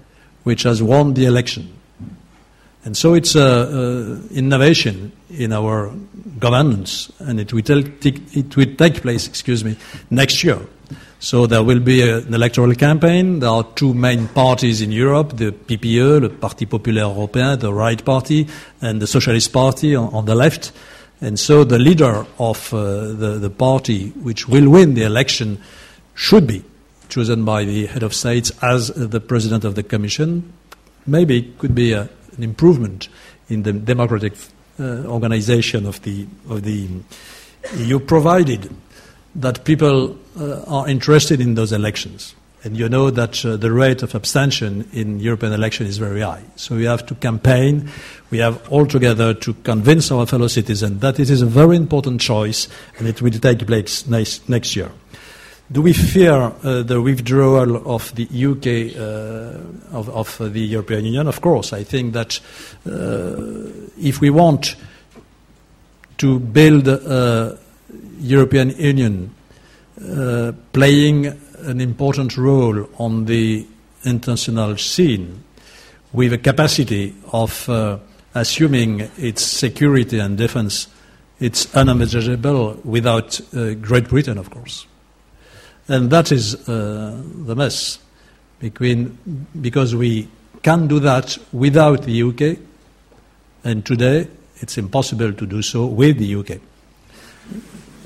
which 0.47 0.63
has 0.63 0.81
won 0.81 1.13
the 1.13 1.25
election. 1.25 1.67
And 2.85 2.95
so 2.95 3.15
it's 3.15 3.35
an 3.35 4.29
innovation 4.31 5.11
in 5.29 5.51
our 5.51 5.91
governance, 6.39 7.11
and 7.19 7.37
it 7.37 7.51
will, 7.51 7.63
take, 7.63 8.33
it 8.33 8.55
will 8.55 8.73
take 8.77 9.01
place, 9.01 9.27
excuse 9.27 9.65
me, 9.65 9.75
next 10.09 10.41
year. 10.45 10.57
So 11.19 11.47
there 11.47 11.63
will 11.63 11.81
be 11.81 12.01
an 12.09 12.33
electoral 12.33 12.73
campaign. 12.75 13.39
There 13.39 13.49
are 13.49 13.65
two 13.75 13.93
main 13.93 14.29
parties 14.29 14.81
in 14.81 14.93
Europe, 14.93 15.35
the 15.35 15.51
PPE, 15.51 16.21
the 16.21 16.29
Parti 16.29 16.65
Populaire 16.65 17.07
Européen, 17.07 17.59
the 17.59 17.73
right 17.73 18.03
party, 18.05 18.47
and 18.81 19.01
the 19.01 19.07
Socialist 19.07 19.51
Party 19.51 19.97
on, 19.97 20.13
on 20.13 20.25
the 20.25 20.35
left. 20.35 20.71
And 21.19 21.39
so 21.39 21.63
the 21.63 21.79
leader 21.79 22.25
of 22.37 22.73
uh, 22.73 23.13
the, 23.13 23.37
the 23.39 23.49
party 23.49 24.09
which 24.09 24.47
will 24.47 24.69
win 24.69 24.93
the 24.93 25.03
election 25.03 25.61
should 26.13 26.45
be 26.45 26.63
chosen 27.09 27.45
by 27.45 27.63
the 27.63 27.85
head 27.87 28.03
of 28.03 28.13
states 28.13 28.51
as 28.61 28.89
the 28.89 29.19
president 29.19 29.63
of 29.63 29.75
the 29.75 29.83
commission. 29.83 30.53
Maybe 31.05 31.39
it 31.39 31.57
could 31.57 31.73
be 31.73 31.93
a, 31.93 32.09
an 32.35 32.43
improvement 32.43 33.09
in 33.49 33.63
the 33.63 33.73
democratic 33.73 34.33
uh, 34.79 35.05
organization 35.05 35.85
of 35.85 36.01
the, 36.03 36.27
of 36.49 36.63
the 36.63 36.87
EU, 37.77 37.99
provided 37.99 38.69
that 39.35 39.63
people 39.63 40.17
uh, 40.39 40.63
are 40.67 40.87
interested 40.87 41.41
in 41.41 41.55
those 41.55 41.71
elections. 41.71 42.35
And 42.67 42.75
you 42.75 42.89
know 42.89 43.09
that 43.09 43.45
uh, 43.45 43.55
the 43.55 43.71
rate 43.71 44.03
of 44.03 44.13
abstention 44.13 44.89
in 44.91 45.21
European 45.21 45.53
election 45.53 45.87
is 45.87 45.99
very 45.99 46.19
high. 46.19 46.43
So 46.57 46.75
we 46.75 46.83
have 46.83 47.05
to 47.05 47.15
campaign. 47.15 47.89
We 48.29 48.39
have 48.39 48.69
all 48.69 48.85
together 48.85 49.33
to 49.33 49.53
convince 49.63 50.11
our 50.11 50.25
fellow 50.25 50.49
citizens 50.49 50.99
that 50.99 51.17
it 51.17 51.29
is 51.29 51.41
a 51.41 51.45
very 51.45 51.77
important 51.77 52.19
choice 52.19 52.67
and 52.97 53.07
it 53.07 53.21
will 53.21 53.31
take 53.31 53.65
place 53.65 54.05
next, 54.07 54.49
next 54.49 54.75
year. 54.75 54.91
Do 55.71 55.81
we 55.81 55.93
fear 55.93 56.33
uh, 56.33 56.83
the 56.83 57.01
withdrawal 57.01 57.89
of 57.89 58.13
the 58.15 58.25
UK 58.25 58.99
uh, 58.99 59.97
of, 59.97 60.09
of 60.09 60.41
uh, 60.41 60.49
the 60.49 60.59
European 60.59 61.05
Union? 61.05 61.27
Of 61.27 61.39
course. 61.39 61.71
I 61.71 61.85
think 61.85 62.11
that 62.15 62.37
uh, 62.85 63.71
if 63.97 64.19
we 64.19 64.29
want 64.29 64.75
to 66.17 66.37
build 66.37 66.89
a 66.89 67.57
European 68.19 68.71
Union 68.71 69.33
uh, 70.01 70.51
playing 70.73 71.31
an 71.67 71.81
important 71.81 72.37
role 72.37 72.87
on 72.97 73.25
the 73.25 73.67
international 74.05 74.77
scene 74.77 75.43
with 76.13 76.31
a 76.31 76.37
capacity 76.37 77.13
of 77.33 77.67
uh, 77.69 77.97
assuming 78.33 79.01
its 79.17 79.43
security 79.43 80.17
and 80.17 80.37
defense, 80.37 80.87
it's 81.39 81.73
unimaginable 81.75 82.79
without 82.83 83.39
uh, 83.53 83.73
Great 83.73 84.07
Britain, 84.07 84.37
of 84.37 84.49
course. 84.49 84.87
And 85.89 86.09
that 86.09 86.31
is 86.31 86.55
uh, 86.67 87.21
the 87.45 87.55
mess 87.55 87.99
between, 88.59 89.45
because 89.59 89.93
we 89.93 90.27
can 90.63 90.87
do 90.87 90.99
that 90.99 91.37
without 91.51 92.03
the 92.03 92.23
UK, 92.23 92.57
and 93.63 93.85
today 93.85 94.27
it's 94.57 94.77
impossible 94.77 95.33
to 95.33 95.45
do 95.45 95.61
so 95.61 95.85
with 95.85 96.17
the 96.17 96.35
UK. 96.35 96.61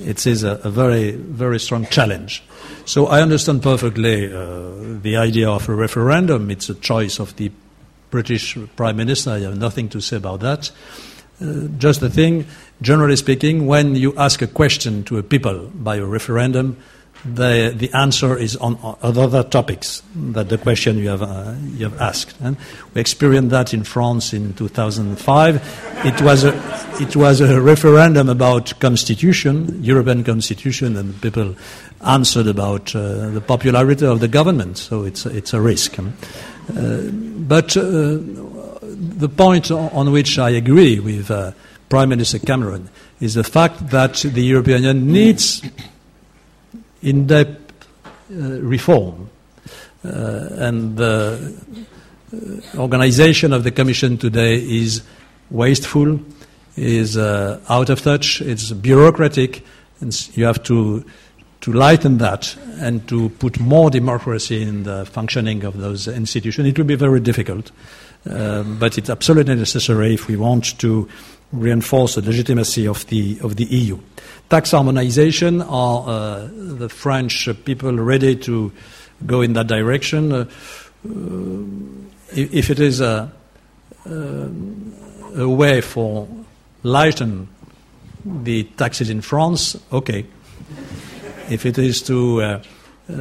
It 0.01 0.25
is 0.25 0.43
a, 0.43 0.59
a 0.63 0.69
very, 0.69 1.11
very 1.11 1.59
strong 1.59 1.85
challenge. 1.87 2.43
So 2.85 3.07
I 3.07 3.21
understand 3.21 3.63
perfectly 3.63 4.33
uh, 4.33 4.99
the 5.01 5.17
idea 5.17 5.49
of 5.49 5.69
a 5.69 5.73
referendum. 5.73 6.49
It's 6.51 6.69
a 6.69 6.75
choice 6.75 7.19
of 7.19 7.35
the 7.35 7.51
British 8.09 8.57
Prime 8.75 8.97
Minister. 8.97 9.31
I 9.31 9.39
have 9.39 9.57
nothing 9.57 9.89
to 9.89 10.01
say 10.01 10.17
about 10.17 10.41
that. 10.41 10.71
Uh, 11.41 11.67
just 11.77 12.01
the 12.01 12.09
thing, 12.09 12.45
generally 12.81 13.15
speaking, 13.15 13.65
when 13.65 13.95
you 13.95 14.15
ask 14.17 14.41
a 14.41 14.47
question 14.47 15.03
to 15.05 15.17
a 15.17 15.23
people 15.23 15.71
by 15.73 15.95
a 15.95 16.05
referendum, 16.05 16.77
the, 17.23 17.73
the 17.75 17.91
answer 17.93 18.37
is 18.37 18.55
on, 18.57 18.75
on 18.81 18.97
other 19.01 19.43
topics 19.43 20.01
that 20.15 20.49
the 20.49 20.57
question 20.57 20.97
you 20.97 21.09
have, 21.09 21.21
uh, 21.21 21.53
you 21.75 21.87
have 21.87 21.99
asked. 22.01 22.35
And 22.41 22.57
we 22.93 23.01
experienced 23.01 23.51
that 23.51 23.73
in 23.73 23.83
France 23.83 24.33
in 24.33 24.53
2005. 24.53 25.55
It 26.05 26.21
was 26.21 26.43
a, 26.43 26.53
it 26.99 27.15
was 27.15 27.41
a 27.41 27.61
referendum 27.61 28.29
about 28.29 28.79
constitution, 28.79 29.83
European 29.83 30.23
constitution, 30.23 30.97
and 30.97 31.19
people 31.21 31.55
answered 32.05 32.47
about 32.47 32.95
uh, 32.95 33.29
the 33.29 33.41
popularity 33.41 34.05
of 34.05 34.19
the 34.19 34.27
government. 34.27 34.77
So 34.77 35.03
it's, 35.03 35.25
it's 35.25 35.53
a 35.53 35.61
risk. 35.61 35.99
Uh, 35.99 36.03
but 36.71 37.77
uh, 37.77 38.17
the 38.81 39.29
point 39.29 39.69
on 39.71 40.11
which 40.11 40.39
I 40.39 40.49
agree 40.51 40.99
with 40.99 41.29
uh, 41.29 41.51
Prime 41.89 42.09
Minister 42.09 42.39
Cameron 42.39 42.89
is 43.19 43.35
the 43.35 43.43
fact 43.43 43.89
that 43.89 44.15
the 44.15 44.41
European 44.41 44.83
Union 44.83 45.11
needs 45.11 45.61
in 47.01 47.27
depth 47.27 47.87
uh, 48.31 48.61
reform. 48.61 49.29
Uh, 50.03 50.47
and 50.57 50.97
the 50.97 51.53
uh, 52.33 52.77
organization 52.79 53.53
of 53.53 53.63
the 53.63 53.71
Commission 53.71 54.17
today 54.17 54.55
is 54.55 55.03
wasteful, 55.49 56.19
is 56.77 57.17
out 57.17 57.89
of 57.89 58.01
touch, 58.01 58.41
it's 58.41 58.71
bureaucratic, 58.71 59.63
and 59.99 60.37
you 60.37 60.45
have 60.45 60.63
to, 60.63 61.05
to 61.59 61.73
lighten 61.73 62.17
that 62.17 62.55
and 62.79 63.07
to 63.07 63.29
put 63.29 63.59
more 63.59 63.89
democracy 63.89 64.61
in 64.61 64.83
the 64.83 65.05
functioning 65.05 65.63
of 65.63 65.77
those 65.77 66.07
institutions. 66.07 66.67
It 66.67 66.77
will 66.77 66.85
be 66.85 66.95
very 66.95 67.19
difficult, 67.19 67.71
uh, 68.29 68.63
but 68.63 68.97
it's 68.97 69.09
absolutely 69.09 69.55
necessary 69.55 70.13
if 70.13 70.27
we 70.27 70.37
want 70.37 70.79
to 70.79 71.07
reinforce 71.51 72.15
the 72.15 72.21
legitimacy 72.21 72.87
of 72.87 73.05
the, 73.07 73.39
of 73.41 73.55
the 73.55 73.65
EU. 73.65 73.99
Tax 74.49 74.71
harmonization, 74.71 75.61
are 75.61 76.07
uh, 76.07 76.49
the 76.51 76.89
French 76.89 77.47
people 77.65 77.93
ready 77.93 78.35
to 78.35 78.71
go 79.25 79.41
in 79.41 79.53
that 79.53 79.67
direction? 79.67 80.31
Uh, 80.31 80.45
if 82.33 82.69
it 82.69 82.79
is 82.79 83.01
a, 83.01 83.31
a 84.05 85.49
way 85.49 85.81
for 85.81 86.27
lighten 86.83 87.47
the 88.25 88.63
taxes 88.63 89.09
in 89.09 89.21
France, 89.21 89.77
okay. 89.91 90.25
if 91.49 91.65
it 91.65 91.77
is 91.77 92.01
to 92.03 92.41
uh, 92.41 92.63
uh, 93.09 93.13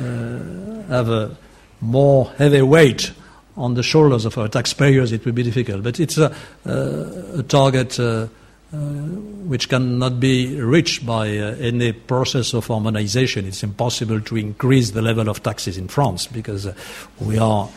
have 0.89 1.09
a 1.09 1.37
more 1.81 2.31
heavy 2.37 2.63
weight 2.63 3.13
on 3.57 3.75
the 3.75 3.83
shoulders 3.83 4.25
of 4.25 4.39
our 4.39 4.49
taxpayers, 4.49 5.13
it 5.13 5.25
will 5.25 5.33
be 5.33 5.43
difficult. 5.43 5.83
But 5.83 6.01
it's 6.01 6.19
a, 6.19 6.35
a 6.65 7.43
target 7.43 7.99
uh, 7.99 8.29
uh, 8.73 8.77
which 8.77 9.69
cannot 9.69 10.21
be 10.21 10.61
reached 10.61 11.05
by 11.05 11.37
uh, 11.37 11.57
any 11.57 11.93
process 11.93 12.55
of 12.55 12.69
harmonization. 12.69 13.45
It's 13.45 13.65
impossible 13.65 14.21
to 14.21 14.37
increase 14.37 14.93
the 14.93 15.03
level 15.03 15.29
of 15.29 15.43
taxes 15.43 15.77
in 15.77 15.89
France 15.89 16.29
because 16.29 16.67
uh, 16.67 16.75
we 17.19 17.37
are 17.37 17.69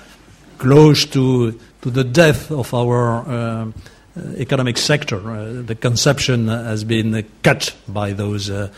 close 0.60 1.06
to, 1.08 1.60
to 1.82 1.90
the 1.90 2.04
death 2.04 2.52
of 2.52 2.74
our 2.76 3.28
uh, 3.28 3.72
economic 4.38 4.78
sector. 4.78 5.18
Uh, 5.18 5.62
the 5.62 5.76
consumption 5.76 6.48
has 6.48 6.84
been 6.84 7.26
cut 7.42 7.76
by 7.88 8.14
those 8.14 8.50
uh, 8.50 8.70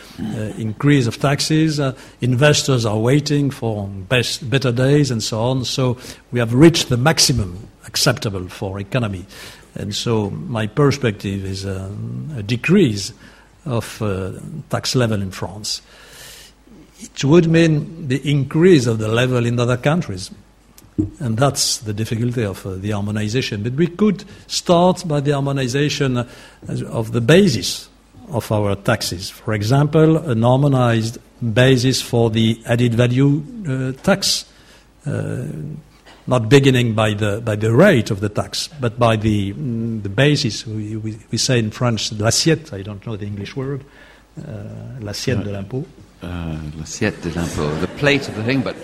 increase 0.58 1.08
of 1.08 1.20
taxes. 1.20 1.80
investors 2.22 2.86
are 2.86 2.98
waiting 2.98 3.52
for 3.52 3.88
best, 3.88 4.50
better 4.50 4.72
days 4.72 5.12
and 5.12 5.22
so 5.22 5.42
on. 5.42 5.66
So 5.66 5.98
we 6.32 6.40
have 6.40 6.54
reached 6.54 6.90
the 6.90 6.98
maximum 6.98 7.68
acceptable 7.86 8.48
for 8.48 8.80
economy. 8.80 9.26
And 9.76 9.94
so 9.94 10.30
my 10.30 10.68
perspective 10.68 11.44
is 11.46 11.66
a, 11.66 11.92
a 12.38 12.44
decrease 12.44 13.12
of 13.66 14.02
uh, 14.02 14.34
tax 14.70 14.96
level 14.96 15.22
in 15.22 15.32
France. 15.32 15.82
It 17.00 17.24
would 17.26 17.48
mean 17.48 18.08
the 18.08 18.30
increase 18.30 18.88
of 18.88 19.00
the 19.00 19.10
level 19.10 19.46
in 19.46 19.60
other 19.60 19.78
countries. 19.78 20.32
And 21.20 21.38
that's 21.38 21.80
the 21.80 21.94
difficulty 21.94 22.44
of 22.44 22.66
uh, 22.66 22.76
the 22.76 22.92
harmonization. 22.92 23.64
But 23.64 23.74
we 23.74 23.88
could 23.88 24.24
start 24.48 25.06
by 25.06 25.20
the 25.20 25.32
harmonization 25.32 26.18
uh, 26.18 26.28
of 26.88 27.12
the 27.12 27.22
basis 27.22 27.90
of 28.30 28.52
our 28.52 28.76
taxes. 28.76 29.30
For 29.30 29.54
example, 29.54 30.18
an 30.18 30.42
harmonized 30.42 31.18
basis 31.54 32.02
for 32.02 32.30
the 32.30 32.62
added 32.66 32.96
value 32.96 33.44
uh, 33.68 33.92
tax. 34.04 34.46
Uh, 35.06 35.48
not 36.28 36.50
beginning 36.50 36.96
by 36.96 37.14
the, 37.14 37.40
by 37.42 37.56
the 37.56 37.72
rate 37.72 38.10
of 38.10 38.20
the 38.20 38.30
tax, 38.30 38.68
but 38.80 38.98
by 38.98 39.16
the, 39.16 39.54
mm, 39.54 40.02
the 40.02 40.10
basis. 40.10 40.66
We, 40.66 40.96
we, 40.96 41.20
we, 41.30 41.38
say 41.38 41.60
in 41.60 41.70
French, 41.70 42.12
l'assiette, 42.14 42.74
I 42.74 42.82
don't 42.82 43.06
know 43.06 43.16
the 43.16 43.28
English 43.28 43.56
word, 43.56 43.86
uh, 44.40 45.00
l'assiette 45.02 45.44
de 45.44 45.52
l'impôt. 45.52 45.86
Uh, 46.24 46.58
l'assiette 46.80 47.22
de 47.22 47.30
l'impôt, 47.30 47.80
the 47.80 47.88
plate 48.00 48.28
of 48.28 48.36
the 48.36 48.44
thing, 48.44 48.62
but 48.62 48.76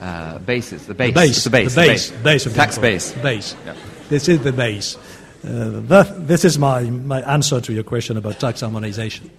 uh, 0.00 0.38
basis, 0.38 0.86
the 0.86 0.94
base. 0.94 1.08
The 1.08 1.20
base, 1.20 1.44
the 1.44 1.50
base, 1.50 1.74
the 1.74 1.80
base, 1.80 2.08
the 2.08 2.14
base. 2.14 2.22
base 2.22 2.46
of 2.46 2.54
tax 2.54 2.78
base. 2.78 3.12
Base. 3.12 3.56
Yeah. 3.64 3.74
This 4.08 4.28
is 4.28 4.40
the 4.40 4.52
base. 4.52 4.96
Uh, 5.44 5.80
that, 5.88 6.26
this 6.26 6.44
is 6.44 6.58
my, 6.58 6.82
my 6.82 7.20
answer 7.22 7.60
to 7.60 7.72
your 7.72 7.84
question 7.84 8.16
about 8.16 8.40
tax 8.40 8.60
harmonization. 8.60 9.30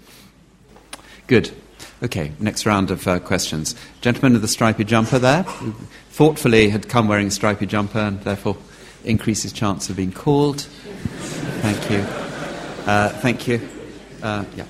Good. 1.28 1.52
Okay, 2.04 2.32
next 2.40 2.66
round 2.66 2.90
of 2.90 3.08
uh, 3.08 3.20
questions. 3.20 3.76
Gentleman 4.02 4.34
with 4.34 4.42
the 4.42 4.48
stripy 4.48 4.84
jumper 4.84 5.20
there, 5.20 5.44
who 5.44 5.72
thoughtfully 6.10 6.70
had 6.70 6.90
come 6.90 7.08
wearing 7.08 7.28
a 7.28 7.32
stripy 7.32 7.68
jumper 7.68 8.00
and 8.00 8.20
therefore 8.22 8.58
increases 9.04 9.54
chance 9.54 9.90
of 9.90 9.96
being 9.98 10.12
called. 10.12 10.62
Thank 11.62 11.92
you. 11.92 12.00
Uh, 12.92 13.10
thank 13.10 13.48
you. 13.48 13.62
Uh, 14.24 14.46
yeah. 14.56 14.66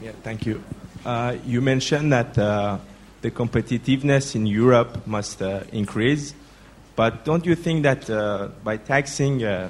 Yeah, 0.00 0.12
thank 0.22 0.46
you. 0.46 0.62
Uh, 1.04 1.36
you 1.44 1.60
mentioned 1.60 2.12
that 2.12 2.38
uh, 2.38 2.78
the 3.26 3.32
competitiveness 3.32 4.36
in 4.36 4.46
Europe 4.46 5.04
must 5.04 5.42
uh, 5.42 5.60
increase, 5.72 6.32
but 6.94 7.24
don't 7.24 7.44
you 7.44 7.56
think 7.56 7.82
that 7.82 8.08
by 8.62 8.76
taxing 8.76 9.42
a 9.42 9.68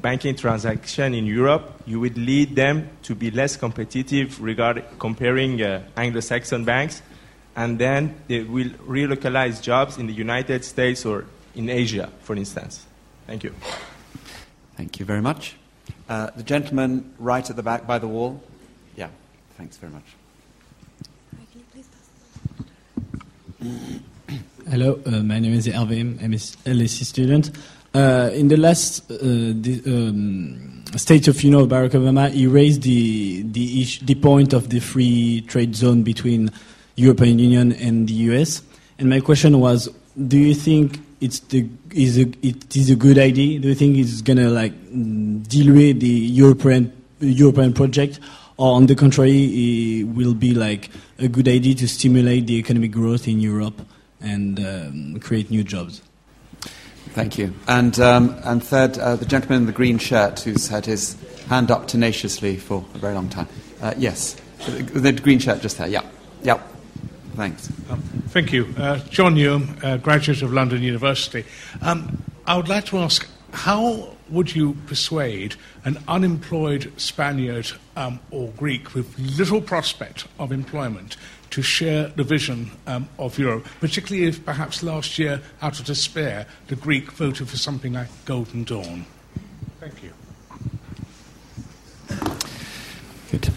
banking 0.00 0.36
transaction 0.36 1.12
in 1.12 1.26
Europe, 1.26 1.82
you 1.84 1.98
would 1.98 2.16
lead 2.16 2.54
them 2.54 2.88
to 3.02 3.16
be 3.16 3.32
less 3.32 3.56
competitive 3.56 4.40
regarding 4.40 4.84
comparing 5.00 5.60
uh, 5.60 5.82
Anglo-Saxon 5.96 6.64
banks, 6.64 7.02
and 7.56 7.76
then 7.80 8.14
they 8.28 8.44
will 8.44 8.70
relocalize 8.86 9.60
jobs 9.60 9.98
in 9.98 10.06
the 10.06 10.14
United 10.14 10.64
States 10.64 11.04
or 11.04 11.24
in 11.56 11.68
Asia, 11.68 12.08
for 12.20 12.36
instance. 12.36 12.86
Thank 13.26 13.42
you. 13.42 13.52
Thank 14.76 15.00
you 15.00 15.04
very 15.04 15.22
much. 15.22 15.56
Uh, 16.08 16.30
the 16.36 16.44
gentleman 16.44 17.12
right 17.18 17.50
at 17.50 17.56
the 17.56 17.64
back 17.64 17.84
by 17.84 17.98
the 17.98 18.06
wall. 18.06 18.40
Yeah, 18.94 19.08
thanks 19.58 19.76
very 19.76 19.92
much. 19.92 20.21
Hello, 24.70 24.98
uh, 25.06 25.10
my 25.22 25.38
name 25.38 25.54
is 25.54 25.68
Hervé. 25.68 26.00
I'm 26.00 26.32
a 26.32 26.36
LSE 26.36 27.04
student. 27.04 27.50
Uh, 27.94 28.30
in 28.32 28.48
the 28.48 28.56
last 28.56 29.08
uh, 29.10 29.16
the, 29.20 29.82
um, 29.86 30.84
State 30.96 31.28
of 31.28 31.40
Union 31.42 31.62
of 31.62 31.68
Barack 31.68 31.90
Obama, 31.90 32.30
he 32.30 32.46
raised 32.46 32.82
the 32.82 33.42
the, 33.42 33.82
ish, 33.82 34.00
the 34.00 34.16
point 34.16 34.52
of 34.52 34.70
the 34.70 34.80
free 34.80 35.42
trade 35.42 35.76
zone 35.76 36.02
between 36.02 36.50
European 36.96 37.38
Union 37.38 37.72
and 37.72 38.08
the 38.08 38.14
US. 38.30 38.62
And 38.98 39.08
my 39.08 39.20
question 39.20 39.60
was, 39.60 39.88
do 40.26 40.38
you 40.38 40.54
think 40.54 40.98
it's 41.20 41.38
the 41.40 41.68
is 41.92 42.18
a, 42.18 42.22
it 42.42 42.74
is 42.74 42.90
a 42.90 42.96
good 42.96 43.18
idea? 43.18 43.60
Do 43.60 43.68
you 43.68 43.74
think 43.74 43.96
it's 43.96 44.22
gonna 44.22 44.48
like 44.48 44.72
dilute 44.90 46.00
the 46.00 46.08
European 46.08 46.92
European 47.20 47.72
project, 47.72 48.18
or 48.56 48.76
on 48.76 48.86
the 48.86 48.94
contrary, 48.94 50.00
it 50.00 50.04
will 50.04 50.34
be 50.34 50.54
like 50.54 50.90
a 51.18 51.28
good 51.28 51.48
idea 51.48 51.74
to 51.76 51.88
stimulate 51.88 52.46
the 52.46 52.54
economic 52.58 52.92
growth 52.92 53.26
in 53.28 53.40
Europe 53.40 53.80
and 54.20 54.60
um, 54.60 55.20
create 55.20 55.50
new 55.50 55.64
jobs? 55.64 56.02
Thank 57.10 57.36
you. 57.36 57.52
And, 57.68 57.98
um, 58.00 58.36
and 58.44 58.62
third, 58.62 58.98
uh, 58.98 59.16
the 59.16 59.26
gentleman 59.26 59.62
in 59.62 59.66
the 59.66 59.72
green 59.72 59.98
shirt 59.98 60.40
who's 60.40 60.68
had 60.68 60.86
his 60.86 61.16
hand 61.48 61.70
up 61.70 61.88
tenaciously 61.88 62.56
for 62.56 62.84
a 62.94 62.98
very 62.98 63.14
long 63.14 63.28
time. 63.28 63.48
Uh, 63.82 63.92
yes, 63.98 64.36
the 64.66 65.12
green 65.12 65.38
shirt 65.38 65.60
just 65.60 65.76
there. 65.78 65.88
Yeah, 65.88 66.02
yeah. 66.42 66.62
Thanks. 67.34 67.70
Um, 67.90 68.00
thank 68.28 68.52
you. 68.52 68.72
Uh, 68.76 68.98
John 69.10 69.34
Newham, 69.34 69.82
uh, 69.82 69.96
graduate 69.96 70.42
of 70.42 70.52
London 70.52 70.82
University. 70.82 71.44
Um, 71.80 72.22
I 72.46 72.56
would 72.56 72.68
like 72.68 72.86
to 72.86 72.98
ask 72.98 73.26
how 73.52 74.16
would 74.32 74.54
you 74.54 74.74
persuade 74.86 75.54
an 75.84 75.98
unemployed 76.08 76.92
Spaniard 76.96 77.70
um, 77.96 78.18
or 78.30 78.48
Greek 78.56 78.94
with 78.94 79.16
little 79.18 79.60
prospect 79.60 80.26
of 80.38 80.50
employment 80.50 81.16
to 81.50 81.60
share 81.60 82.08
the 82.08 82.24
vision 82.24 82.70
um, 82.86 83.06
of 83.18 83.38
Europe, 83.38 83.66
particularly 83.78 84.26
if 84.26 84.44
perhaps 84.44 84.82
last 84.82 85.18
year, 85.18 85.40
out 85.60 85.78
of 85.78 85.84
despair, 85.84 86.46
the 86.68 86.76
Greek 86.76 87.12
voted 87.12 87.46
for 87.48 87.58
something 87.58 87.92
like 87.92 88.08
Golden 88.24 88.64
Dawn. 88.64 89.04
Thank 89.78 90.02
you. 90.02 90.12
Good. 93.30 93.52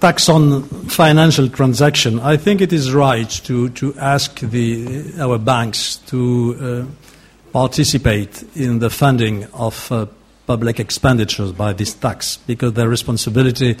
Tax 0.00 0.28
on 0.28 0.62
financial 0.88 1.48
transaction. 1.48 2.20
I 2.20 2.36
think 2.36 2.60
it 2.60 2.72
is 2.72 2.92
right 2.92 3.28
to, 3.44 3.70
to 3.70 3.94
ask 3.98 4.38
the, 4.40 5.14
our 5.18 5.38
banks 5.38 5.96
to 6.08 6.86
uh, 6.90 7.07
participate 7.52 8.44
in 8.56 8.78
the 8.78 8.90
funding 8.90 9.44
of 9.52 9.90
uh, 9.92 10.06
public 10.46 10.80
expenditures 10.80 11.52
by 11.52 11.72
this 11.72 11.94
tax 11.94 12.38
because 12.46 12.72
their 12.72 12.88
responsibility 12.88 13.76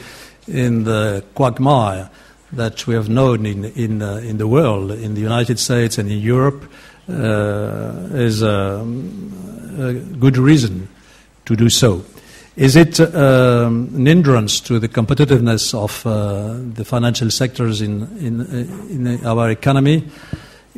in 0.46 0.84
the 0.84 1.24
quagmire 1.34 2.10
that 2.52 2.86
we 2.86 2.94
have 2.94 3.08
known 3.08 3.46
in, 3.46 3.64
in, 3.64 4.02
uh, 4.02 4.16
in 4.16 4.38
the 4.38 4.46
world, 4.46 4.90
in 4.90 5.14
the 5.14 5.20
United 5.20 5.58
States 5.58 5.98
and 5.98 6.10
in 6.10 6.18
Europe, 6.18 6.64
uh, 7.08 8.08
is 8.12 8.42
um, 8.42 9.32
a 9.78 9.92
good 10.16 10.36
reason 10.36 10.88
to 11.44 11.56
do 11.56 11.68
so. 11.68 12.04
Is 12.56 12.74
it 12.74 12.98
um, 13.00 13.88
an 13.94 14.06
hindrance 14.06 14.60
to 14.62 14.78
the 14.78 14.88
competitiveness 14.88 15.72
of 15.74 16.04
uh, 16.04 16.56
the 16.74 16.84
financial 16.84 17.30
sectors 17.30 17.80
in, 17.80 18.02
in, 18.18 19.06
in, 19.06 19.26
our 19.26 19.48
economy? 19.48 20.04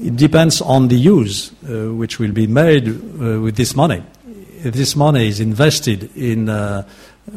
It 0.03 0.16
depends 0.16 0.62
on 0.62 0.88
the 0.88 0.96
use 0.96 1.53
uh, 1.53 1.92
which 1.94 2.18
will 2.18 2.32
be 2.32 2.46
made 2.46 2.88
uh, 2.88 3.40
with 3.40 3.57
this 3.57 3.76
money. 3.76 4.03
If 4.64 4.74
this 4.74 4.96
money 4.96 5.28
is 5.28 5.40
invested 5.40 6.14
in 6.16 6.48
uh, 6.48 6.86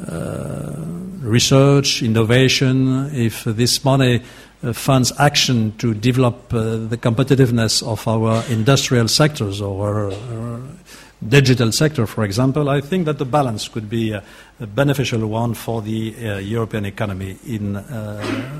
uh, 0.07 0.75
research, 1.21 2.01
innovation, 2.01 3.13
if 3.13 3.43
this 3.43 3.83
money 3.83 4.21
uh, 4.63 4.73
funds 4.73 5.11
action 5.19 5.73
to 5.77 5.93
develop 5.93 6.49
the 6.49 6.97
competitiveness 7.01 7.83
of 7.83 8.07
our 8.07 8.43
industrial 8.49 9.07
sectors 9.07 9.61
or 9.61 10.11
digital 11.27 11.71
sector, 11.71 12.07
for 12.07 12.23
example, 12.23 12.69
I 12.69 12.81
think 12.81 13.05
that 13.05 13.17
the 13.17 13.25
balance 13.25 13.67
could 13.67 13.89
be 13.89 14.11
a, 14.11 14.23
a 14.59 14.67
beneficial 14.67 15.25
one 15.27 15.53
for 15.53 15.81
the 15.81 16.15
uh, 16.15 16.37
European 16.37 16.85
economy 16.85 17.37
in, 17.45 17.75
uh, 17.75 18.51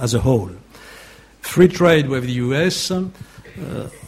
as 0.00 0.14
a 0.14 0.20
whole. 0.20 0.50
Free 1.40 1.68
trade 1.68 2.08
with 2.08 2.24
the 2.24 2.32
US. 2.32 2.90
Uh, 2.90 3.08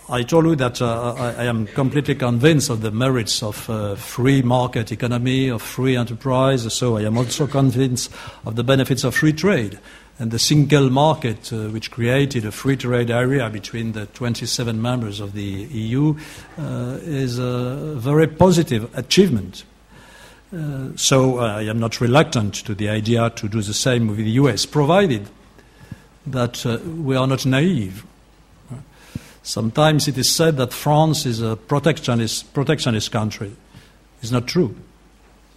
I 0.09 0.23
told 0.23 0.45
you 0.45 0.57
that 0.57 0.83
uh, 0.83 1.15
I, 1.15 1.43
I, 1.43 1.45
am 1.45 1.67
completely 1.67 2.15
convinced 2.15 2.71
of 2.71 2.83
the 2.83 2.91
merits 2.91 3.43
of 3.43 3.69
uh, 3.71 3.95
free 3.95 4.43
market 4.43 4.93
economy, 4.93 5.49
of 5.49 5.63
free 5.63 5.97
enterprise, 5.97 6.71
so 6.73 6.99
I 6.99 7.03
am 7.03 7.17
also 7.17 7.47
convinced 7.47 8.13
of 8.45 8.57
the 8.57 8.65
benefits 8.65 9.05
of 9.05 9.15
free 9.15 9.33
trade 9.33 9.79
and 10.19 10.31
the 10.31 10.39
single 10.39 10.91
market, 10.91 11.53
uh, 11.53 11.69
which 11.69 11.91
created 11.91 12.45
a 12.45 12.53
free 12.53 12.77
trade 12.77 13.11
area 13.11 13.49
between 13.49 13.93
the 13.93 14.07
27 14.07 14.81
members 14.81 15.21
of 15.21 15.33
the 15.33 15.43
EU, 15.43 16.15
uh, 16.59 16.99
is 17.03 17.39
a 17.39 17.95
very 17.97 18.27
positive 18.27 18.97
achievement. 18.97 19.65
Uh, 20.55 20.91
so 20.97 21.39
uh, 21.39 21.57
I 21.57 21.63
am 21.63 21.81
not 21.81 22.01
reluctant 22.01 22.55
to 22.67 22.75
the 22.75 22.89
idea 22.89 23.31
to 23.31 23.49
do 23.49 23.63
the 23.63 23.75
same 23.75 24.07
with 24.07 24.19
the 24.19 24.31
US, 24.33 24.67
provided 24.67 25.29
that 26.27 26.65
uh, 26.65 26.79
we 26.79 27.17
are 27.17 27.27
not 27.27 27.45
naive. 27.47 28.05
Sometimes 29.43 30.07
it 30.07 30.17
is 30.17 30.31
said 30.31 30.57
that 30.59 30.73
France 30.73 31.27
is 31.27 31.41
a 31.41 31.57
protectionist, 31.57 32.55
protectionist 32.55 33.11
country. 33.11 33.53
It's 34.23 34.31
not 34.31 34.47
true. 34.47 34.77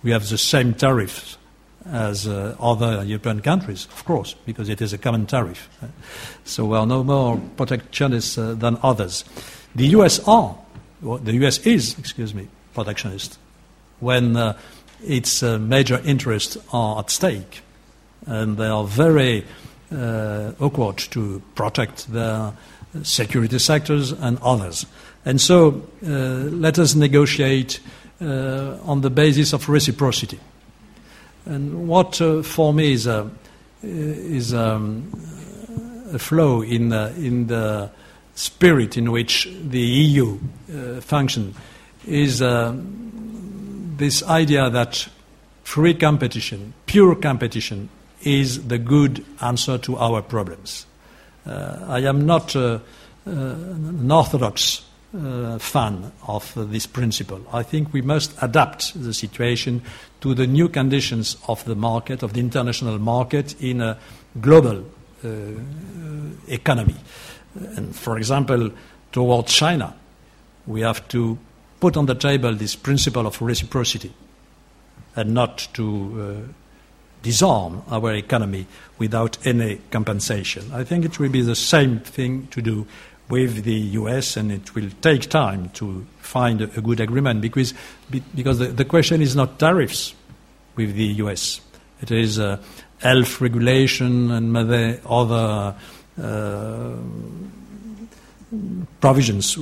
We 0.02 0.12
have 0.12 0.28
the 0.28 0.40
same 0.40 0.74
tariffs 0.74 1.38
as 1.86 2.28
uh, 2.28 2.56
other 2.60 3.04
European 3.04 3.42
countries, 3.42 3.86
of 3.86 4.06
course, 4.06 4.36
because 4.46 4.70
it 4.70 4.82
is 4.82 4.92
a 4.92 4.98
common 4.98 5.28
tariff. 5.28 5.70
So 6.44 6.66
we 6.66 6.78
are 6.78 6.88
no 6.88 7.04
more 7.04 7.40
protectionist 7.58 8.40
uh, 8.40 8.54
than 8.56 8.80
others. 8.82 9.24
The 9.76 9.88
US 9.88 10.20
are, 10.28 10.58
the 11.02 11.34
US 11.46 11.60
is, 11.60 11.98
excuse 12.00 12.34
me, 12.34 12.48
protectionist 12.74 13.38
when 14.00 14.36
uh, 14.36 14.58
its 15.04 15.44
uh, 15.44 15.58
major 15.60 16.02
interests 16.06 16.58
are 16.74 17.00
at 17.00 17.10
stake, 17.10 17.62
and 18.26 18.58
they 18.58 18.68
are 18.68 18.84
very 18.84 19.46
uh, 19.92 20.52
awkward 20.60 20.98
to 20.98 21.42
protect 21.56 22.12
their 22.12 22.54
security 23.04 23.60
sectors 23.60 24.12
and 24.12 24.40
others. 24.42 24.86
And 25.26 25.42
so 25.42 25.84
uh, 26.04 26.10
let 26.10 26.80
us 26.80 26.96
negotiate 26.96 27.80
on 28.22 29.02
the 29.02 29.10
basis 29.10 29.52
of 29.54 29.68
reciprocity. 29.68 30.40
And 31.46 31.88
what 31.88 32.20
uh, 32.22 32.42
for 32.42 32.74
me 32.74 32.94
is 32.94 33.06
a, 33.06 33.30
is 33.84 34.54
um, 34.54 35.12
a 36.12 36.18
flow 36.18 36.62
in 36.62 36.90
the, 36.90 37.14
in 37.18 37.48
the 37.48 37.92
spirit 38.34 38.98
in 38.98 39.12
which 39.12 39.48
the 39.64 39.80
EU 39.80 40.40
uh, 40.74 41.02
function 41.02 41.54
is 42.08 42.42
uh, 42.42 42.76
this 43.98 44.24
idea 44.24 44.70
that 44.70 45.08
free 45.64 45.94
competition, 45.94 46.74
pure 46.86 47.16
competition, 47.16 47.90
is 48.26 48.68
the 48.68 48.78
good 48.78 49.24
answer 49.42 49.78
to 49.78 49.96
our 49.98 50.22
problems. 50.22 50.86
Uh, 51.46 51.86
I 51.88 52.00
am 52.00 52.26
not 52.26 52.56
uh, 52.56 52.80
uh, 53.28 53.30
an 53.30 54.12
orthodox 54.12 54.84
uh, 55.16 55.58
fan 55.60 56.12
of 56.28 56.58
uh, 56.58 56.64
this 56.66 56.86
principle. 56.86 57.42
I 57.54 57.64
think 57.64 57.94
we 57.94 58.02
must 58.02 58.36
adapt 58.42 59.02
the 59.02 59.14
situation 59.14 59.82
to 60.22 60.34
the 60.34 60.48
new 60.48 60.68
conditions 60.68 61.38
of 61.48 61.64
the 61.66 61.76
market, 61.76 62.24
of 62.24 62.34
the 62.34 62.40
international 62.40 63.00
market, 63.00 63.62
in 63.62 63.82
a 63.82 63.98
global 64.42 64.84
uh, 65.24 65.30
economy. 66.48 66.96
And 67.78 67.96
for 67.96 68.18
example, 68.18 68.72
towards 69.12 69.54
China, 69.54 69.96
we 70.68 70.82
have 70.82 71.08
to 71.10 71.38
put 71.80 71.96
on 71.96 72.08
the 72.08 72.16
table 72.16 72.54
this 72.54 72.76
principle 72.76 73.28
of 73.28 73.42
reciprocity 73.42 74.14
and 75.16 75.34
not 75.34 75.68
to 75.74 76.46
uh, 76.50 76.65
disarm 77.26 77.82
our 77.90 78.14
economy 78.14 78.68
without 79.00 79.38
any 79.46 79.82
compensation. 79.90 80.72
I 80.72 80.84
think 80.84 81.04
it 81.06 81.20
will 81.20 81.30
be 81.30 81.42
the 81.42 81.56
same 81.56 82.00
thing 82.00 82.48
to 82.52 82.62
do 82.62 82.86
with 83.30 83.64
the 83.64 83.80
US, 84.00 84.38
and 84.38 84.52
it 84.52 84.76
will 84.76 84.90
take 85.02 85.30
time 85.30 85.70
to 85.70 86.06
find 86.20 86.62
a, 86.62 86.68
good 86.68 87.00
agreement 87.00 87.42
because, 87.42 87.74
because 88.36 88.60
the, 88.60 88.68
the, 88.68 88.86
question 88.86 89.22
is 89.24 89.36
not 89.36 89.58
tariffs 89.58 90.14
with 90.76 90.94
the 90.94 91.08
US. 91.24 91.62
It 92.02 92.12
is 92.12 92.38
uh, 92.38 92.62
health 93.00 93.42
regulation 93.42 94.30
and 94.30 94.56
other 95.08 95.76
uh, 96.22 96.94
provisions 99.02 99.58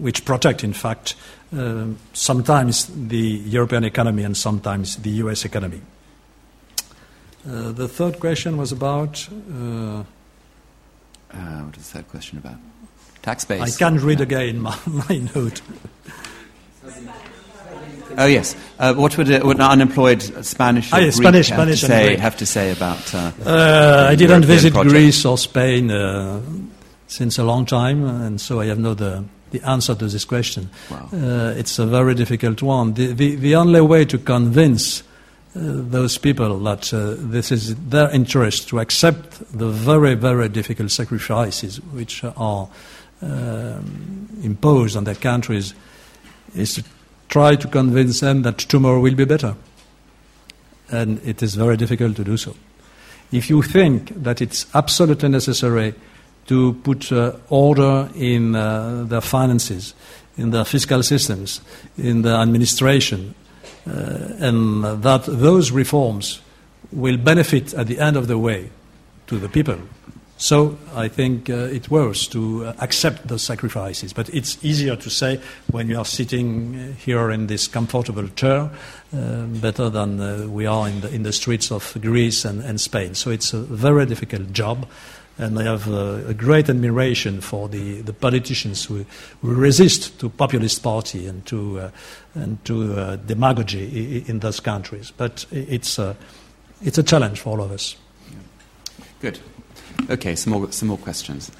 which 0.00 0.24
protect, 0.24 0.64
in 0.64 0.72
fact, 0.72 1.14
uh, 1.56 1.86
sometimes 2.12 2.86
the 2.86 3.42
European 3.56 3.84
economy 3.84 4.24
and 4.24 4.36
sometimes 4.36 4.96
the 4.96 5.10
US 5.22 5.44
economy. 5.44 5.80
Uh, 7.46 7.72
the 7.72 7.88
third 7.88 8.18
question 8.20 8.56
was 8.56 8.72
about. 8.72 9.28
Uh, 9.30 10.04
uh, 11.30 11.62
what 11.62 11.76
is 11.76 11.92
that 11.92 12.08
question 12.08 12.38
about? 12.38 12.56
Tax 13.22 13.44
base. 13.44 13.60
I 13.60 13.78
can't 13.78 14.00
read 14.00 14.18
yeah. 14.18 14.24
again 14.24 14.60
my, 14.60 14.76
my 14.86 15.18
note. 15.34 15.60
Oh 18.16 18.26
yes. 18.26 18.56
Uh, 18.78 18.94
what 18.94 19.16
would, 19.16 19.28
would, 19.28 19.56
an 19.56 19.62
unemployed 19.62 20.22
Spanish 20.44 20.92
or 20.92 20.96
ah, 20.96 20.98
Greek 20.98 21.12
Spanish, 21.12 21.48
have, 21.50 21.56
Spanish 21.58 21.80
to 21.80 21.86
say, 21.86 22.16
have 22.16 22.36
to 22.38 22.46
say 22.46 22.72
about? 22.72 23.14
Uh, 23.14 23.32
uh, 23.44 24.06
I 24.08 24.14
didn't 24.14 24.30
European 24.30 24.42
visit 24.44 24.72
project? 24.72 24.92
Greece 24.92 25.24
or 25.24 25.38
Spain 25.38 25.90
uh, 25.90 26.40
since 27.06 27.38
a 27.38 27.44
long 27.44 27.66
time, 27.66 28.04
and 28.04 28.40
so 28.40 28.60
I 28.60 28.66
have 28.66 28.78
no 28.78 28.94
the, 28.94 29.24
the 29.50 29.60
answer 29.62 29.94
to 29.94 30.06
this 30.06 30.24
question. 30.24 30.70
Wow. 30.90 31.08
Uh, 31.12 31.54
it's 31.56 31.78
a 31.78 31.86
very 31.86 32.14
difficult 32.14 32.62
one. 32.62 32.94
The, 32.94 33.12
the, 33.12 33.36
the 33.36 33.54
only 33.54 33.80
way 33.82 34.04
to 34.06 34.18
convince 34.18 35.02
uh, 35.02 35.04
those 35.54 36.18
people 36.18 36.58
that 36.60 36.92
uh, 36.92 37.14
this 37.18 37.50
is 37.50 37.74
their 37.76 38.10
interest 38.10 38.68
to 38.68 38.80
accept 38.80 39.40
the 39.56 39.68
very, 39.68 40.14
very 40.14 40.48
difficult 40.48 40.90
sacrifices 40.90 41.80
which 41.92 42.22
are 42.24 42.68
um, 43.22 44.28
imposed 44.42 44.96
on 44.96 45.04
their 45.04 45.14
countries 45.14 45.74
is 46.54 46.74
to 46.74 46.84
try 47.28 47.56
to 47.56 47.68
convince 47.68 48.20
them 48.20 48.42
that 48.42 48.58
tomorrow 48.58 49.00
will 49.00 49.14
be 49.14 49.24
better. 49.24 49.54
And 50.90 51.20
it 51.26 51.42
is 51.42 51.54
very 51.54 51.76
difficult 51.76 52.16
to 52.16 52.24
do 52.24 52.36
so. 52.36 52.54
If 53.32 53.50
you 53.50 53.62
think 53.62 54.22
that 54.22 54.40
it's 54.40 54.66
absolutely 54.74 55.28
necessary 55.28 55.94
to 56.46 56.74
put 56.82 57.12
uh, 57.12 57.32
order 57.50 58.08
in 58.14 58.54
uh, 58.54 59.04
their 59.06 59.20
finances, 59.20 59.94
in 60.38 60.50
their 60.50 60.64
fiscal 60.64 61.02
systems, 61.02 61.60
in 61.98 62.22
their 62.22 62.36
administration, 62.36 63.34
uh, 63.34 63.47
and 63.88 65.02
that 65.02 65.24
those 65.26 65.70
reforms 65.70 66.40
will 66.92 67.16
benefit 67.16 67.74
at 67.74 67.86
the 67.86 67.98
end 67.98 68.16
of 68.16 68.26
the 68.26 68.38
way 68.38 68.70
to 69.26 69.38
the 69.38 69.48
people. 69.48 69.78
So 70.40 70.78
I 70.94 71.08
think 71.08 71.50
uh, 71.50 71.54
it 71.54 71.90
works 71.90 72.28
to 72.28 72.66
uh, 72.66 72.72
accept 72.78 73.26
those 73.26 73.42
sacrifices, 73.42 74.12
but 74.12 74.28
it's 74.32 74.56
easier 74.64 74.94
to 74.94 75.10
say 75.10 75.40
when 75.72 75.88
you 75.88 75.98
are 75.98 76.04
sitting 76.04 76.94
here 76.94 77.32
in 77.32 77.48
this 77.48 77.66
comfortable 77.66 78.28
chair, 78.28 78.70
uh, 79.12 79.42
better 79.46 79.90
than 79.90 80.20
uh, 80.20 80.46
we 80.48 80.64
are 80.64 80.88
in 80.88 81.00
the, 81.00 81.12
in 81.12 81.24
the 81.24 81.32
streets 81.32 81.72
of 81.72 81.96
Greece 82.00 82.44
and, 82.44 82.62
and 82.62 82.80
Spain. 82.80 83.16
So 83.16 83.30
it's 83.30 83.52
a 83.52 83.58
very 83.58 84.06
difficult 84.06 84.52
job 84.52 84.86
and 85.38 85.58
I 85.58 85.62
have 85.62 85.88
uh, 85.88 86.28
a 86.28 86.34
great 86.34 86.68
admiration 86.68 87.40
for 87.40 87.68
the, 87.68 88.00
the 88.02 88.12
politicians 88.12 88.84
who, 88.84 89.04
who 89.40 89.54
resist 89.54 90.18
to 90.20 90.28
populist 90.28 90.82
party 90.82 91.26
and 91.26 91.46
to, 91.46 91.80
uh, 91.80 91.90
and 92.34 92.62
to 92.64 92.94
uh, 92.94 93.16
demagogy 93.16 94.18
in, 94.18 94.26
in 94.26 94.38
those 94.40 94.60
countries. 94.60 95.12
But 95.16 95.46
it's 95.52 95.98
a, 95.98 96.16
it's 96.82 96.98
a 96.98 97.02
challenge 97.02 97.40
for 97.40 97.50
all 97.50 97.62
of 97.64 97.70
us. 97.70 97.96
Good. 99.20 99.38
Okay, 100.10 100.34
some 100.34 100.52
more, 100.52 100.72
some 100.72 100.88
more 100.88 100.98
questions. 100.98 101.50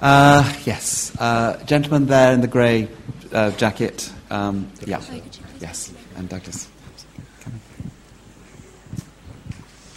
Uh, 0.00 0.50
yes, 0.64 1.14
uh, 1.18 1.62
gentleman 1.64 2.06
there 2.06 2.32
in 2.32 2.40
the 2.40 2.46
grey 2.46 2.88
uh, 3.32 3.50
jacket. 3.52 4.10
Um, 4.30 4.70
yeah, 4.86 5.02
yes, 5.60 5.92
and 6.16 6.28
Douglas. 6.28 6.68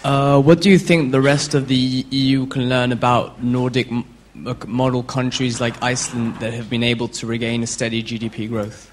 Uh, 0.08 0.40
what 0.40 0.62
do 0.62 0.70
you 0.70 0.80
think 0.80 1.12
the 1.12 1.20
rest 1.20 1.54
of 1.54 1.68
the 1.68 1.76
EU 1.76 2.46
can 2.46 2.70
learn 2.70 2.94
about 2.94 3.44
Nordic 3.44 3.90
uh, 3.92 4.56
model 4.66 5.04
countries 5.04 5.60
like 5.60 5.84
Iceland 5.84 6.40
that 6.40 6.54
have 6.54 6.70
been 6.70 6.82
able 6.82 7.10
to 7.10 7.28
regain 7.28 7.62
a 7.62 7.68
steady 7.68 8.02
GDP 8.02 8.48
growth? 8.48 8.90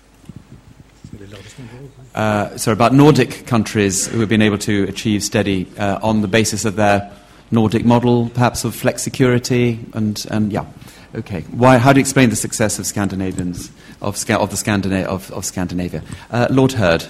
Uh, 2.16 2.58
about 2.66 2.92
Nordic 2.92 3.46
countries 3.46 4.08
who 4.08 4.18
have 4.18 4.28
been 4.28 4.42
able 4.42 4.58
to 4.58 4.88
achieve 4.88 5.22
steady 5.22 5.68
uh, 5.78 6.00
on 6.02 6.20
the 6.20 6.26
basis 6.26 6.64
of 6.64 6.74
their 6.74 7.12
Nordic 7.52 7.84
model, 7.84 8.28
perhaps 8.30 8.64
of 8.64 8.74
flexicurity, 8.74 9.78
and, 9.92 10.26
and 10.32 10.52
yeah. 10.52 10.66
Okay. 11.14 11.42
Why, 11.52 11.78
how 11.78 11.92
do 11.92 12.00
you 12.00 12.02
explain 12.02 12.30
the 12.30 12.36
success 12.36 12.80
of 12.80 12.86
Scandinavians, 12.86 13.70
of, 14.02 14.16
of, 14.30 14.50
the 14.50 14.56
Scandina- 14.56 15.04
of, 15.04 15.30
of 15.30 15.44
Scandinavia? 15.44 16.02
Uh, 16.32 16.48
Lord 16.50 16.72
Hurd, 16.72 17.06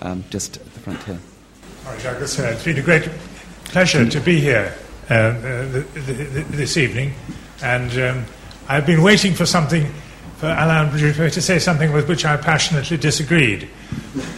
um, 0.00 0.24
just 0.30 0.56
at 0.56 0.64
the 0.74 0.80
front 0.80 1.02
here. 1.04 1.20
Sorry, 1.98 2.52
It's 2.52 2.64
been 2.64 2.78
a 2.78 2.82
great 2.82 3.08
pleasure 3.64 4.08
to 4.08 4.20
be 4.20 4.40
here 4.40 4.74
uh, 5.10 5.14
uh, 5.14 5.72
th- 5.72 5.94
th- 5.94 6.06
th- 6.06 6.46
this 6.46 6.76
evening. 6.76 7.14
And 7.62 7.90
um, 7.98 8.24
I've 8.68 8.86
been 8.86 9.02
waiting 9.02 9.34
for 9.34 9.44
something, 9.46 9.86
for 10.36 10.46
Alain 10.46 10.90
Juppé 10.90 11.32
to 11.32 11.42
say 11.42 11.58
something 11.58 11.92
with 11.92 12.08
which 12.08 12.24
I 12.24 12.36
passionately 12.36 12.96
disagreed. 12.96 13.68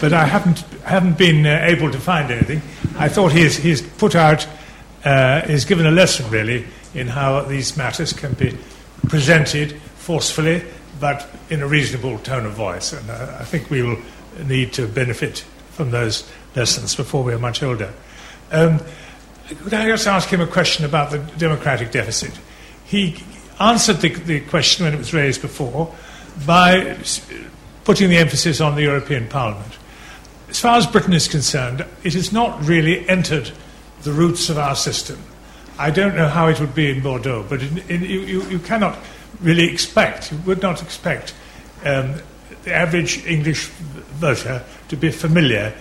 But 0.01 0.13
I 0.13 0.25
haven't, 0.25 0.61
haven't 0.85 1.19
been 1.19 1.47
uh, 1.47 1.61
able 1.63 1.91
to 1.91 1.99
find 1.99 2.31
anything. 2.31 2.63
I 2.99 3.09
thought 3.09 3.33
he's, 3.33 3.57
he's 3.57 3.83
put 3.83 4.15
out, 4.15 4.47
uh, 5.05 5.43
he's 5.43 5.65
given 5.65 5.87
a 5.87 5.91
lesson 5.91 6.31
really 6.31 6.65
in 6.95 7.09
how 7.09 7.43
these 7.43 7.77
matters 7.77 8.13
can 8.13 8.33
be 8.35 8.57
presented 9.09 9.73
forcefully 9.97 10.63
but 11.03 11.29
in 11.51 11.63
a 11.63 11.67
reasonable 11.67 12.17
tone 12.21 12.47
of 12.47 12.53
voice. 12.53 12.93
And 12.93 13.11
uh, 13.11 13.37
I 13.41 13.45
think 13.45 13.71
we 13.71 13.83
will 13.83 13.99
need 14.45 14.73
to 14.75 14.87
benefit 14.87 15.41
from 15.71 15.91
those 15.91 16.31
lessons 16.55 16.95
before 16.95 17.23
we're 17.25 17.39
much 17.39 17.63
older. 17.63 17.93
Um, 18.51 18.81
could 19.49 19.75
I 19.75 19.87
just 19.87 20.07
ask 20.07 20.29
him 20.29 20.41
a 20.41 20.47
question 20.47 20.85
about 20.85 21.11
the 21.11 21.19
democratic 21.39 21.91
deficit? 21.91 22.33
He 22.85 23.17
answered 23.61 23.99
the, 23.99 24.09
the 24.09 24.41
question 24.41 24.85
when 24.85 24.95
it 24.95 24.99
was 24.99 25.13
raised 25.13 25.43
before 25.43 25.95
by 26.47 26.97
putting 27.85 28.11
the 28.11 28.17
emphasis 28.17 28.61
on 28.61 28.75
the 28.75 28.83
European 28.83 29.29
Parliament. 29.29 29.79
As 30.49 30.61
far 30.61 30.77
as 30.77 30.87
Britain 30.87 31.13
is 31.13 31.29
concerned, 31.29 31.85
it 32.05 32.15
has 32.15 32.33
not 32.33 32.63
really 32.65 33.09
entered 33.09 33.51
the 34.03 34.13
roots 34.13 34.49
of 34.51 34.59
our 34.59 34.77
system. 34.77 35.19
I 35.79 35.91
don't 35.91 36.15
know 36.15 36.29
how 36.29 36.49
it 36.49 36.61
would 36.61 36.75
be 36.75 36.91
in 36.91 37.03
Bordeaux, 37.03 37.45
but 37.49 37.63
in, 37.63 37.79
in, 37.89 38.03
you, 38.03 38.21
you, 38.21 38.43
you 38.45 38.59
cannot 38.59 38.99
really 39.41 39.71
expect, 39.71 40.31
you 40.31 40.39
would 40.39 40.63
not 40.63 40.83
expect 40.83 41.35
um, 41.85 42.21
the 42.65 42.75
average 42.75 43.25
English 43.27 43.67
voter 43.67 44.63
to 44.89 44.97
be 44.97 45.11
familiar 45.11 45.75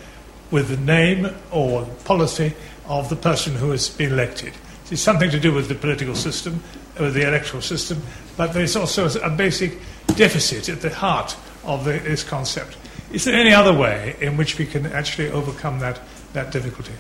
with 0.52 0.70
the 0.70 0.78
name 0.78 1.34
or 1.52 1.86
policy 2.04 2.54
of 2.86 3.10
the 3.10 3.16
person 3.16 3.56
who 3.56 3.72
has 3.72 3.90
been 3.90 4.12
elected. 4.12 4.54
It's 4.92 5.02
something 5.02 5.32
to 5.32 5.40
do 5.40 5.54
with 5.54 5.70
the 5.70 5.76
political 5.76 6.16
system, 6.16 6.62
with 7.00 7.14
the 7.14 7.26
electoral 7.26 7.62
system, 7.62 8.02
but 8.36 8.54
there's 8.54 8.76
also 8.76 9.08
a 9.22 9.30
basic 9.30 9.80
deficit 10.16 10.68
at 10.68 10.82
the 10.82 10.94
heart 10.94 11.36
of 11.64 11.86
the, 11.86 11.94
this 11.94 12.24
concept. 12.24 12.76
Is 13.14 13.26
there 13.26 13.36
any 13.36 13.54
other 13.54 13.74
way 13.74 14.16
in 14.20 14.38
which 14.38 14.58
we 14.58 14.66
can 14.66 14.86
actually 14.88 15.32
overcome 15.32 15.80
that, 15.80 16.00
that 16.34 16.52
difficulty? 16.52 16.94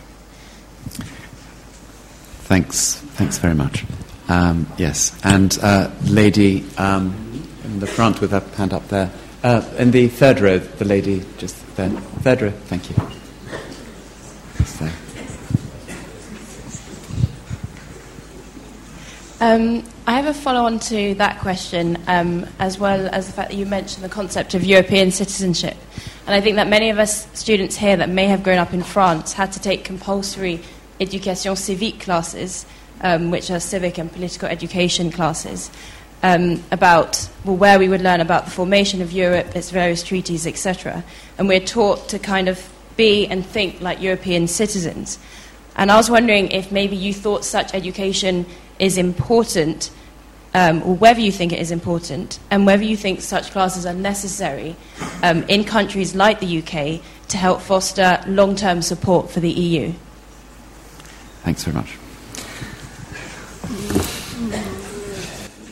Thanks. 2.43 2.95
Thanks 2.95 3.37
very 3.37 3.55
much. 3.55 3.85
Um, 4.27 4.67
yes. 4.77 5.17
And 5.23 5.57
uh, 5.61 5.91
lady 6.03 6.65
um, 6.77 7.47
in 7.63 7.79
the 7.79 7.87
front 7.87 8.21
with 8.21 8.31
her 8.31 8.43
hand 8.55 8.73
up 8.73 8.87
there. 8.89 9.11
Uh, 9.43 9.63
in 9.77 9.91
the 9.91 10.07
third 10.07 10.39
row, 10.39 10.59
the 10.59 10.85
lady 10.85 11.25
just 11.37 11.75
there. 11.75 11.89
Third 11.89 12.41
row. 12.41 12.51
Thank 12.51 12.89
you. 12.89 12.95
Just 14.57 14.79
there. 14.79 14.93
Um, 19.41 19.83
I 20.05 20.11
have 20.11 20.27
a 20.27 20.35
follow 20.35 20.65
on 20.65 20.77
to 20.81 21.15
that 21.15 21.39
question, 21.39 21.97
um, 22.05 22.45
as 22.59 22.77
well 22.77 23.09
as 23.11 23.25
the 23.25 23.33
fact 23.33 23.49
that 23.49 23.57
you 23.57 23.65
mentioned 23.65 24.03
the 24.03 24.09
concept 24.09 24.53
of 24.53 24.63
European 24.63 25.09
citizenship. 25.09 25.75
And 26.27 26.35
I 26.35 26.41
think 26.41 26.57
that 26.57 26.67
many 26.67 26.91
of 26.91 26.99
us 26.99 27.27
students 27.33 27.75
here 27.75 27.97
that 27.97 28.07
may 28.07 28.27
have 28.27 28.43
grown 28.43 28.59
up 28.59 28.71
in 28.71 28.83
France 28.83 29.33
had 29.33 29.51
to 29.53 29.59
take 29.59 29.83
compulsory 29.83 30.61
education 30.99 31.55
civique 31.55 32.01
classes, 32.01 32.67
um, 33.01 33.31
which 33.31 33.49
are 33.49 33.59
civic 33.59 33.97
and 33.97 34.11
political 34.13 34.47
education 34.47 35.09
classes, 35.11 35.71
um, 36.21 36.63
about 36.69 37.27
well, 37.43 37.57
where 37.57 37.79
we 37.79 37.89
would 37.89 38.01
learn 38.01 38.21
about 38.21 38.45
the 38.45 38.51
formation 38.51 39.01
of 39.01 39.11
Europe, 39.11 39.55
its 39.55 39.71
various 39.71 40.03
treaties, 40.03 40.45
etc. 40.45 41.03
And 41.39 41.47
we're 41.47 41.65
taught 41.65 42.09
to 42.09 42.19
kind 42.19 42.47
of 42.47 42.71
be 42.95 43.25
and 43.25 43.43
think 43.43 43.81
like 43.81 44.03
European 44.03 44.47
citizens. 44.47 45.17
And 45.75 45.91
I 45.91 45.95
was 45.95 46.11
wondering 46.11 46.51
if 46.51 46.71
maybe 46.71 46.95
you 46.95 47.11
thought 47.11 47.43
such 47.43 47.73
education 47.73 48.45
is 48.81 48.97
important, 48.97 49.91
um, 50.53 50.81
or 50.83 50.95
whether 50.95 51.21
you 51.21 51.31
think 51.31 51.53
it 51.53 51.59
is 51.59 51.71
important, 51.71 52.39
and 52.49 52.65
whether 52.65 52.83
you 52.83 52.97
think 52.97 53.21
such 53.21 53.51
classes 53.51 53.85
are 53.85 53.93
necessary 53.93 54.75
um, 55.23 55.43
in 55.43 55.63
countries 55.63 56.15
like 56.15 56.39
the 56.39 56.57
UK 56.59 57.01
to 57.29 57.37
help 57.37 57.61
foster 57.61 58.21
long 58.27 58.55
term 58.55 58.81
support 58.81 59.29
for 59.29 59.39
the 59.39 59.51
EU. 59.51 59.93
Thanks 61.43 61.63
very 61.63 61.75
much. 61.75 61.97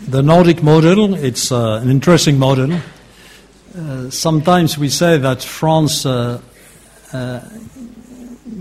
The 0.08 0.24
Nordic 0.24 0.64
model, 0.64 1.14
it's 1.14 1.52
uh, 1.52 1.80
an 1.84 1.90
interesting 1.90 2.40
model. 2.40 2.80
Uh, 3.78 4.10
sometimes 4.10 4.78
we 4.78 4.90
say 4.90 5.18
that 5.18 5.44
France 5.44 6.06
uh, 6.06 6.42
uh, 7.14 7.40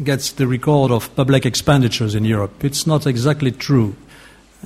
gets 0.05 0.33
the 0.33 0.47
record 0.47 0.91
of 0.91 1.15
public 1.17 1.47
expenditures 1.47 2.15
in 2.15 2.25
Europe. 2.25 2.65
It's 2.65 2.87
not 2.87 3.07
exactly 3.07 3.51
true. 3.51 3.97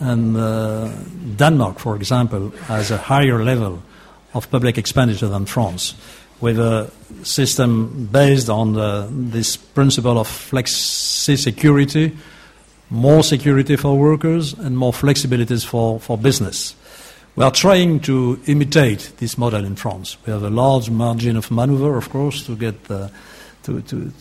And 0.01 0.37
uh, 0.37 0.91
Denmark, 1.37 1.79
for 1.79 1.97
example, 1.97 2.51
has 2.67 2.91
a 2.91 2.97
higher 2.97 3.45
level 3.45 3.83
of 4.35 4.51
public 4.51 4.79
expenditure 4.79 5.29
than 5.29 5.45
France, 5.47 5.95
with 6.41 6.59
a 6.59 6.91
system 7.23 8.09
based 8.11 8.49
on 8.49 8.73
the, 8.73 9.09
this 9.11 9.57
principle 9.57 10.19
of 10.19 10.27
flexi 10.27 11.37
security, 11.39 12.17
more 12.91 13.23
security 13.23 13.77
for 13.77 13.99
workers, 13.99 14.55
and 14.55 14.77
more 14.77 14.93
flexibilities 14.93 15.65
for, 15.65 16.01
for 16.01 16.17
business. 16.17 16.75
We 17.37 17.45
are 17.45 17.51
trying 17.51 18.01
to 18.01 18.39
imitate 18.47 19.13
this 19.19 19.39
model 19.39 19.65
in 19.65 19.77
France. 19.77 20.19
We 20.27 20.33
have 20.33 20.43
a 20.43 20.51
large 20.51 20.91
margin 20.91 21.37
of 21.37 21.51
maneuver, 21.51 21.97
of 21.97 22.11
course, 22.11 22.45
to 22.47 22.57
get 22.57 22.75
uh, 22.91 23.09
to, 23.63 23.81
to, 23.83 24.13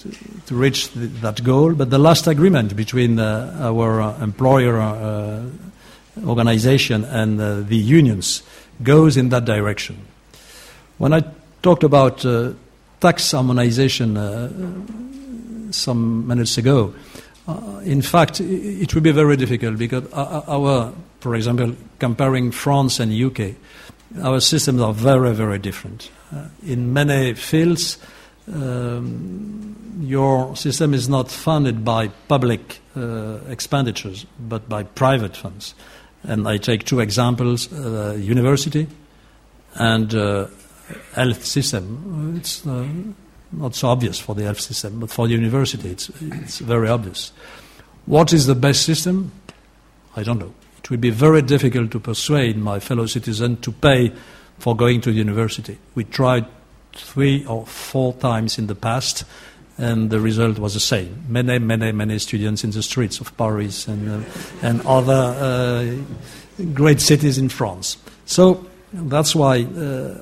to, 0.46 0.56
reach 0.56 0.90
the, 0.92 1.08
that 1.22 1.44
goal. 1.44 1.74
But 1.74 1.90
the 1.90 1.98
last 1.98 2.28
agreement 2.28 2.76
between 2.76 3.20
uh, 3.20 3.58
our 3.60 4.02
uh, 4.02 4.24
employer 4.24 4.80
uh, 4.80 5.44
organization 6.26 7.04
and 7.06 7.40
uh, 7.40 7.62
the 7.62 7.78
unions 7.78 8.44
goes 8.84 9.18
in 9.18 9.30
that 9.30 9.46
direction. 9.46 9.98
When 10.98 11.14
I 11.14 11.24
talked 11.62 11.84
about 11.84 12.26
uh, 12.26 12.54
tax 13.00 13.32
harmonization 13.32 14.16
some 15.72 16.28
minutes 16.28 16.58
ago, 16.58 16.94
in 17.84 18.02
fact, 18.02 18.40
it 18.40 18.94
would 18.94 19.04
be 19.04 19.12
very 19.12 19.36
difficult 19.36 19.78
because 19.78 20.12
our, 20.14 20.94
for 21.20 21.36
example, 21.36 21.76
comparing 22.00 22.52
France 22.52 23.00
and 23.00 23.12
UK, 23.12 23.56
our 24.22 24.40
systems 24.40 24.82
are 24.82 24.94
very, 24.94 25.34
very 25.34 25.58
different. 25.58 26.12
In 26.66 26.94
many 26.94 27.34
fields, 27.34 27.98
um, 28.48 29.76
your 30.02 30.56
system 30.56 30.94
is 30.94 31.08
not 31.08 31.30
funded 31.30 31.86
by 31.86 32.08
public 32.28 32.80
uh, 32.96 33.40
expenditures, 33.48 34.26
but 34.40 34.68
by 34.68 34.84
private 34.84 35.36
funds. 35.36 35.76
And 36.24 36.48
I 36.48 36.58
take 36.58 36.86
two 36.86 37.00
examples: 37.00 37.72
uh, 37.72 38.18
university 38.20 38.88
and 39.76 40.14
uh, 40.14 40.48
health 41.14 41.46
system. 41.46 42.36
It's 42.38 42.66
uh, 42.66 42.88
not 43.52 43.76
so 43.76 43.90
obvious 43.90 44.20
for 44.20 44.36
the 44.36 44.44
health 44.44 44.60
system, 44.60 45.00
but 45.00 45.10
for 45.10 45.28
the 45.28 45.34
university, 45.34 45.90
it's, 45.90 46.10
it's 46.22 46.60
very 46.60 46.90
obvious. 46.90 47.32
What 48.06 48.34
is 48.34 48.46
the 48.48 48.56
best 48.56 48.86
system? 48.86 49.32
I 50.16 50.24
don't 50.24 50.40
know. 50.40 50.54
It 50.80 50.90
will 50.90 50.98
be 50.98 51.10
very 51.10 51.42
difficult 51.42 51.92
to 51.92 52.00
persuade 52.00 52.58
my 52.58 52.80
fellow 52.80 53.06
citizen 53.06 53.58
to 53.58 53.72
pay 53.72 54.12
for 54.60 54.76
going 54.76 55.02
to 55.02 55.12
university. 55.12 55.78
We 55.96 56.06
tried 56.06 56.46
three 56.94 57.46
or 57.46 57.66
four 57.66 58.14
times 58.14 58.58
in 58.58 58.68
the 58.68 58.76
past, 58.76 59.24
and 59.78 60.10
the 60.10 60.20
result 60.20 60.60
was 60.60 60.74
the 60.74 60.80
same. 60.80 61.24
Many, 61.28 61.60
many, 61.60 61.92
many 61.92 62.20
students 62.20 62.64
in 62.64 62.72
the 62.72 62.84
streets 62.84 63.20
of 63.20 63.36
Paris 63.38 63.88
and, 63.88 64.10
uh, 64.10 64.30
and 64.62 64.82
other 64.86 65.36
uh, 65.38 66.64
great 66.74 67.02
cities 67.02 67.38
in 67.38 67.50
France. 67.50 67.98
So 68.26 68.66
that's 68.94 69.36
why, 69.36 69.64
uh, 69.64 70.22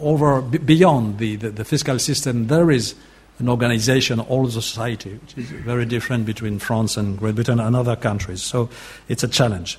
over 0.00 0.40
b- 0.40 0.58
beyond 0.58 1.18
the, 1.18 1.36
the, 1.36 1.50
the 1.50 1.64
fiscal 1.64 1.98
system, 1.98 2.46
there 2.46 2.70
is 2.70 2.94
an 3.38 3.48
organization, 3.48 4.20
all 4.20 4.44
the 4.44 4.52
society, 4.52 5.14
which 5.14 5.36
is 5.36 5.50
very 5.50 5.84
different 5.84 6.24
between 6.24 6.58
France 6.58 6.96
and 6.96 7.18
Great 7.18 7.34
Britain 7.34 7.58
and 7.60 7.74
other 7.74 7.96
countries. 7.96 8.42
So 8.42 8.70
it's 9.08 9.24
a 9.24 9.28
challenge. 9.28 9.78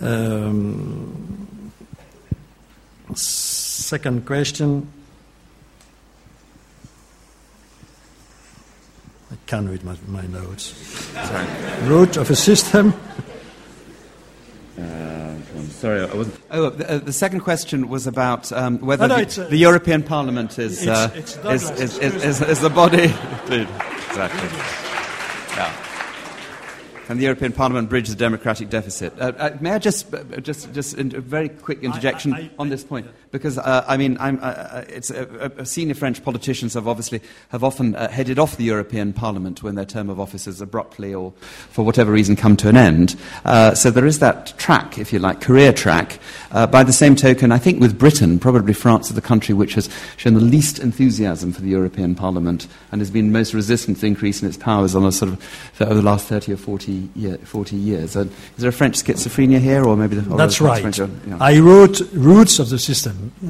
Um, 0.00 1.70
second 3.14 4.26
question. 4.26 4.88
I 9.34 9.36
can 9.46 9.68
read 9.68 9.82
my, 9.82 9.96
my 10.06 10.22
notes. 10.28 10.74
Sorry. 11.12 11.46
Root 11.88 12.16
of 12.16 12.30
a 12.30 12.36
system. 12.36 12.94
Uh, 14.78 14.82
I'm 14.82 15.70
sorry, 15.70 16.02
I 16.02 16.14
wasn't. 16.14 16.40
Oh, 16.52 16.70
the, 16.70 16.90
uh, 16.90 16.98
the 16.98 17.12
second 17.12 17.40
question 17.40 17.88
was 17.88 18.06
about 18.06 18.52
um, 18.52 18.78
whether 18.78 19.04
Oh, 19.04 19.08
no, 19.08 19.16
the, 19.16 19.22
it's, 19.22 19.38
uh, 19.38 19.48
the 19.48 19.56
European 19.56 20.02
Parliament 20.04 20.56
is, 20.58 20.82
it's- 20.82 20.96
uh, 20.96 21.10
it's 21.14 21.36
is, 21.36 21.70
is, 21.80 21.98
is, 21.98 22.24
is, 22.24 22.40
me. 22.40 22.46
is 22.48 22.60
the 22.60 22.70
body. 22.70 23.12
Indeed. 23.44 23.68
Exactly. 24.08 24.48
Yeah. 25.56 25.72
Can 27.06 27.18
the 27.18 27.24
European 27.24 27.52
Parliament 27.52 27.88
bridge 27.90 28.08
the 28.08 28.14
democratic 28.14 28.70
deficit? 28.70 29.12
Uh, 29.20 29.32
uh, 29.36 29.56
may 29.60 29.72
I 29.72 29.78
just, 29.78 30.12
uh, 30.14 30.22
just, 30.40 30.72
just 30.72 30.96
in 30.96 31.14
a 31.14 31.20
very 31.20 31.48
quick 31.48 31.82
interjection 31.82 32.34
I- 32.34 32.50
on 32.58 32.68
this 32.68 32.84
point? 32.84 33.06
Because 33.34 33.58
uh, 33.58 33.84
I 33.88 33.96
mean, 33.96 34.16
I'm, 34.20 34.38
uh, 34.38 34.46
uh, 34.46 34.84
it's 34.86 35.10
uh, 35.10 35.50
uh, 35.58 35.64
senior 35.64 35.96
French 35.96 36.22
politicians 36.22 36.74
have 36.74 36.86
obviously 36.86 37.20
have 37.48 37.64
often 37.64 37.96
uh, 37.96 38.08
headed 38.08 38.38
off 38.38 38.56
the 38.56 38.62
European 38.62 39.12
Parliament 39.12 39.60
when 39.60 39.74
their 39.74 39.84
term 39.84 40.08
of 40.08 40.20
office 40.20 40.44
has 40.44 40.60
abruptly 40.60 41.12
or 41.12 41.32
for 41.68 41.84
whatever 41.84 42.12
reason 42.12 42.36
come 42.36 42.56
to 42.56 42.68
an 42.68 42.76
end. 42.76 43.16
Uh, 43.44 43.74
so 43.74 43.90
there 43.90 44.06
is 44.06 44.20
that 44.20 44.56
track, 44.56 44.98
if 44.98 45.12
you 45.12 45.18
like, 45.18 45.40
career 45.40 45.72
track. 45.72 46.20
Uh, 46.52 46.68
by 46.68 46.84
the 46.84 46.92
same 46.92 47.16
token, 47.16 47.50
I 47.50 47.58
think 47.58 47.80
with 47.80 47.98
Britain, 47.98 48.38
probably 48.38 48.72
France 48.72 49.08
is 49.08 49.16
the 49.16 49.20
country 49.20 49.52
which 49.52 49.74
has 49.74 49.90
shown 50.16 50.34
the 50.34 50.40
least 50.40 50.78
enthusiasm 50.78 51.52
for 51.52 51.60
the 51.60 51.70
European 51.70 52.14
Parliament 52.14 52.68
and 52.92 53.00
has 53.00 53.10
been 53.10 53.32
most 53.32 53.52
resistant 53.52 53.98
to 53.98 54.06
increase 54.06 54.42
in 54.42 54.48
its 54.48 54.56
powers 54.56 54.94
on 54.94 55.04
a 55.04 55.10
sort 55.10 55.32
of 55.32 55.80
over 55.80 55.94
the 55.94 56.02
last 56.02 56.28
30 56.28 56.52
or 56.52 56.56
40, 56.56 57.08
year, 57.16 57.38
40 57.38 57.74
years. 57.74 58.14
Uh, 58.14 58.20
is 58.20 58.30
there 58.58 58.70
a 58.70 58.72
French 58.72 59.02
schizophrenia 59.02 59.58
here, 59.58 59.84
or 59.84 59.96
maybe 59.96 60.14
the, 60.14 60.32
or 60.32 60.38
That's 60.38 60.60
right. 60.60 60.82
French, 60.82 61.00
yeah. 61.00 61.36
I 61.40 61.58
wrote 61.58 62.00
Roots 62.12 62.60
of 62.60 62.70
the 62.70 62.78
System. 62.78 63.23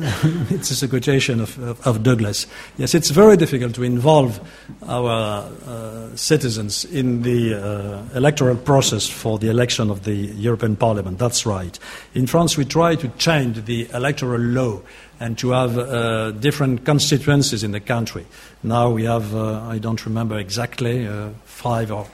it's 0.51 0.83
a 0.83 0.89
quotation 0.89 1.41
of, 1.41 1.59
of, 1.59 1.87
of 1.87 2.03
Douglas. 2.03 2.47
Yes, 2.77 2.95
it's 2.95 3.11
very 3.11 3.37
difficult 3.37 3.75
to 3.75 3.83
involve 3.83 4.41
our 4.87 5.51
uh, 5.67 6.17
citizens 6.17 6.85
in 6.85 7.23
the 7.23 7.55
uh, 7.55 8.17
electoral 8.17 8.57
process 8.57 9.09
for 9.09 9.39
the 9.39 9.49
election 9.49 9.91
of 9.91 10.05
the 10.05 10.15
European 10.15 10.77
Parliament. 10.77 11.19
That's 11.19 11.47
right. 11.47 11.79
In 12.15 12.27
France, 12.27 12.57
we 12.57 12.65
try 12.65 12.95
to 12.97 13.09
change 13.19 13.65
the 13.65 13.89
electoral 13.93 14.41
law 14.41 14.81
and 15.21 15.39
to 15.39 15.51
have 15.51 15.79
uh, 15.79 16.33
different 16.33 16.85
constituencies 16.85 17.63
in 17.63 17.73
the 17.73 17.81
country. 17.81 18.27
Now 18.63 18.91
we 18.91 19.05
have, 19.05 19.35
uh, 19.35 19.63
I 19.69 19.79
don't 19.79 20.05
remember 20.05 20.39
exactly, 20.39 21.07
uh, 21.07 21.31
five 21.45 21.91
or 21.93 22.07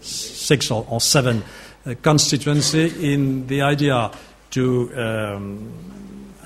six 0.00 0.70
or, 0.70 0.86
or 0.88 1.00
seven 1.00 1.42
uh, 1.86 1.94
constituency 2.02 3.12
in 3.12 3.46
the 3.46 3.62
idea 3.62 4.10
to 4.50 4.90
um, 4.96 5.72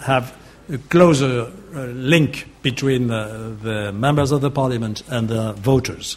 have 0.03 0.37
a 0.73 0.79
closer 0.79 1.51
uh, 1.75 1.85
link 1.87 2.49
between 2.63 3.11
uh, 3.11 3.55
the 3.63 3.93
members 3.93 4.33
of 4.33 4.41
the 4.41 4.51
parliament 4.51 5.03
and 5.09 5.29
the 5.29 5.53
voters. 5.55 6.17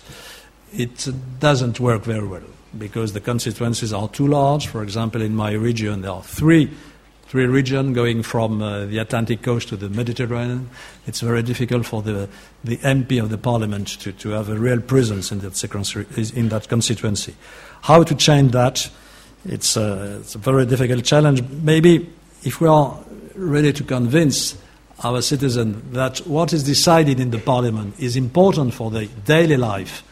It 0.74 1.08
doesn't 1.40 1.80
work 1.80 2.04
very 2.04 2.28
well 2.28 2.44
because 2.78 3.14
the 3.14 3.22
constituencies 3.22 3.94
are 3.94 4.10
too 4.10 4.28
large. 4.28 4.68
For 4.68 4.84
example, 4.84 5.22
in 5.22 5.36
my 5.36 5.52
region, 5.54 6.02
there 6.02 6.12
are 6.12 6.24
three 6.24 6.72
three 7.34 7.48
regions 7.48 7.96
going 7.96 8.22
from 8.22 8.62
uh, 8.62 8.86
the 8.86 9.00
Atlantic 9.00 9.42
coast 9.42 9.68
to 9.68 9.76
the 9.76 9.90
Mediterranean. 9.90 10.70
It's 11.08 11.22
very 11.22 11.42
difficult 11.42 11.84
for 11.84 12.04
the, 12.04 12.30
the 12.64 12.78
MP 12.78 13.20
of 13.20 13.32
the 13.32 13.40
parliament 13.40 13.88
to, 14.02 14.12
to 14.12 14.30
have 14.30 14.50
a 14.50 14.56
real 14.56 14.80
presence 14.80 15.32
in 15.32 15.40
that, 15.40 16.32
in 16.36 16.50
that 16.50 16.70
constituency. 16.70 17.34
How 17.82 18.04
to 18.04 18.14
change 18.14 18.52
that? 18.52 18.88
It's 19.46 19.76
a, 19.76 20.20
it's 20.20 20.36
a 20.36 20.38
very 20.38 20.68
difficult 20.68 21.06
challenge. 21.06 21.42
Maybe 21.64 22.08
if 22.44 22.62
we 22.62 22.68
are 22.68 23.00
ready 23.36 23.74
to 23.74 23.84
convince 23.84 24.58
our 25.04 25.22
citizens 25.22 25.94
that 25.94 26.20
what 26.28 26.54
is 26.54 26.64
decided 26.64 27.20
in 27.20 27.32
the 27.32 27.40
parliament 27.40 27.96
is 28.00 28.16
important 28.16 28.74
for 28.74 28.92
their 28.92 29.08
daily 29.26 29.58
life, 29.58 30.04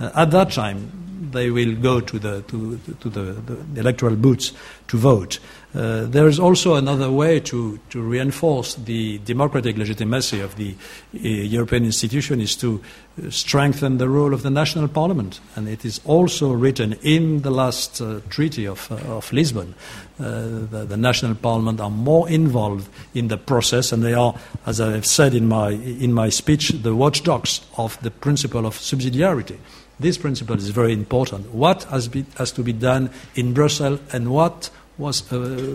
uh, 0.00 0.10
at 0.14 0.30
that 0.30 0.50
time 0.50 1.04
they 1.32 1.50
will 1.50 1.74
go 1.74 2.00
to 2.00 2.18
the, 2.18 2.42
to, 2.42 2.78
to 3.00 3.10
the, 3.10 3.32
the 3.74 3.80
electoral 3.80 4.16
booths 4.16 4.52
to 4.88 4.96
vote. 4.96 5.38
Uh, 5.74 6.04
there 6.04 6.28
is 6.28 6.38
also 6.38 6.76
another 6.76 7.10
way 7.10 7.40
to, 7.40 7.80
to 7.90 8.00
reinforce 8.00 8.76
the 8.76 9.18
democratic 9.18 9.76
legitimacy 9.76 10.40
of 10.40 10.54
the 10.54 10.72
uh, 10.72 11.18
European 11.18 11.84
institution 11.84 12.40
is 12.40 12.54
to 12.54 12.80
uh, 12.80 13.28
strengthen 13.30 13.98
the 13.98 14.08
role 14.08 14.32
of 14.32 14.42
the 14.42 14.50
national 14.50 14.86
parliament. 14.86 15.40
And 15.56 15.68
it 15.68 15.84
is 15.84 16.00
also 16.04 16.52
written 16.52 16.92
in 17.02 17.42
the 17.42 17.50
last 17.50 18.00
uh, 18.00 18.20
treaty 18.30 18.66
of, 18.66 18.90
uh, 18.92 19.16
of 19.16 19.32
Lisbon. 19.32 19.74
Uh, 20.20 20.66
the, 20.70 20.86
the 20.88 20.96
national 20.96 21.34
parliament 21.34 21.80
are 21.80 21.90
more 21.90 22.28
involved 22.28 22.88
in 23.14 23.26
the 23.26 23.36
process 23.36 23.90
and 23.90 24.04
they 24.04 24.14
are, 24.14 24.32
as 24.64 24.80
I 24.80 24.92
have 24.92 25.06
said 25.06 25.34
in 25.34 25.48
my, 25.48 25.70
in 25.70 26.12
my 26.12 26.28
speech, 26.28 26.68
the 26.68 26.94
watchdogs 26.94 27.62
of 27.76 28.00
the 28.00 28.12
principle 28.12 28.64
of 28.64 28.76
subsidiarity. 28.76 29.58
This 29.98 30.16
principle 30.16 30.56
is 30.56 30.68
very 30.70 30.92
important. 30.92 31.52
What 31.52 31.82
has, 31.84 32.06
be, 32.06 32.24
has 32.36 32.52
to 32.52 32.62
be 32.62 32.72
done 32.72 33.10
in 33.34 33.54
Brussels 33.54 33.98
and 34.12 34.30
what 34.30 34.70
was 34.98 35.32
uh, 35.32 35.74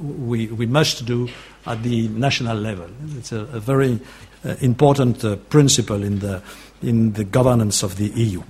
we, 0.00 0.46
we 0.46 0.64
must 0.64 1.04
do 1.04 1.28
at 1.66 1.82
the 1.82 2.08
national 2.08 2.56
level. 2.56 2.88
It's 3.18 3.32
a, 3.32 3.40
a 3.40 3.60
very 3.60 4.00
uh, 4.42 4.54
important 4.60 5.22
uh, 5.22 5.36
principle 5.36 6.02
in 6.02 6.20
the, 6.20 6.42
in 6.82 7.12
the 7.12 7.24
governance 7.24 7.82
of 7.82 7.96
the 7.96 8.08
EU. 8.08 8.40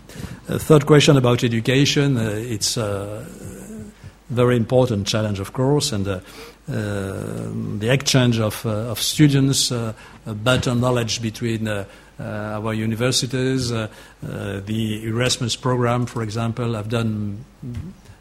Uh, 0.49 0.59
third 0.59 0.87
question 0.87 1.17
about 1.17 1.43
education. 1.43 2.17
Uh, 2.17 2.31
it's 2.37 2.77
very 4.31 4.57
important 4.57 5.07
challenge, 5.07 5.41
of 5.41 5.53
course, 5.53 5.93
and 5.93 6.07
uh, 6.07 6.21
the 6.67 7.89
exchange 7.91 8.39
of, 8.39 8.65
of 8.65 9.01
students, 9.01 9.73
better 10.25 10.75
knowledge 10.75 11.21
between 11.21 11.69
uh, 12.21 12.61
our 12.63 12.75
universities, 12.75 13.73
uh, 13.73 13.89
uh, 14.23 14.61
the 14.67 15.07
Erasmus 15.07 15.57
program, 15.57 16.05
for 16.05 16.23
example, 16.23 16.75
have 16.75 16.91
done 16.91 17.43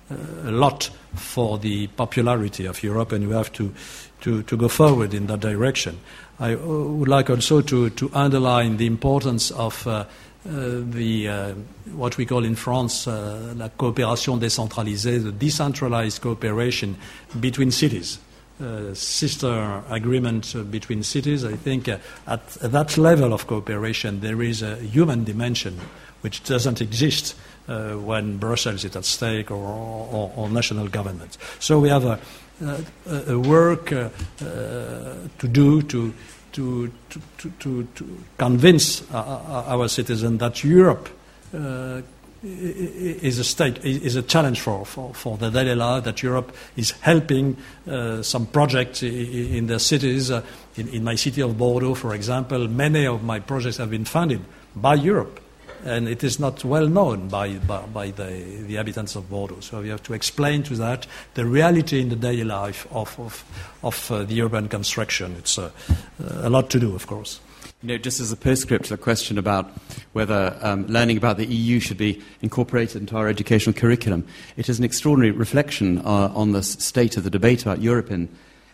a 0.09 0.51
lot 0.51 0.89
for 1.15 1.57
the 1.57 1.87
popularity 1.87 2.65
of 2.65 2.81
Europe, 2.81 3.11
and 3.11 3.27
we 3.27 3.35
have 3.35 3.51
to, 3.51 3.73
to, 4.21 4.41
to 4.43 4.55
go 4.55 4.69
forward 4.69 5.13
in 5.13 5.27
that 5.27 5.41
direction. 5.41 5.99
I 6.39 6.55
would 6.55 7.09
like 7.09 7.29
also 7.29 7.59
to, 7.59 7.89
to 7.89 8.09
underline 8.13 8.77
the 8.77 8.87
importance 8.87 9.51
of 9.51 9.85
uh, 10.45 10.49
uh, 10.49 10.81
the 10.91 11.27
uh, 11.27 11.53
what 11.95 12.17
we 12.17 12.25
call 12.25 12.45
in 12.45 12.55
France 12.55 13.07
uh, 13.07 13.53
la 13.57 13.69
coopération 13.69 14.37
décentralisée, 14.37 15.19
the 15.19 15.31
decentralized 15.31 16.21
cooperation 16.21 16.95
between 17.39 17.71
cities. 17.71 18.19
Uh, 18.61 18.93
sister 18.93 19.81
agreement 19.89 20.53
uh, 20.53 20.63
between 20.63 21.01
cities. 21.01 21.45
I 21.45 21.55
think 21.55 21.87
uh, 21.87 21.97
at, 22.27 22.41
at, 22.61 22.73
that 22.73 22.97
level 22.97 23.31
of 23.31 23.47
cooperation 23.47 24.19
there 24.19 24.41
is 24.41 24.61
a 24.61 24.75
human 24.75 25.23
dimension 25.23 25.79
which 26.21 26.43
doesn't 26.43 26.81
exist 26.81 27.35
when 27.67 28.37
Brussels 28.37 28.83
is 28.83 28.95
at 28.97 29.05
stake 29.05 29.51
or, 29.51 29.55
or, 29.55 30.33
or, 30.35 30.49
national 30.49 30.89
government. 30.89 31.37
So 31.59 31.79
we 31.79 31.87
have 31.87 32.03
a, 32.03 32.19
a, 32.61 33.33
a 33.33 33.39
work 33.39 33.85
to 33.85 35.47
do 35.49 35.81
to, 35.83 36.13
to, 36.59 36.91
to, 37.37 37.49
to, 37.59 37.83
to 37.95 38.17
convince 38.37 39.09
our 39.13 39.87
citizens 39.87 40.39
that 40.39 40.61
Europe 40.61 41.07
is 42.43 43.39
a 43.39 43.43
stake, 43.45 43.79
is 43.85 44.17
a 44.17 44.21
challenge 44.21 44.59
for, 44.59 44.85
for, 44.85 45.13
for 45.13 45.37
the 45.37 45.49
daily 45.49 46.01
that 46.01 46.21
Europe 46.21 46.53
is 46.75 46.91
helping 46.91 47.55
uh, 47.87 48.21
some 48.21 48.45
projects 48.45 49.03
in 49.03 49.67
their 49.67 49.79
cities. 49.79 50.31
Uh, 50.31 50.41
in, 50.75 50.89
in, 50.89 51.03
my 51.03 51.15
city 51.15 51.41
of 51.41 51.57
Bordeaux, 51.57 51.95
for 51.95 52.13
example, 52.13 52.67
many 52.67 53.05
of 53.05 53.23
my 53.23 53.39
projects 53.39 53.77
have 53.77 53.89
been 53.89 54.05
funded 54.05 54.41
by 54.75 54.95
Europe. 54.95 55.39
And 55.85 56.07
it 56.07 56.23
is 56.23 56.39
not 56.39 56.63
well 56.63 56.87
known 56.87 57.27
by, 57.29 57.53
by, 57.55 57.81
by 57.81 58.11
the, 58.11 58.23
the, 58.23 58.75
inhabitants 58.75 59.15
of 59.15 59.29
Bordeaux. 59.29 59.61
So 59.61 59.81
we 59.81 59.89
have 59.89 60.03
to 60.03 60.13
explain 60.13 60.63
to 60.63 60.75
that 60.75 61.07
the 61.35 61.45
reality 61.45 62.01
in 62.01 62.09
the 62.09 62.15
daily 62.15 62.43
life 62.43 62.87
of, 62.91 63.17
of, 63.19 63.43
of 63.83 64.11
uh, 64.11 64.23
the 64.23 64.41
urban 64.41 64.67
construction. 64.67 65.35
It's 65.37 65.57
a 65.57 65.71
lot 66.49 66.69
to 66.71 66.79
do, 66.79 66.95
of 66.95 67.07
course. 67.07 67.39
You 67.81 67.87
know, 67.87 67.97
just 67.97 68.19
as 68.19 68.29
a 68.29 68.35
postscript 68.35 68.85
to 68.85 68.89
the 68.89 68.97
question 68.97 69.37
about 69.37 69.71
whether 70.11 70.57
um, 70.61 70.85
learning 70.87 71.15
about 71.15 71.37
the 71.37 71.45
EU 71.45 71.79
should 71.79 71.97
be 71.97 72.21
incorporated 72.41 73.01
into 73.01 73.15
our 73.15 73.29
educational 73.29 73.73
curriculum, 73.73 74.27
it 74.57 74.67
is 74.67 74.79
an 74.79 74.83
extraordinary 74.83 75.31
reflection 75.31 75.99
uh, 75.99 76.29
on 76.35 76.51
the 76.51 76.61
state 76.61 77.15
of 77.15 77.23
the 77.23 77.29
debate 77.29 77.61
about 77.61 77.81
Europe 77.81 78.11
in, 78.11 78.27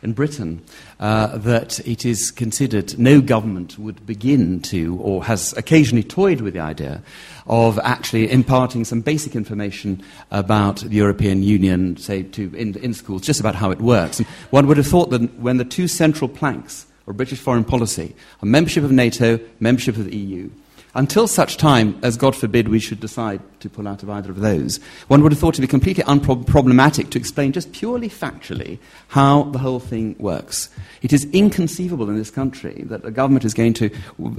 in 0.05 0.13
Britain 0.13 0.63
uh, 0.99 1.35
that 1.39 1.79
it 1.85 2.05
is 2.05 2.31
considered 2.31 2.97
no 2.97 3.19
government 3.19 3.77
would 3.77 4.05
begin 4.05 4.61
to, 4.61 4.97
or 5.01 5.25
has 5.25 5.51
occasionally 5.57 6.03
toyed 6.03 6.39
with 6.41 6.53
the 6.53 6.59
idea 6.61 7.01
of 7.47 7.77
actually 7.79 8.31
imparting 8.31 8.85
some 8.85 9.01
basic 9.01 9.35
information 9.35 10.01
about 10.31 10.77
the 10.77 10.95
European 10.95 11.43
Union, 11.43 11.97
say, 11.97 12.23
to, 12.23 12.55
in, 12.55 12.77
in 12.77 12.93
schools, 12.93 13.23
just 13.23 13.39
about 13.39 13.55
how 13.55 13.71
it 13.71 13.81
works. 13.81 14.19
And 14.19 14.27
one 14.51 14.67
would 14.67 14.77
have 14.77 14.87
thought 14.87 15.09
that 15.09 15.39
when 15.39 15.57
the 15.57 15.65
two 15.65 15.87
central 15.87 16.29
planks 16.29 16.85
of 17.07 17.17
British 17.17 17.39
foreign 17.39 17.65
policy 17.65 18.15
on 18.41 18.51
membership 18.51 18.83
of 18.83 18.91
NATO, 18.91 19.39
membership 19.59 19.97
of 19.97 20.05
the 20.05 20.15
EU, 20.15 20.49
until 20.95 21.27
such 21.27 21.57
time 21.57 21.99
as, 22.01 22.17
God 22.17 22.35
forbid, 22.35 22.69
we 22.69 22.79
should 22.79 22.99
decide 22.99 23.41
to 23.59 23.69
pull 23.69 23.87
out 23.87 24.03
of 24.03 24.09
either 24.09 24.31
of 24.31 24.39
those, 24.39 24.79
one 25.07 25.21
would 25.23 25.31
have 25.31 25.39
thought 25.39 25.55
it 25.55 25.57
to 25.57 25.61
be 25.61 25.67
completely 25.67 26.03
unproblematic 26.03 27.09
to 27.09 27.19
explain 27.19 27.51
just 27.51 27.71
purely 27.73 28.09
factually 28.09 28.79
how 29.09 29.43
the 29.43 29.59
whole 29.59 29.79
thing 29.79 30.15
works. 30.19 30.69
It 31.01 31.11
is 31.11 31.25
inconceivable 31.33 32.09
in 32.09 32.17
this 32.17 32.31
country 32.31 32.83
that 32.87 33.03
a 33.03 33.11
government 33.11 33.45
is 33.45 33.53
going 33.53 33.73
to, 33.73 33.89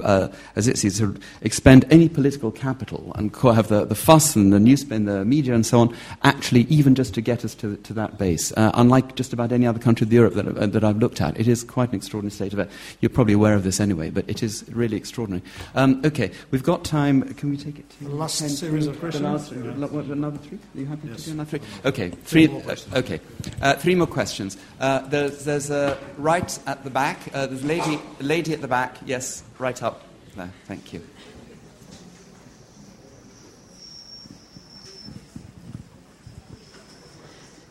uh, 0.03 0.29
as 0.55 0.67
it 0.67 0.77
sees, 0.77 1.01
expend 1.41 1.85
any 1.89 2.09
political 2.09 2.51
capital 2.51 3.11
and 3.15 3.35
have 3.35 3.67
the, 3.67 3.85
the 3.85 3.95
fuss 3.95 4.35
and 4.35 4.51
the 4.51 4.59
news 4.59 4.89
and 4.89 5.07
the 5.07 5.25
media 5.25 5.53
and 5.53 5.65
so 5.65 5.79
on, 5.79 5.95
actually, 6.23 6.61
even 6.63 6.95
just 6.95 7.13
to 7.13 7.21
get 7.21 7.45
us 7.45 7.53
to, 7.55 7.77
to 7.77 7.93
that 7.93 8.17
base. 8.17 8.51
Uh, 8.53 8.71
unlike 8.73 9.15
just 9.15 9.33
about 9.33 9.51
any 9.51 9.67
other 9.67 9.79
country 9.79 10.05
of 10.05 10.13
Europe 10.13 10.33
that, 10.33 10.47
uh, 10.47 10.65
that 10.65 10.83
I've 10.83 10.97
looked 10.97 11.21
at, 11.21 11.39
it 11.39 11.47
is 11.47 11.63
quite 11.63 11.89
an 11.89 11.95
extraordinary 11.95 12.31
state 12.31 12.53
of 12.53 12.59
it. 12.59 12.69
You're 13.01 13.09
probably 13.09 13.33
aware 13.33 13.53
of 13.53 13.63
this 13.63 13.79
anyway, 13.79 14.09
but 14.09 14.29
it 14.29 14.41
is 14.41 14.65
really 14.71 14.97
extraordinary. 14.97 15.43
Um, 15.75 16.01
okay, 16.05 16.31
we've 16.51 16.63
got 16.63 16.83
time. 16.83 17.33
Can 17.35 17.49
we 17.49 17.57
take 17.57 17.79
it 17.79 17.89
to 17.89 18.03
the 18.05 18.09
last 18.09 18.39
ten, 18.39 18.49
series 18.49 18.87
of 18.87 18.99
questions? 18.99 19.23
Last, 19.23 19.51
yeah. 19.51 19.85
what, 19.85 20.05
another 20.05 20.37
three? 20.37 20.57
Are 20.75 20.79
you 20.79 20.85
happy 20.85 21.07
yes. 21.07 21.17
to 21.17 21.25
do 21.25 21.31
another 21.31 21.49
three? 21.49 21.67
Okay, 21.85 22.09
three. 22.09 22.47
three 22.47 22.61
uh, 22.61 22.99
okay, 22.99 23.19
uh, 23.61 23.75
three 23.75 23.95
more 23.95 24.07
questions. 24.07 24.57
Uh, 24.79 24.99
there's, 25.07 25.45
there's 25.45 25.69
a 25.69 25.97
right 26.17 26.59
at 26.65 26.83
the 26.83 26.89
back. 26.89 27.19
Uh, 27.33 27.47
there's 27.47 27.63
a 27.63 27.67
lady, 27.67 27.99
a 28.19 28.23
lady 28.23 28.53
at 28.53 28.61
the 28.61 28.67
back. 28.67 28.97
Yes, 29.05 29.43
right 29.59 29.81
up 29.83 30.03
there. 30.35 30.51
Thank 30.65 30.93
you. 30.93 31.01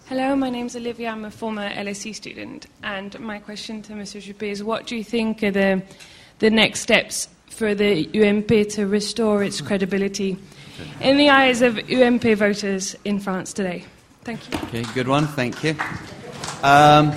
Hello, 0.09 0.37
my 0.37 0.51
name 0.51 0.67
is 0.67 0.77
Olivia. 0.77 1.11
I'm 1.11 1.25
a 1.25 1.33
former 1.33 1.69
LSE 1.69 2.15
student, 2.15 2.67
and 2.85 3.19
my 3.19 3.41
question 3.41 3.83
to 3.83 3.93
Mr. 3.95 4.23
Juppé 4.23 4.51
is: 4.51 4.63
What 4.63 4.87
do 4.87 4.97
you 4.97 5.03
think 5.03 5.43
are 5.43 5.51
the 5.51 5.83
the 6.39 6.51
next 6.51 6.81
steps 6.81 7.29
for 7.57 7.75
the 7.75 8.07
UMP 8.15 8.69
to 8.69 8.87
restore 8.87 9.43
its 9.43 9.63
credibility 9.63 10.37
in 11.01 11.17
the 11.17 11.31
eyes 11.31 11.63
of 11.63 11.79
UMP 11.91 12.23
voters 12.37 12.95
in 13.05 13.19
France 13.19 13.55
today? 13.55 13.83
Thank 14.25 14.53
you. 14.53 14.59
Okay, 14.65 14.83
good 14.93 15.09
one. 15.09 15.27
Thank 15.27 15.65
you. 15.65 15.75
Um, 16.63 17.13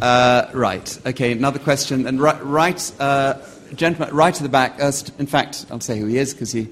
uh, 0.00 0.46
right. 0.54 0.98
Okay, 1.04 1.32
another 1.32 1.58
question. 1.58 2.06
And 2.06 2.18
right, 2.18 2.42
right 2.42 2.92
uh, 2.98 3.34
gentleman, 3.74 4.14
right 4.14 4.34
to 4.34 4.42
the 4.42 4.48
back. 4.48 4.80
Uh, 4.80 4.90
st- 4.90 5.20
in 5.20 5.26
fact, 5.26 5.66
I'll 5.70 5.80
say 5.80 5.98
who 5.98 6.06
he 6.06 6.16
is 6.16 6.32
because 6.32 6.50
he 6.52 6.68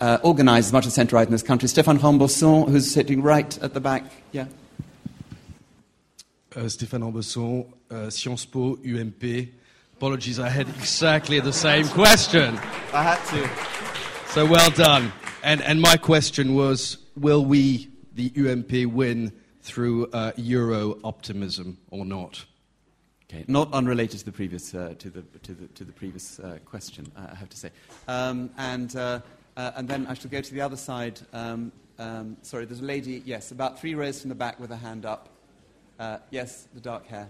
uh, 0.00 0.18
organised 0.24 0.68
as 0.68 0.72
much 0.72 0.86
as 0.86 0.94
centre 0.94 1.16
right 1.16 1.26
in 1.26 1.32
this 1.32 1.42
country. 1.42 1.68
Stéphane 1.68 1.98
Rambosson, 1.98 2.70
who's 2.70 2.90
sitting 2.90 3.20
right 3.20 3.58
at 3.62 3.74
the 3.74 3.80
back. 3.80 4.04
Yeah. 4.32 4.46
Uh, 6.56 6.60
Stéphane 6.60 7.02
Rambosson, 7.02 7.66
uh, 7.90 8.08
Sciences 8.08 8.46
Po, 8.46 8.78
UMP. 8.82 9.57
Apologies, 9.98 10.38
I 10.38 10.48
had 10.48 10.68
exactly 10.68 11.40
the 11.40 11.52
same 11.52 11.84
question. 11.88 12.54
I 12.92 13.02
had 13.02 13.18
to. 13.30 14.32
So 14.32 14.46
well 14.46 14.70
done. 14.70 15.12
And, 15.42 15.60
and 15.60 15.80
my 15.80 15.96
question 15.96 16.54
was 16.54 16.98
will 17.16 17.44
we, 17.44 17.88
the 18.14 18.32
UMP, 18.38 18.94
win 18.94 19.32
through 19.60 20.06
uh, 20.12 20.30
Euro 20.36 21.00
optimism 21.02 21.78
or 21.90 22.04
not? 22.04 22.44
Okay, 23.28 23.44
not 23.48 23.72
unrelated 23.72 24.20
to 24.20 24.24
the 24.24 24.30
previous, 24.30 24.72
uh, 24.72 24.94
to 25.00 25.10
the, 25.10 25.22
to 25.42 25.52
the, 25.52 25.66
to 25.66 25.82
the 25.82 25.92
previous 25.92 26.38
uh, 26.38 26.58
question, 26.64 27.10
I 27.16 27.34
have 27.34 27.48
to 27.48 27.56
say. 27.56 27.70
Um, 28.06 28.50
and, 28.56 28.94
uh, 28.94 29.18
uh, 29.56 29.72
and 29.74 29.88
then 29.88 30.06
I 30.06 30.14
shall 30.14 30.30
go 30.30 30.40
to 30.40 30.54
the 30.54 30.60
other 30.60 30.76
side. 30.76 31.18
Um, 31.32 31.72
um, 31.98 32.36
sorry, 32.42 32.66
there's 32.66 32.78
a 32.78 32.84
lady, 32.84 33.20
yes, 33.26 33.50
about 33.50 33.80
three 33.80 33.96
rows 33.96 34.20
from 34.20 34.28
the 34.28 34.36
back 34.36 34.60
with 34.60 34.70
a 34.70 34.76
hand 34.76 35.04
up. 35.04 35.28
Uh, 35.98 36.18
yes, 36.30 36.68
the 36.72 36.80
dark 36.80 37.04
hair. 37.08 37.28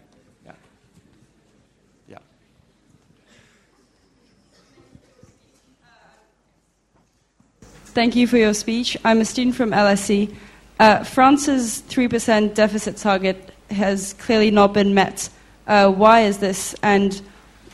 Thank 7.95 8.15
you 8.15 8.27
for 8.27 8.37
your 8.37 8.55
speech. 8.55 8.97
I'm 9.05 9.21
a 9.21 9.25
student 9.25 9.57
from 9.57 9.71
LSE. 9.71 10.35
Uh, 10.79 11.03
France's 11.05 11.83
3% 11.89 12.55
deficit 12.55 12.97
target 12.97 13.53
has 13.71 14.13
clearly 14.15 14.51
not 14.51 14.73
been 14.75 14.95
met. 14.95 15.29
Uh, 15.67 15.91
why 15.91 16.21
is 16.21 16.39
this, 16.39 16.75
and 16.83 17.21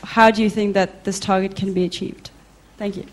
how 0.02 0.30
do 0.30 0.42
you 0.42 0.48
think 0.48 0.74
that 0.74 1.04
this 1.04 1.18
target 1.18 1.56
can 1.56 1.74
be 1.74 1.84
achieved? 1.84 2.30
Thank 2.78 2.96
you. 2.96 3.06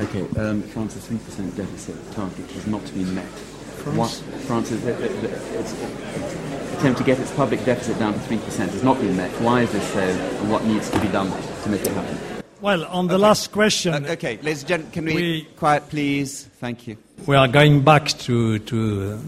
Okay, 0.00 0.40
um, 0.40 0.62
France's 0.62 1.06
3% 1.08 1.56
deficit 1.56 2.12
target 2.12 2.50
has 2.50 2.66
not 2.66 2.84
been 2.92 3.14
met. 3.14 3.24
France? 3.24 4.20
France's 4.46 4.84
uh, 4.84 4.90
uh, 4.90 6.78
attempt 6.78 6.98
to 6.98 7.04
get 7.04 7.18
its 7.18 7.32
public 7.32 7.64
deficit 7.64 7.98
down 7.98 8.12
to 8.12 8.20
3% 8.20 8.40
has 8.68 8.82
not 8.82 9.00
been 9.00 9.16
met. 9.16 9.30
Why 9.40 9.62
is 9.62 9.72
this 9.72 9.92
so, 9.92 10.00
and 10.00 10.50
what 10.50 10.64
needs 10.64 10.90
to 10.90 11.00
be 11.00 11.08
done 11.08 11.30
to 11.62 11.68
make 11.68 11.82
it 11.82 11.92
happen? 11.92 12.27
Well, 12.60 12.84
on 12.86 13.06
the 13.06 13.14
okay. 13.14 13.22
last 13.22 13.52
question. 13.52 14.04
Uh, 14.04 14.10
okay, 14.12 14.36
ladies 14.42 14.62
and 14.62 14.68
gentlemen, 14.68 14.92
can 14.92 15.04
we, 15.04 15.14
we, 15.14 15.44
quiet, 15.56 15.88
please? 15.88 16.48
Thank 16.58 16.88
you. 16.88 16.96
We 17.24 17.36
are 17.36 17.46
going 17.46 17.84
back 17.84 18.08
to 18.08 18.58
to 18.58 19.12
uh, 19.12 19.18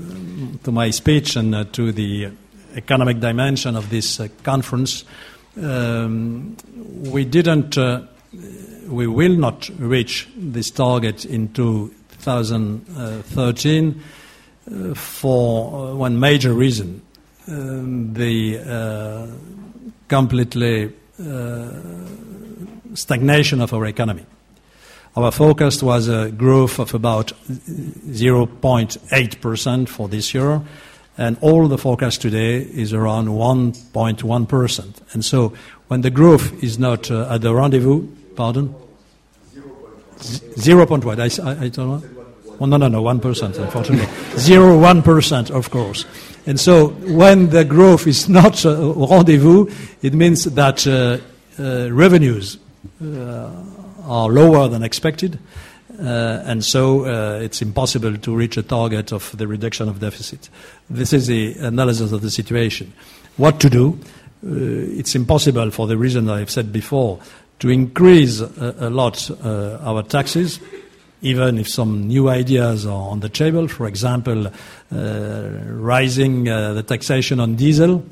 to 0.65 0.73
my 0.73 0.91
speech 0.91 1.37
and 1.37 1.55
uh, 1.55 1.63
to 1.73 1.93
the 1.93 2.33
economic 2.75 3.21
dimension 3.21 3.77
of 3.77 3.89
this 3.89 4.19
uh, 4.19 4.27
conference. 4.43 5.05
Um, 5.57 6.57
we 7.13 7.25
didn't. 7.25 7.79
Uh, 7.79 8.03
we 8.89 9.07
will 9.07 9.37
not 9.37 9.71
reach 9.79 10.29
this 10.37 10.73
target 10.73 11.25
in 11.25 11.53
2013 11.53 14.03
uh, 14.73 14.95
for 14.95 15.95
one 15.95 16.19
major 16.19 16.53
reason: 16.53 17.01
um, 17.47 18.13
the 18.13 18.59
completely 20.09 20.93
stagnation 22.95 23.61
of 23.61 23.73
our 23.73 23.87
economy. 23.87 24.27
Our 25.17 25.33
forecast 25.33 25.83
was 25.83 26.07
a 26.09 26.31
growth 26.31 26.79
of 26.79 26.95
about 26.95 27.33
0.8% 27.49 29.89
for 29.89 30.09
this 30.09 30.33
year, 30.33 30.63
and 31.19 31.37
all 31.41 31.67
the 31.67 31.79
forecast 31.79 32.23
today 32.23 32.59
is 32.59 32.93
around 32.93 33.27
1.1%. 33.27 35.13
And 35.13 35.25
so 35.25 35.53
when 35.89 36.03
the 36.03 36.11
growth 36.11 36.63
is 36.63 36.79
not 36.79 37.11
uh, 37.11 37.27
at 37.29 37.41
the 37.41 37.53
rendezvous, 37.53 38.07
pardon? 38.37 38.73
0.1. 40.21 41.19
I, 41.19 41.25
I, 41.51 41.65
I 41.65 41.69
don't 41.69 41.89
know. 41.89 42.03
Well, 42.59 42.69
no, 42.69 42.77
no, 42.77 42.87
no, 42.89 43.03
1%, 43.03 43.59
unfortunately. 43.59 44.07
0.1%, 44.37 45.51
of 45.51 45.71
course. 45.71 46.05
And 46.47 46.61
so 46.61 46.89
when 46.89 47.51
the 47.51 47.65
growth 47.65 48.07
is 48.07 48.29
not 48.29 48.65
uh, 48.65 48.95
rendezvous, 48.95 49.67
it 50.03 50.15
means 50.15 50.45
that 50.45 50.87
uh, 50.87 51.19
uh, 51.59 51.91
revenues 51.91 52.59
are 53.03 54.29
lower 54.29 54.69
than 54.69 54.83
expected. 54.83 55.39
Uh, 55.99 56.43
and 56.47 56.65
so 56.65 57.05
uh, 57.05 57.39
it's 57.41 57.61
impossible 57.61 58.17
to 58.17 58.35
reach 58.35 58.57
a 58.57 58.63
target 58.63 59.13
of 59.13 59.37
the 59.37 59.47
reduction 59.47 59.89
of 59.89 60.01
deficit. 60.01 60.49
This 60.89 61.13
is 61.13 61.27
the 61.27 61.55
analysis 61.59 62.13
of 62.13 62.23
the 62.23 62.31
situation. 62.31 62.93
What 63.37 63.61
to 63.61 63.71
do? 63.71 63.99
it's 64.43 65.15
impossible 65.15 65.71
for 65.71 65.87
the 65.87 65.99
reason 65.99 66.31
I've 66.31 66.51
said 66.51 66.73
before 66.73 67.21
to 67.59 67.69
increase 67.69 68.41
a, 68.41 68.89
lot 68.89 69.31
our 69.43 70.03
taxes 70.03 70.61
even 71.23 71.59
if 71.59 71.69
some 71.69 72.07
new 72.07 72.29
ideas 72.29 72.87
are 72.87 73.11
on 73.11 73.21
the 73.21 73.29
table, 73.29 73.69
for 73.69 73.87
example, 73.87 74.47
uh, 74.47 75.49
rising 75.67 76.49
uh, 76.49 76.73
the 76.73 76.83
taxation 76.83 77.41
on 77.41 77.57
diesel. 77.57 78.05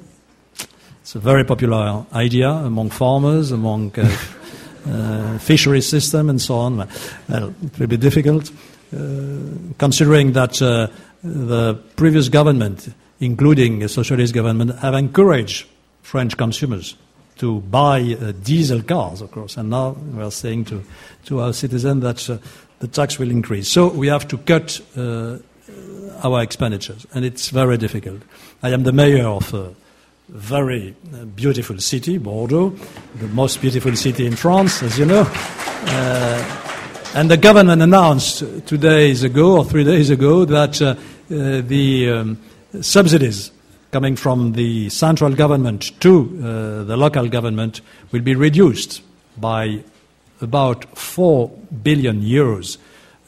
It's 1.00 1.14
a 1.14 1.18
very 1.18 1.44
popular 1.44 2.04
idea 2.12 2.50
among 2.50 2.90
farmers, 2.90 3.50
among 3.50 3.92
uh, 4.86 5.38
fishery 5.38 5.80
system 5.80 6.30
and 6.30 6.40
so 6.40 6.56
on. 6.56 6.76
Well, 7.28 7.54
it 7.62 7.78
will 7.78 7.86
be 7.86 7.96
difficult, 7.96 8.50
uh, 8.94 8.96
considering 9.78 10.32
that 10.32 10.60
uh, 10.62 10.88
the 11.22 11.74
previous 11.96 12.28
government, 12.28 12.88
including 13.20 13.82
a 13.82 13.88
socialist 13.88 14.34
government, 14.34 14.78
have 14.78 14.94
encouraged 14.94 15.66
French 16.02 16.36
consumers 16.36 16.96
to 17.38 17.60
buy 17.60 18.00
uh, 18.00 18.32
diesel 18.42 18.82
cars, 18.82 19.20
of 19.20 19.30
course, 19.30 19.56
and 19.56 19.70
now 19.70 19.90
we 20.14 20.22
are 20.22 20.30
saying 20.30 20.64
to, 20.66 20.82
to 21.24 21.40
our 21.40 21.52
citizens 21.52 22.02
that 22.02 22.40
the 22.80 22.88
tax 22.88 23.18
will 23.18 23.30
increase. 23.30 23.68
So 23.68 23.88
we 23.88 24.08
have 24.08 24.26
to 24.28 24.38
cut 24.38 24.80
our 26.22 26.42
expenditures, 26.42 27.06
and 27.14 27.24
it's 27.24 27.50
very 27.50 27.76
difficult. 27.76 28.22
I 28.62 28.70
am 28.70 28.82
the 28.82 28.92
mayor 28.92 29.26
of 29.26 29.52
very 30.28 30.94
uh, 31.14 31.24
beautiful 31.24 31.78
city, 31.78 32.18
Bordeaux, 32.18 32.70
the 33.18 33.28
most 33.28 33.60
beautiful 33.60 33.96
city 33.96 34.26
in 34.26 34.36
France, 34.36 34.82
as 34.82 34.98
you 34.98 35.06
know. 35.06 35.26
Uh, 35.26 36.64
and 37.14 37.30
the 37.30 37.36
government 37.36 37.80
announced 37.82 38.44
two 38.66 38.76
days 38.76 39.22
ago 39.22 39.58
or 39.58 39.64
three 39.64 39.84
days 39.84 40.10
ago 40.10 40.44
that 40.44 40.80
uh, 40.82 40.86
uh, 40.86 40.94
the 41.62 42.10
um, 42.10 42.38
subsidies 42.80 43.50
coming 43.90 44.16
from 44.16 44.52
the 44.52 44.90
central 44.90 45.34
government 45.34 45.98
to 46.00 46.24
uh, 46.42 46.84
the 46.84 46.96
local 46.96 47.28
government 47.28 47.80
will 48.12 48.20
be 48.20 48.34
reduced 48.34 49.02
by 49.38 49.82
about 50.40 50.84
4 50.96 51.48
billion 51.82 52.20
euros 52.20 52.76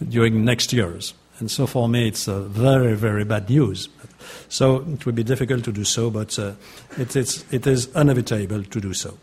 during 0.07 0.45
next 0.45 0.73
years. 0.73 1.15
And 1.41 1.51
so 1.51 1.67
for 1.67 1.89
me, 1.89 2.09
it's 2.09 2.27
very, 2.27 2.95
very 2.95 3.25
bad 3.25 3.49
news. 3.49 3.89
So 4.49 4.85
it 4.93 5.05
will 5.07 5.13
be 5.13 5.25
difficult 5.25 5.65
to 5.65 5.73
do 5.73 5.85
so, 5.85 6.11
but 6.11 6.39
uh, 6.39 6.53
it, 6.99 7.17
it's, 7.17 7.45
it 7.53 7.67
is 7.67 7.87
inevitable 7.97 8.63
to 8.63 8.81
do 8.81 8.95
so. 8.95 9.17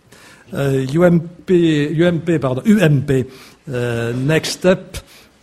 Uh, 0.51 0.85
UMP, 0.89 1.49
UMP, 1.49 2.41
pardon, 2.41 2.81
UMP 2.81 3.27
Uh, 3.67 4.13
next 4.15 4.51
step, 4.51 4.95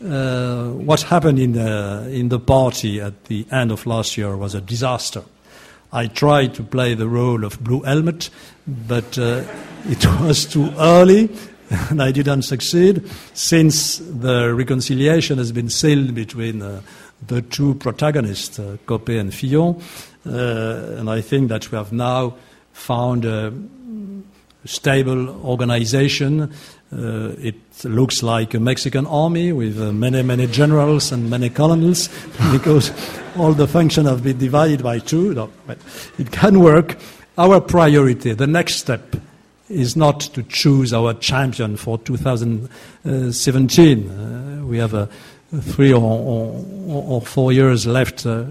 uh, 0.03 0.69
what 0.71 1.03
happened 1.03 1.39
in 1.39 1.53
the, 1.53 2.09
in 2.11 2.31
the 2.31 2.39
party 2.39 2.99
at 2.99 3.25
the 3.25 3.47
end 3.51 3.71
of 3.71 3.85
last 3.85 4.17
year 4.17 4.35
was 4.35 4.55
a 4.55 4.63
disaster. 4.63 5.23
I 5.93 6.07
tried 6.07 6.55
to 6.55 6.63
play 6.63 6.95
the 6.95 7.07
role 7.07 7.45
of 7.45 7.63
Blue 7.63 7.83
Helmet, 7.83 8.31
but 8.67 9.19
uh, 9.19 9.45
it 9.85 10.07
was 10.21 10.47
too 10.47 10.73
early 10.79 11.29
and 11.91 12.03
I 12.03 12.13
didn't 12.13 12.43
succeed 12.43 13.09
since 13.35 13.99
the 13.99 14.55
reconciliation 14.55 15.39
has 15.39 15.53
been 15.53 15.71
sealed 15.71 16.15
between 16.15 16.63
uh, 16.63 16.83
the 17.27 17.43
two 17.43 17.75
protagonists, 17.75 18.59
uh, 18.59 18.77
Copé 18.87 19.19
and 19.19 19.33
Fillon. 19.33 19.81
Uh, 20.27 20.99
and 20.99 21.11
I 21.11 21.21
think 21.21 21.49
that 21.49 21.71
we 21.71 21.77
have 21.77 21.93
now 21.93 22.37
found 22.73 23.25
a 23.25 23.53
stable 24.65 25.29
organization. 25.45 26.53
Uh, 26.93 27.35
it 27.39 27.57
looks 27.85 28.23
like 28.23 28.55
a 28.55 28.61
Mexican 28.61 29.07
army 29.07 29.53
with 29.53 29.81
uh, 29.81 29.93
many, 29.93 30.23
many 30.23 30.47
generals 30.47 31.13
and 31.13 31.29
many 31.29 31.51
colonels 31.51 32.09
because 32.53 32.93
all 33.37 33.53
the 33.53 33.67
functions 33.67 34.09
have 34.09 34.23
been 34.23 34.39
divided 34.39 34.83
by 34.83 34.99
two. 34.99 35.35
No, 35.35 35.51
it 36.19 36.31
can 36.31 36.61
work. 36.61 36.97
Our 37.37 37.61
priority, 37.61 38.33
the 38.33 38.47
next 38.47 38.77
step, 38.77 39.17
is 39.69 39.97
not 39.97 40.21
to 40.21 40.45
choose 40.45 40.93
our 40.93 41.15
champion 41.15 41.77
for 41.77 41.99
2017. 41.99 44.11
Uh, 44.11 44.63
we 44.67 44.79
have 44.79 44.95
a 44.95 45.09
three 45.61 45.93
or, 45.93 46.03
or, 46.03 46.65
or, 46.89 47.21
four 47.21 47.53
years 47.53 47.87
left 47.87 48.27
uh, 48.27 48.45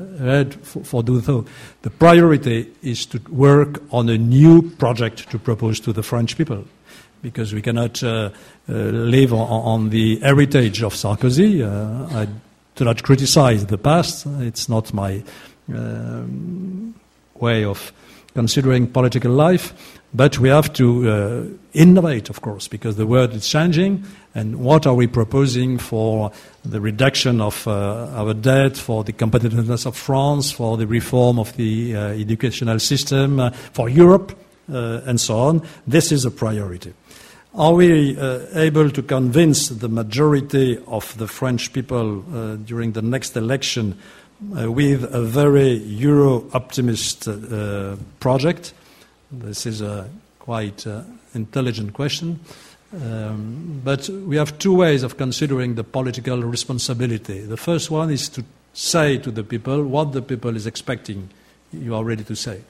for, 0.61 0.83
for 0.83 1.03
doing 1.03 1.21
so. 1.21 1.45
The 1.81 1.89
priority 1.89 2.71
is 2.81 3.05
to 3.07 3.19
work 3.29 3.81
on 3.91 4.07
a 4.09 4.17
new 4.17 4.69
project 4.71 5.29
to 5.31 5.39
propose 5.39 5.79
to 5.81 5.93
the 5.93 6.03
French 6.03 6.37
people, 6.37 6.65
because 7.21 7.53
we 7.53 7.61
cannot 7.61 8.01
uh, 8.03 8.29
uh, 8.69 8.73
live 8.73 9.33
on, 9.33 9.47
on, 9.47 9.89
the 9.89 10.19
heritage 10.19 10.81
of 10.81 10.93
Sarkozy. 10.93 11.61
Uh, 11.61 12.17
I 12.17 12.27
do 12.75 12.85
not 12.85 13.03
criticize 13.03 13.65
the 13.65 13.77
past; 13.77 14.25
it's 14.39 14.69
not 14.69 14.93
my 14.93 15.21
um, 15.73 16.95
way 17.35 17.65
of 17.65 17.91
considering 18.33 18.87
political 18.87 19.31
life. 19.31 19.99
But 20.15 20.37
we 20.37 20.49
have 20.49 20.71
to 20.73 21.09
uh, 21.09 21.43
innovate, 21.73 22.29
of 22.29 22.41
course, 22.41 22.67
because 22.67 22.97
the 22.97 23.07
world 23.07 23.33
is 23.33 23.47
changing. 23.47 24.05
And 24.35 24.57
what 24.59 24.85
are 24.85 24.93
we 24.93 25.07
proposing 25.07 25.79
for 25.79 26.31
the 26.63 26.79
reduction 26.79 27.41
of 27.41 27.67
uh, 27.67 28.09
our 28.13 28.35
debt, 28.35 28.77
for 28.77 29.03
the 29.03 29.13
competitiveness 29.13 29.87
of 29.87 29.97
France, 29.97 30.51
for 30.51 30.77
the 30.77 30.85
reform 30.85 31.39
of 31.39 31.55
the 31.57 31.95
uh, 31.95 31.99
educational 32.09 32.77
system, 32.77 33.39
uh, 33.39 33.49
for 33.49 33.89
Europe, 33.89 34.37
uh, 34.71 35.01
and 35.05 35.19
so 35.19 35.39
on? 35.39 35.67
This 35.87 36.11
is 36.11 36.25
a 36.25 36.31
priority. 36.31 36.93
Are 37.55 37.73
we 37.73 38.17
uh, 38.17 38.39
able 38.53 38.91
to 38.91 39.01
convince 39.01 39.69
the 39.69 39.89
majority 39.89 40.77
of 40.87 41.17
the 41.17 41.27
French 41.27 41.73
people 41.73 42.21
during 42.65 42.93
the 42.93 43.01
next 43.01 43.35
election 43.35 43.97
with 44.41 45.03
a 45.03 45.21
very 45.21 45.73
Euro 45.73 46.49
optimist 46.53 47.27
project? 48.19 48.73
This 49.33 49.65
is 49.65 49.81
a 49.81 50.09
quite 50.37 50.85
uh, 50.85 51.01
intelligent 51.33 51.93
question. 51.93 52.39
Um, 52.93 53.81
but 53.83 54.07
we 54.07 54.35
have 54.35 54.59
two 54.59 54.75
ways 54.75 55.01
of 55.01 55.17
considering 55.17 55.73
the 55.73 55.83
political 55.83 56.43
responsibility. 56.43 57.41
The 57.41 57.57
first 57.57 57.89
one 57.89 58.11
is 58.11 58.29
to 58.29 58.43
say 58.73 59.17
to 59.17 59.31
the 59.31 59.43
people 59.43 59.83
what 59.83 60.11
the 60.11 60.21
people 60.21 60.55
is 60.55 60.67
expecting 60.67 61.29
you 61.71 61.95
are 61.95 62.03
ready 62.03 62.23
to 62.23 62.35
say. 62.35 62.61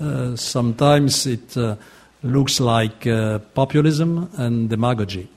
Uh, 0.00 0.34
sometimes 0.36 1.26
it 1.26 1.54
uh, 1.58 1.76
looks 2.22 2.60
like 2.60 3.06
uh, 3.06 3.38
populism 3.54 4.30
and 4.38 4.70
demagogy. 4.70 5.28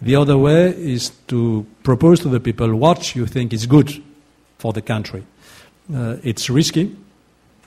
The 0.00 0.14
other 0.14 0.38
way 0.38 0.68
is 0.68 1.10
to 1.26 1.66
propose 1.82 2.20
to 2.20 2.28
the 2.28 2.38
people 2.38 2.76
what 2.76 3.16
you 3.16 3.26
think 3.26 3.52
is 3.52 3.66
good 3.66 4.00
for 4.58 4.72
the 4.72 4.82
country. 4.82 5.24
Uh, 5.92 6.18
it's 6.22 6.48
risky. 6.48 6.94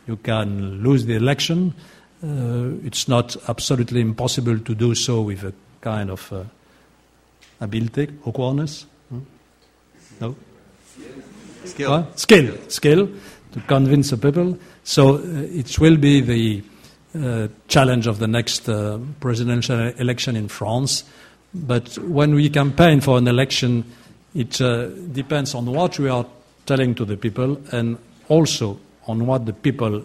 You 0.07 0.15
can 0.15 0.81
lose 0.81 1.05
the 1.05 1.15
election 1.15 1.73
it's 2.21 3.07
not 3.07 3.35
absolutely 3.47 4.01
impossible 4.01 4.59
to 4.59 4.75
do 4.75 4.95
so 4.95 5.21
with 5.21 5.43
a 5.43 5.53
kind 5.81 6.09
of 6.09 6.33
uh, 6.33 6.43
ability, 7.61 8.09
awkwardness. 8.25 8.85
Hmm? 9.09 9.19
No? 10.19 10.35
Skill. 11.65 12.07
Skill. 12.15 12.57
Skill 12.67 13.09
to 13.51 13.59
convince 13.61 14.09
the 14.09 14.17
people. 14.17 14.57
So 14.83 15.15
uh, 15.15 15.21
it 15.23 15.79
will 15.79 15.97
be 15.97 16.21
the 16.21 16.63
uh, 17.15 17.47
challenge 17.67 18.07
of 18.07 18.19
the 18.19 18.27
next 18.27 18.69
uh, 18.69 18.99
presidential 19.19 19.79
election 19.97 20.35
in 20.35 20.47
France. 20.47 21.03
But 21.53 21.97
when 21.99 22.35
we 22.35 22.49
campaign 22.49 23.01
for 23.01 23.17
an 23.17 23.27
election, 23.27 23.85
it 24.35 24.61
uh, 24.61 24.87
depends 25.11 25.55
on 25.55 25.65
what 25.65 25.97
we 25.99 26.09
are 26.09 26.25
telling 26.65 26.93
to 26.95 27.05
the 27.05 27.17
people 27.17 27.59
and 27.71 27.97
also 28.27 28.79
on 29.07 29.25
what 29.25 29.45
the 29.45 29.53
people 29.53 30.03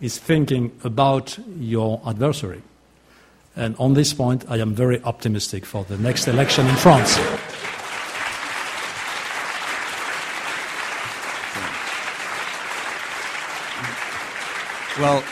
is 0.00 0.18
thinking 0.18 0.72
about 0.82 1.38
your 1.58 2.00
adversary. 2.06 2.62
And 3.56 3.76
on 3.78 3.94
this 3.94 4.14
point, 4.14 4.44
I 4.48 4.58
am 4.58 4.74
very 4.74 5.02
optimistic 5.02 5.66
for 5.66 5.84
the 5.84 5.98
next 5.98 6.28
election 6.28 6.66
in 6.66 6.76
France. 6.76 7.18
Well, 14.98 15.24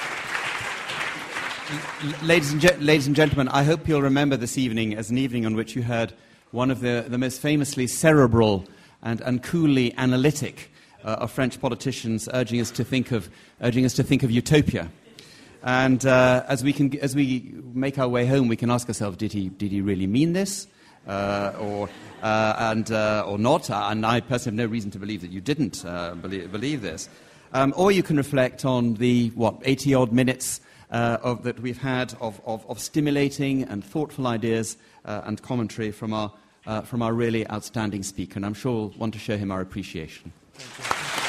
ladies 2.23 2.53
and, 2.53 2.61
ge- 2.61 2.78
ladies 2.81 3.07
and 3.07 3.15
gentlemen, 3.15 3.49
I 3.49 3.62
hope 3.65 3.86
you'll 3.86 4.03
remember 4.03 4.36
this 4.36 4.57
evening 4.57 4.95
as 4.95 5.11
an 5.11 5.19
evening 5.19 5.45
on 5.45 5.55
which 5.55 5.77
you 5.77 5.82
heard 5.82 6.12
one 6.53 6.70
of 6.70 6.81
the, 6.81 7.05
the 7.07 7.19
most 7.19 7.40
famously 7.40 7.86
cerebral 7.86 8.65
and, 9.03 9.20
and 9.20 9.43
coolly 9.43 9.95
analytic 9.97 10.70
of 11.17 11.31
French 11.31 11.61
politicians 11.61 12.29
urging 12.33 12.61
us 12.61 12.71
to 12.73 12.85
think 12.85 13.13
of, 13.13 13.29
urging 13.61 13.85
us 13.85 13.95
to 13.95 14.03
think 14.03 14.23
of 14.23 14.31
utopia. 14.31 14.91
And 15.63 16.05
uh, 16.07 16.45
as, 16.49 16.63
we 16.63 16.73
can, 16.73 16.97
as 17.01 17.17
we 17.17 17.53
make 17.75 17.99
our 17.99 18.09
way 18.09 18.27
home, 18.27 18.49
we 18.49 18.57
can 18.57 18.71
ask 18.71 18.89
ourselves, 18.89 19.17
did 19.17 19.33
he, 19.33 19.49
did 19.49 19.73
he 19.73 19.81
really 19.81 20.07
mean 20.07 20.33
this? 20.33 20.67
Uh, 21.07 21.53
or, 21.59 21.89
uh, 22.23 22.55
and, 22.59 22.91
uh, 22.93 23.25
or 23.27 23.39
not? 23.39 23.71
Uh, 23.71 23.89
and 23.91 24.05
I 24.05 24.21
personally 24.21 24.59
have 24.59 24.69
no 24.69 24.73
reason 24.73 24.91
to 24.93 24.99
believe 24.99 25.23
that 25.23 25.31
you 25.31 25.41
didn't 25.41 25.83
believe, 26.21 26.53
believe, 26.53 26.83
this. 26.83 27.09
Um, 27.53 27.73
or 27.77 27.91
you 27.91 28.03
can 28.03 28.17
reflect 28.17 28.65
on 28.65 28.95
the, 28.95 29.31
what, 29.31 29.57
80 29.65 29.95
odd 29.95 30.13
minutes 30.13 30.61
of, 30.91 31.43
that 31.45 31.61
we've 31.61 31.79
had 31.79 32.15
of, 32.21 32.41
of, 32.45 32.65
of, 32.69 32.79
stimulating 32.79 33.63
and 33.63 33.83
thoughtful 33.83 34.27
ideas 34.27 34.77
and 35.05 35.41
commentary 35.43 35.91
from 35.91 36.13
our, 36.13 36.33
from 36.85 37.03
our 37.03 37.15
really 37.15 37.49
outstanding 37.51 38.03
speaker. 38.03 38.35
And 38.37 38.45
I'm 38.45 38.55
sure 38.55 38.73
we'll 38.73 38.99
want 38.99 39.15
to 39.15 39.19
show 39.19 39.39
him 39.39 39.51
our 39.51 39.63
appreciation. 39.63 40.33
Thank 40.59 41.23
you. 41.23 41.28